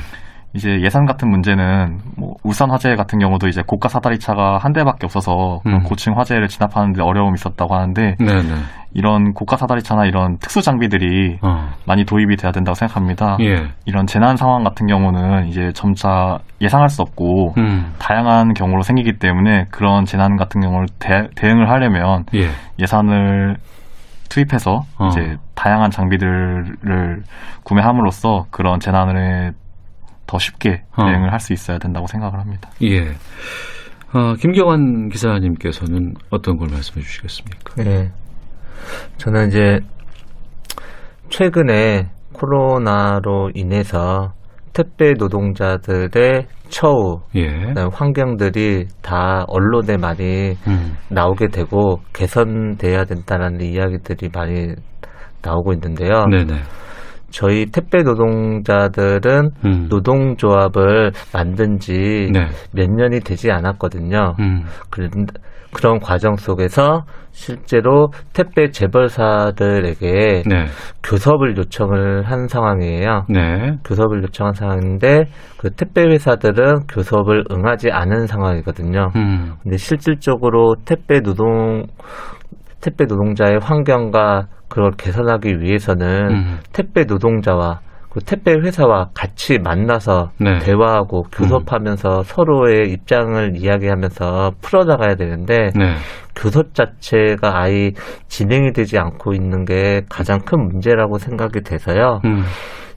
이제 0.56 0.80
예산 0.80 1.04
같은 1.04 1.28
문제는 1.30 2.00
뭐 2.16 2.34
울산 2.42 2.70
화재 2.70 2.96
같은 2.96 3.18
경우도 3.18 3.46
이제 3.46 3.62
고가 3.66 3.90
사다리 3.90 4.18
차가 4.18 4.56
한 4.56 4.72
대밖에 4.72 5.04
없어서 5.04 5.60
음. 5.66 5.82
고층 5.82 6.18
화재를 6.18 6.48
진압하는데 6.48 7.02
어려움이 7.02 7.34
있었다고 7.34 7.74
하는데 7.74 8.16
네, 8.18 8.24
네. 8.24 8.54
이런 8.94 9.34
고가 9.34 9.58
사다리 9.58 9.82
차나 9.82 10.06
이런 10.06 10.38
특수 10.38 10.62
장비들이 10.62 11.40
어. 11.42 11.68
많이 11.86 12.06
도입이 12.06 12.36
돼야 12.36 12.52
된다고 12.52 12.74
생각합니다. 12.74 13.36
예. 13.40 13.68
이런 13.84 14.06
재난 14.06 14.36
상황 14.36 14.64
같은 14.64 14.86
경우는 14.86 15.48
이제 15.48 15.70
점차 15.74 16.38
예상할 16.62 16.88
수 16.88 17.02
없고 17.02 17.52
음. 17.58 17.92
다양한 17.98 18.54
경우로 18.54 18.80
생기기 18.80 19.18
때문에 19.18 19.66
그런 19.70 20.06
재난 20.06 20.36
같은 20.36 20.62
경우를 20.62 20.86
대, 20.98 21.28
대응을 21.36 21.68
하려면 21.68 22.24
예. 22.34 22.48
예산을 22.78 23.56
투입해서 24.30 24.80
어. 24.98 25.06
이제 25.08 25.36
다양한 25.54 25.90
장비들을 25.90 27.22
구매함으로써 27.64 28.46
그런 28.50 28.80
재난을 28.80 29.52
더 30.26 30.38
쉽게 30.38 30.82
어. 30.96 31.04
대응을 31.04 31.32
할수 31.32 31.52
있어야 31.52 31.78
된다고 31.78 32.06
생각을 32.06 32.38
합니다. 32.38 32.70
예. 32.82 33.10
어, 34.12 34.34
김경환 34.34 35.08
기사님께서는 35.08 36.14
어떤 36.30 36.56
걸 36.56 36.68
말씀해 36.70 37.02
주시겠습니까? 37.02 37.82
네. 37.82 38.10
저는 39.18 39.48
이제 39.48 39.80
최근에 41.28 42.08
코로나로 42.32 43.50
인해서 43.54 44.32
택배 44.72 45.12
노동자들의 45.18 46.46
처우, 46.68 47.22
예. 47.34 47.72
환경들이 47.92 48.86
다 49.00 49.44
언론에 49.48 49.96
많이 49.96 50.54
음. 50.66 50.96
나오게 51.08 51.48
되고 51.48 52.00
개선돼야 52.12 53.04
된다는 53.04 53.60
이야기들이 53.60 54.30
많이 54.34 54.74
나오고 55.42 55.72
있는데요. 55.74 56.26
네네. 56.26 56.60
저희 57.30 57.66
택배 57.66 58.02
노동자들은 58.02 59.50
음. 59.64 59.86
노동조합을 59.88 61.12
만든 61.32 61.78
지몇 61.78 62.32
네. 62.72 62.86
년이 62.86 63.20
되지 63.20 63.50
않았거든요. 63.50 64.34
음. 64.38 64.64
그런, 64.90 65.10
그런 65.72 65.98
과정 65.98 66.36
속에서 66.36 67.04
실제로 67.32 68.08
택배 68.32 68.70
재벌사들에게 68.70 70.44
네. 70.46 70.66
교섭을 71.02 71.58
요청을 71.58 72.22
한 72.22 72.48
상황이에요. 72.48 73.26
네. 73.28 73.76
교섭을 73.84 74.22
요청한 74.22 74.54
상황인데 74.54 75.24
그 75.58 75.70
택배 75.70 76.02
회사들은 76.02 76.86
교섭을 76.88 77.44
응하지 77.50 77.90
않은 77.90 78.26
상황이거든요. 78.26 79.10
음. 79.16 79.52
근데 79.62 79.76
실질적으로 79.76 80.76
택배 80.86 81.20
노동 81.20 81.84
택배 82.86 83.04
노동자의 83.04 83.58
환경과 83.60 84.46
그걸 84.68 84.92
개선하기 84.92 85.60
위해서는 85.60 86.30
음. 86.30 86.58
택배 86.72 87.02
노동자와 87.02 87.80
그 88.10 88.20
택배 88.20 88.52
회사와 88.52 89.10
같이 89.12 89.58
만나서 89.58 90.30
네. 90.38 90.60
대화하고 90.60 91.24
교섭하면서 91.32 92.22
서로의 92.22 92.92
입장을 92.92 93.56
이야기하면서 93.56 94.52
풀어나가야 94.62 95.16
되는데 95.16 95.70
네. 95.74 95.96
교섭 96.36 96.74
자체가 96.74 97.60
아예 97.60 97.90
진행이 98.28 98.72
되지 98.72 98.98
않고 98.98 99.32
있는 99.32 99.64
게 99.64 100.02
가장 100.08 100.38
큰 100.38 100.64
문제라고 100.64 101.18
생각이 101.18 101.62
돼서요. 101.62 102.20
음. 102.24 102.44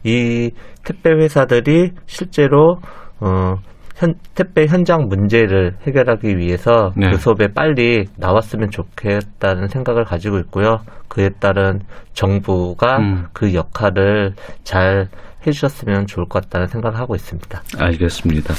이 0.04 0.52
택배 0.86 1.10
회사들이 1.10 1.94
실제로 2.06 2.78
어, 3.20 3.56
현, 4.00 4.14
택배 4.34 4.66
현장 4.66 5.10
문제를 5.10 5.74
해결하기 5.86 6.38
위해서 6.38 6.94
네. 6.96 7.12
교섭에 7.12 7.50
빨리 7.54 8.06
나왔으면 8.18 8.72
좋겠다는 8.72 9.68
생각을 9.68 10.06
가지고 10.06 10.40
있고요. 10.40 10.78
그에 11.10 11.30
따른 11.40 11.82
정부가 12.14 12.98
음. 13.00 13.26
그 13.34 13.54
역할을 13.54 14.36
잘 14.64 15.10
해주셨으면 15.46 16.08
좋을 16.08 16.28
것 16.28 16.44
같다는 16.44 16.68
생각을 16.68 16.98
하고 16.98 17.16
있습니다. 17.16 17.62
알겠습니다. 17.78 18.54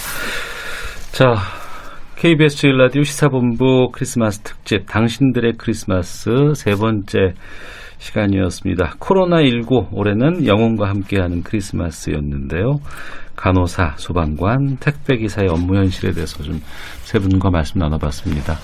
자, 1.12 1.36
KBS 2.16 2.68
제1라디오 2.68 3.02
시사본부 3.02 3.92
크리스마스 3.92 4.40
특집 4.40 4.84
당신들의 4.86 5.54
크리스마스 5.56 6.30
세 6.54 6.72
번째 6.72 7.32
시간이었습니다. 7.96 8.96
코로나19 8.98 9.88
올해는 9.92 10.46
영혼과 10.46 10.88
함께하는 10.88 11.42
크리스마스였는데요. 11.42 12.80
간호사, 13.40 13.94
소방관, 13.96 14.76
택배기사의 14.76 15.48
업무 15.48 15.76
현실에 15.76 16.12
대해서 16.12 16.42
좀 16.42 16.60
세 17.10 17.18
분과 17.18 17.50
말씀 17.50 17.80
나눠봤습니다. 17.80 18.54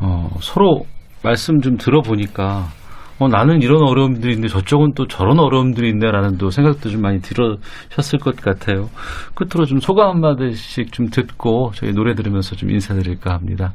어, 0.00 0.30
서로 0.40 0.86
말씀 1.22 1.60
좀 1.60 1.76
들어보니까 1.76 2.68
어, 3.18 3.28
나는 3.28 3.60
이런 3.60 3.82
어려움들이 3.82 4.32
있는데 4.32 4.48
저쪽은 4.48 4.94
또 4.94 5.06
저런 5.06 5.38
어려움들이 5.38 5.90
있네라는 5.90 6.38
또 6.38 6.48
생각도 6.48 6.88
좀 6.88 7.02
많이 7.02 7.20
들으셨을 7.20 8.18
것 8.18 8.34
같아요. 8.36 8.88
끝으로 9.34 9.66
좀 9.66 9.78
소감 9.78 10.08
한마디씩 10.14 10.90
좀 10.90 11.08
듣고 11.10 11.72
저희 11.74 11.92
노래 11.92 12.14
들으면서 12.14 12.56
좀 12.56 12.70
인사드릴까 12.70 13.34
합니다. 13.34 13.74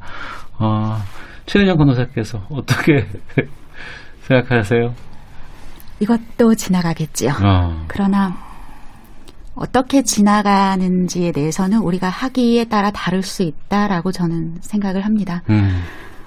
어, 0.58 0.96
최은영 1.46 1.76
간호사께서 1.76 2.40
어떻게 2.50 3.06
생각하세요? 4.22 4.92
이것도 6.00 6.54
지나가겠지요. 6.56 7.30
어, 7.40 7.84
그러나 7.86 8.36
어떻게 9.54 10.02
지나가는지에 10.02 11.32
대해서는 11.32 11.78
우리가 11.78 12.08
하기에 12.08 12.64
따라 12.64 12.90
다를 12.90 13.22
수 13.22 13.42
있다라고 13.42 14.12
저는 14.12 14.56
생각을 14.60 15.04
합니다. 15.04 15.42
음, 15.50 15.80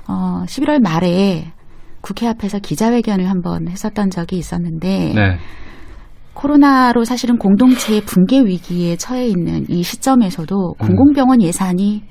어, 0.07 0.43
11월 0.45 0.82
말에 0.82 1.53
국회 2.01 2.28
앞에서 2.28 2.59
기자회견을 2.59 3.30
한번 3.30 3.69
했었던 3.69 4.09
적이 4.09 4.38
있었는데 4.38 5.13
네, 5.15 5.38
코로나로 6.34 7.05
사실은 7.05 7.38
공동체의 7.38 8.01
붕괴 8.01 8.41
위기에 8.41 8.97
처해 8.97 9.28
있는 9.28 9.65
이 9.69 9.84
시점에서도 9.84 10.76
음. 10.82 10.86
공공병원 10.86 11.41
예산이 11.41 12.03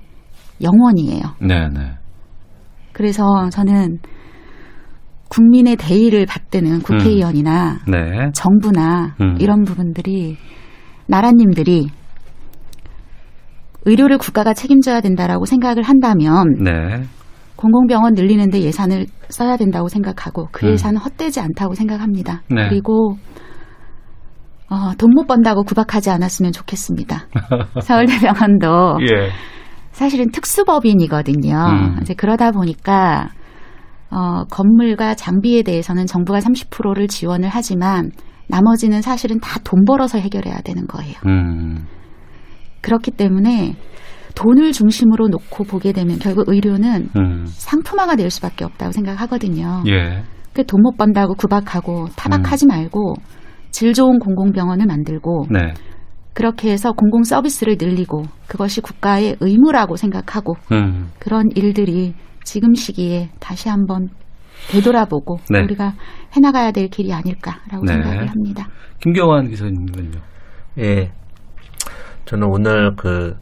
0원이에요. 0.62 1.34
네, 1.40 1.68
네, 1.68 1.92
그래서 2.92 3.50
저는 3.50 3.98
국민의 5.28 5.76
대의를 5.76 6.26
받드는 6.26 6.80
국회의원이나 6.80 7.80
네, 7.86 8.30
정부나 8.32 9.16
음. 9.20 9.36
이런 9.40 9.64
부분들이 9.64 10.36
나라님들이 11.12 11.88
의료를 13.84 14.16
국가가 14.16 14.54
책임져야 14.54 15.02
된다라고 15.02 15.44
생각을 15.44 15.82
한다면 15.82 16.54
네, 16.58 17.02
공공병원 17.56 18.14
늘리는데 18.14 18.62
예산을 18.62 19.06
써야 19.28 19.58
된다고 19.58 19.88
생각하고 19.88 20.48
그 20.52 20.66
음. 20.66 20.72
예산은 20.72 20.98
헛되지 20.98 21.40
않다고 21.40 21.74
생각합니다. 21.74 22.42
네. 22.48 22.68
그리고 22.70 23.16
어, 24.70 24.94
돈 24.96 25.10
못 25.12 25.26
번다고 25.26 25.64
구박하지 25.64 26.08
않았으면 26.08 26.52
좋겠습니다. 26.52 27.26
서울대병원도 27.82 29.00
예, 29.02 29.28
사실은 29.90 30.30
특수법인이거든요. 30.30 31.54
음. 31.54 31.98
이제 32.00 32.14
그러다 32.14 32.52
보니까 32.52 33.28
어, 34.10 34.44
건물과 34.44 35.14
장비에 35.14 35.62
대해서는 35.62 36.06
정부가 36.06 36.38
30%를 36.38 37.06
지원을 37.08 37.50
하지만 37.50 38.12
나머지는 38.52 39.00
사실은 39.00 39.40
다 39.40 39.58
돈 39.64 39.84
벌어서 39.86 40.18
해결해야 40.18 40.60
되는 40.62 40.86
거예요. 40.86 41.14
음, 41.26 41.86
그렇기 42.82 43.12
때문에 43.12 43.74
돈을 44.34 44.72
중심으로 44.72 45.28
놓고 45.28 45.64
보게 45.64 45.92
되면 45.92 46.18
결국 46.18 46.48
의료는 46.48 47.08
음, 47.16 47.44
상품화가 47.46 48.16
될 48.16 48.28
수밖에 48.30 48.64
없다고 48.64 48.92
생각하거든요. 48.92 49.84
예, 49.88 50.22
그돈 50.52 50.82
못 50.82 50.96
번다고 50.96 51.34
구박하고 51.34 52.08
타박하지 52.16 52.66
말고 52.66 53.14
질 53.70 53.94
좋은 53.94 54.18
공공병원을 54.18 54.86
만들고 54.86 55.46
네, 55.50 55.72
그렇게 56.34 56.70
해서 56.70 56.92
공공 56.92 57.22
서비스를 57.22 57.76
늘리고 57.80 58.24
그것이 58.48 58.80
국가의 58.82 59.36
의무라고 59.40 59.96
생각하고 59.96 60.54
음, 60.72 61.10
그런 61.18 61.48
일들이 61.54 62.14
지금 62.44 62.74
시기에 62.74 63.30
다시 63.38 63.68
한번 63.68 64.08
되돌아보고 64.70 65.38
네. 65.50 65.60
우리가 65.62 65.94
해나가야 66.34 66.70
될 66.72 66.88
길이 66.88 67.12
아닐까라고 67.12 67.84
네. 67.84 67.92
생각을 67.92 68.30
합니다. 68.30 68.68
김경환 69.00 69.48
기사님은요? 69.48 70.20
예. 70.78 71.12
저는 72.24 72.46
오늘 72.48 72.94
그 72.96 73.36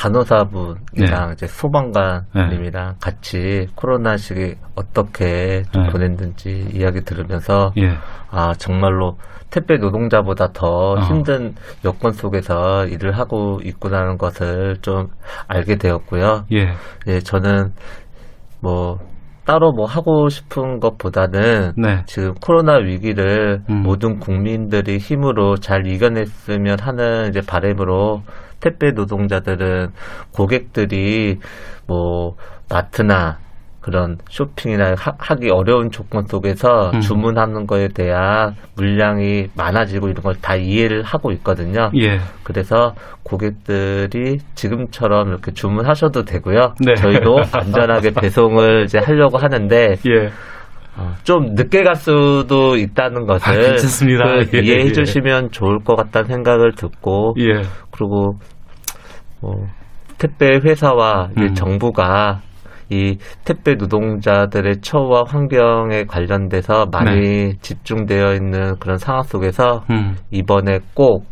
간호사분이랑 0.00 1.28
네. 1.28 1.32
이제 1.34 1.46
소방관님이랑 1.46 2.96
같이 3.00 3.66
코로나 3.74 4.16
시기 4.16 4.54
어떻게 4.74 5.62
좀 5.72 5.82
네. 5.82 5.90
보냈는지 5.90 6.70
이야기 6.72 7.02
들으면서 7.02 7.72
예, 7.76 7.98
아 8.30 8.54
정말로 8.54 9.18
택배 9.50 9.76
노동자보다 9.76 10.52
더 10.54 10.92
어. 10.92 11.00
힘든 11.00 11.54
여건 11.84 12.12
속에서 12.12 12.86
일을 12.86 13.18
하고 13.18 13.60
있구나는 13.62 14.16
것을 14.16 14.78
좀 14.80 15.08
알게 15.48 15.76
되었고요. 15.76 16.46
예, 16.52 16.72
예, 17.06 17.20
저는 17.20 17.74
뭐 18.60 18.98
따로 19.44 19.72
뭐 19.72 19.86
하고 19.86 20.28
싶은 20.28 20.80
것보다는 20.80 21.72
네, 21.76 22.02
지금 22.06 22.34
코로나 22.34 22.76
위기를 22.76 23.62
음. 23.68 23.82
모든 23.82 24.18
국민들의 24.18 24.98
힘으로 24.98 25.56
잘 25.56 25.86
이겨냈으면 25.86 26.78
하는 26.80 27.28
이제 27.28 27.40
바람으로 27.46 28.22
택배 28.60 28.92
노동자들은 28.92 29.88
고객들이 30.32 31.38
뭐 31.86 32.36
마트나 32.68 33.38
그런 33.80 34.18
쇼핑이나 34.28 34.94
하, 34.98 35.34
기 35.36 35.48
어려운 35.50 35.90
조건 35.90 36.26
속에서 36.26 36.90
음. 36.92 37.00
주문하는 37.00 37.66
거에 37.66 37.88
대한 37.88 38.54
물량이 38.76 39.48
많아지고 39.56 40.08
이런 40.08 40.22
걸 40.22 40.34
다 40.40 40.56
이해를 40.56 41.02
하고 41.02 41.32
있거든요. 41.32 41.90
예, 41.96 42.18
그래서 42.42 42.94
고객들이 43.22 44.38
지금처럼 44.54 45.28
이렇게 45.28 45.52
주문하셔도 45.52 46.24
되고요. 46.24 46.74
네. 46.80 46.94
저희도 46.94 47.38
안전하게 47.52 48.10
배송을 48.12 48.84
이제 48.84 48.98
하려고 48.98 49.38
하는데 49.38 49.96
예, 50.08 50.26
어, 50.96 51.14
좀 51.24 51.54
늦게 51.54 51.82
갈 51.82 51.94
수도 51.94 52.76
있다는 52.76 53.26
것을 53.26 53.48
아. 53.48 53.54
그 54.50 54.58
예, 54.58 54.60
이해해 54.62 54.86
예. 54.86 54.92
주시면 54.92 55.50
좋을 55.50 55.78
것 55.84 55.94
같다는 55.96 56.28
생각을 56.28 56.72
듣고 56.74 57.34
예, 57.38 57.62
그리고 57.90 58.38
뭐 59.40 59.66
택배 60.18 60.58
회사와 60.58 61.30
음. 61.38 61.54
정부가 61.54 62.40
이 62.90 63.16
택배 63.44 63.74
노동자들의 63.74 64.80
처우와 64.80 65.24
환경에 65.26 66.04
관련돼서 66.04 66.86
많이 66.92 67.54
집중되어 67.60 68.34
있는 68.34 68.76
그런 68.80 68.98
상황 68.98 69.22
속에서 69.22 69.84
네. 69.88 69.96
음, 69.96 70.16
이번에 70.30 70.80
꼭 70.94 71.24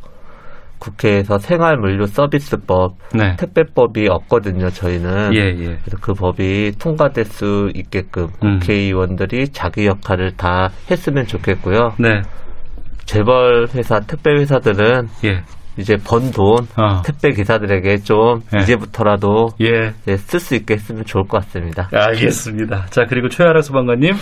국회에서 0.79 1.39
생활물류 1.39 2.07
서비스법 2.07 2.95
네, 3.13 3.35
택배법이 3.37 4.09
없거든요 4.09 4.71
저희는 4.71 5.35
예, 5.35 5.41
예, 5.41 5.65
그래서 5.65 5.97
그 6.01 6.13
법이 6.15 6.73
통과될 6.79 7.25
수 7.25 7.71
있게끔 7.75 8.29
음. 8.45 8.59
국회의원들이 8.61 9.49
자기 9.49 9.87
역할을 9.87 10.37
다 10.37 10.69
했으면 10.89 11.27
좋겠고요. 11.27 11.95
네, 11.99 12.23
재벌 13.05 13.67
회사, 13.75 13.99
택배 14.01 14.31
회사들은 14.33 15.09
예, 15.25 15.43
이제 15.79 15.97
번돈 15.97 16.67
어. 16.77 17.03
택배 17.05 17.31
기사들에게 17.31 17.99
좀 17.99 18.41
예. 18.57 18.63
이제부터라도 18.63 19.51
예. 19.61 19.93
쓸수 20.17 20.55
있게 20.57 20.75
했으면 20.75 21.05
좋을 21.05 21.25
것 21.27 21.39
같습니다. 21.45 21.89
알겠습니다. 21.93 22.87
자, 22.91 23.07
그리고 23.09 23.29
최하라 23.29 23.63
소방관님. 23.63 24.15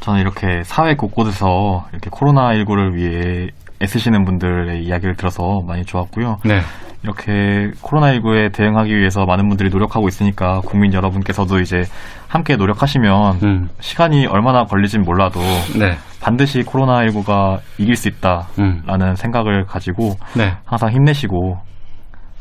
저는 0.00 0.20
이렇게 0.20 0.62
사회 0.64 0.94
곳곳에서 0.94 1.86
이렇게 1.92 2.10
코로나 2.10 2.52
19를 2.54 2.94
위해 2.94 3.48
애쓰시는 3.82 4.24
분들의 4.24 4.82
이야기를 4.84 5.16
들어서 5.16 5.62
많이 5.66 5.84
좋았고요. 5.84 6.38
네. 6.44 6.60
이렇게 7.02 7.70
코로나19에 7.82 8.52
대응하기 8.52 8.94
위해서 8.94 9.24
많은 9.24 9.48
분들이 9.48 9.70
노력하고 9.70 10.08
있으니까 10.08 10.60
국민 10.60 10.92
여러분께서도 10.92 11.60
이제 11.60 11.82
함께 12.28 12.56
노력하시면 12.56 13.38
음. 13.42 13.68
시간이 13.80 14.26
얼마나 14.26 14.64
걸리진 14.64 15.02
몰라도 15.02 15.40
네. 15.78 15.96
반드시 16.20 16.60
코로나19가 16.60 17.60
이길 17.78 17.96
수 17.96 18.08
음. 18.08 18.82
있다라는 18.86 19.14
생각을 19.16 19.64
가지고 19.64 20.16
네. 20.36 20.56
항상 20.64 20.90
힘내시고 20.90 21.58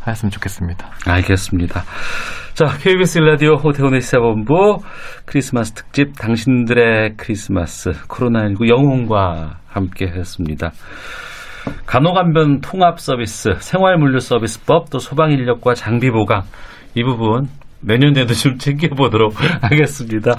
하였으면 0.01 0.31
좋겠습니다. 0.31 0.89
알겠습니다. 1.07 1.83
자, 2.53 2.65
KBS 2.65 3.19
라디오 3.19 3.55
호태훈의 3.55 4.01
시사본부 4.01 4.79
크리스마스 5.25 5.73
특집 5.73 6.17
당신들의 6.17 7.15
크리스마스 7.15 7.91
코로나19 8.09 8.67
영웅과 8.67 9.59
함께 9.65 10.07
했습니다. 10.07 10.71
간호간변 11.85 12.61
통합 12.61 12.99
서비스, 12.99 13.55
생활물류 13.59 14.19
서비스법, 14.19 14.89
또 14.89 14.99
소방 14.99 15.31
인력과 15.31 15.73
장비 15.73 16.11
보강 16.11 16.43
이 16.95 17.03
부분 17.03 17.47
내년에도 17.81 18.33
좀 18.33 18.57
챙겨보도록 18.57 19.33
하겠습니다. 19.61 20.35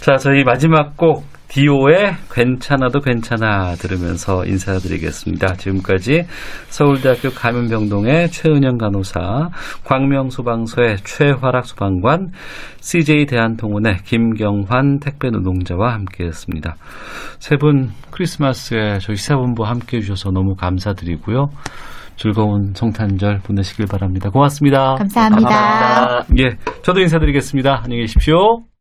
자, 0.00 0.16
저희 0.16 0.44
마지막 0.44 0.96
곡 0.96 1.24
디오의 1.52 2.14
괜찮아도 2.30 3.00
괜찮아 3.00 3.74
들으면서 3.74 4.46
인사드리겠습니다. 4.46 5.52
지금까지 5.56 6.24
서울대학교 6.68 7.28
감염병동의 7.28 8.30
최은영 8.30 8.78
간호사, 8.78 9.50
광명소방서의 9.84 10.96
최화락 11.04 11.66
소방관, 11.66 12.30
CJ 12.80 13.26
대한통운의 13.26 13.98
김경환 14.04 14.98
택배 15.00 15.28
노동자와 15.28 15.92
함께했습니다. 15.92 16.76
세 17.38 17.56
분 17.56 17.90
크리스마스에 18.10 18.98
저희 19.00 19.16
시사본부 19.16 19.64
함께 19.64 19.98
해 19.98 20.00
주셔서 20.00 20.30
너무 20.30 20.54
감사드리고요. 20.56 21.48
즐거운 22.16 22.72
성탄절 22.74 23.40
보내시길 23.44 23.86
바랍니다. 23.90 24.30
고맙습니다. 24.30 24.94
감사합니다. 24.94 25.48
감사합니다. 25.48 26.26
예, 26.42 26.56
저도 26.82 27.00
인사드리겠습니다. 27.00 27.82
안녕히 27.84 28.04
계십시오. 28.04 28.71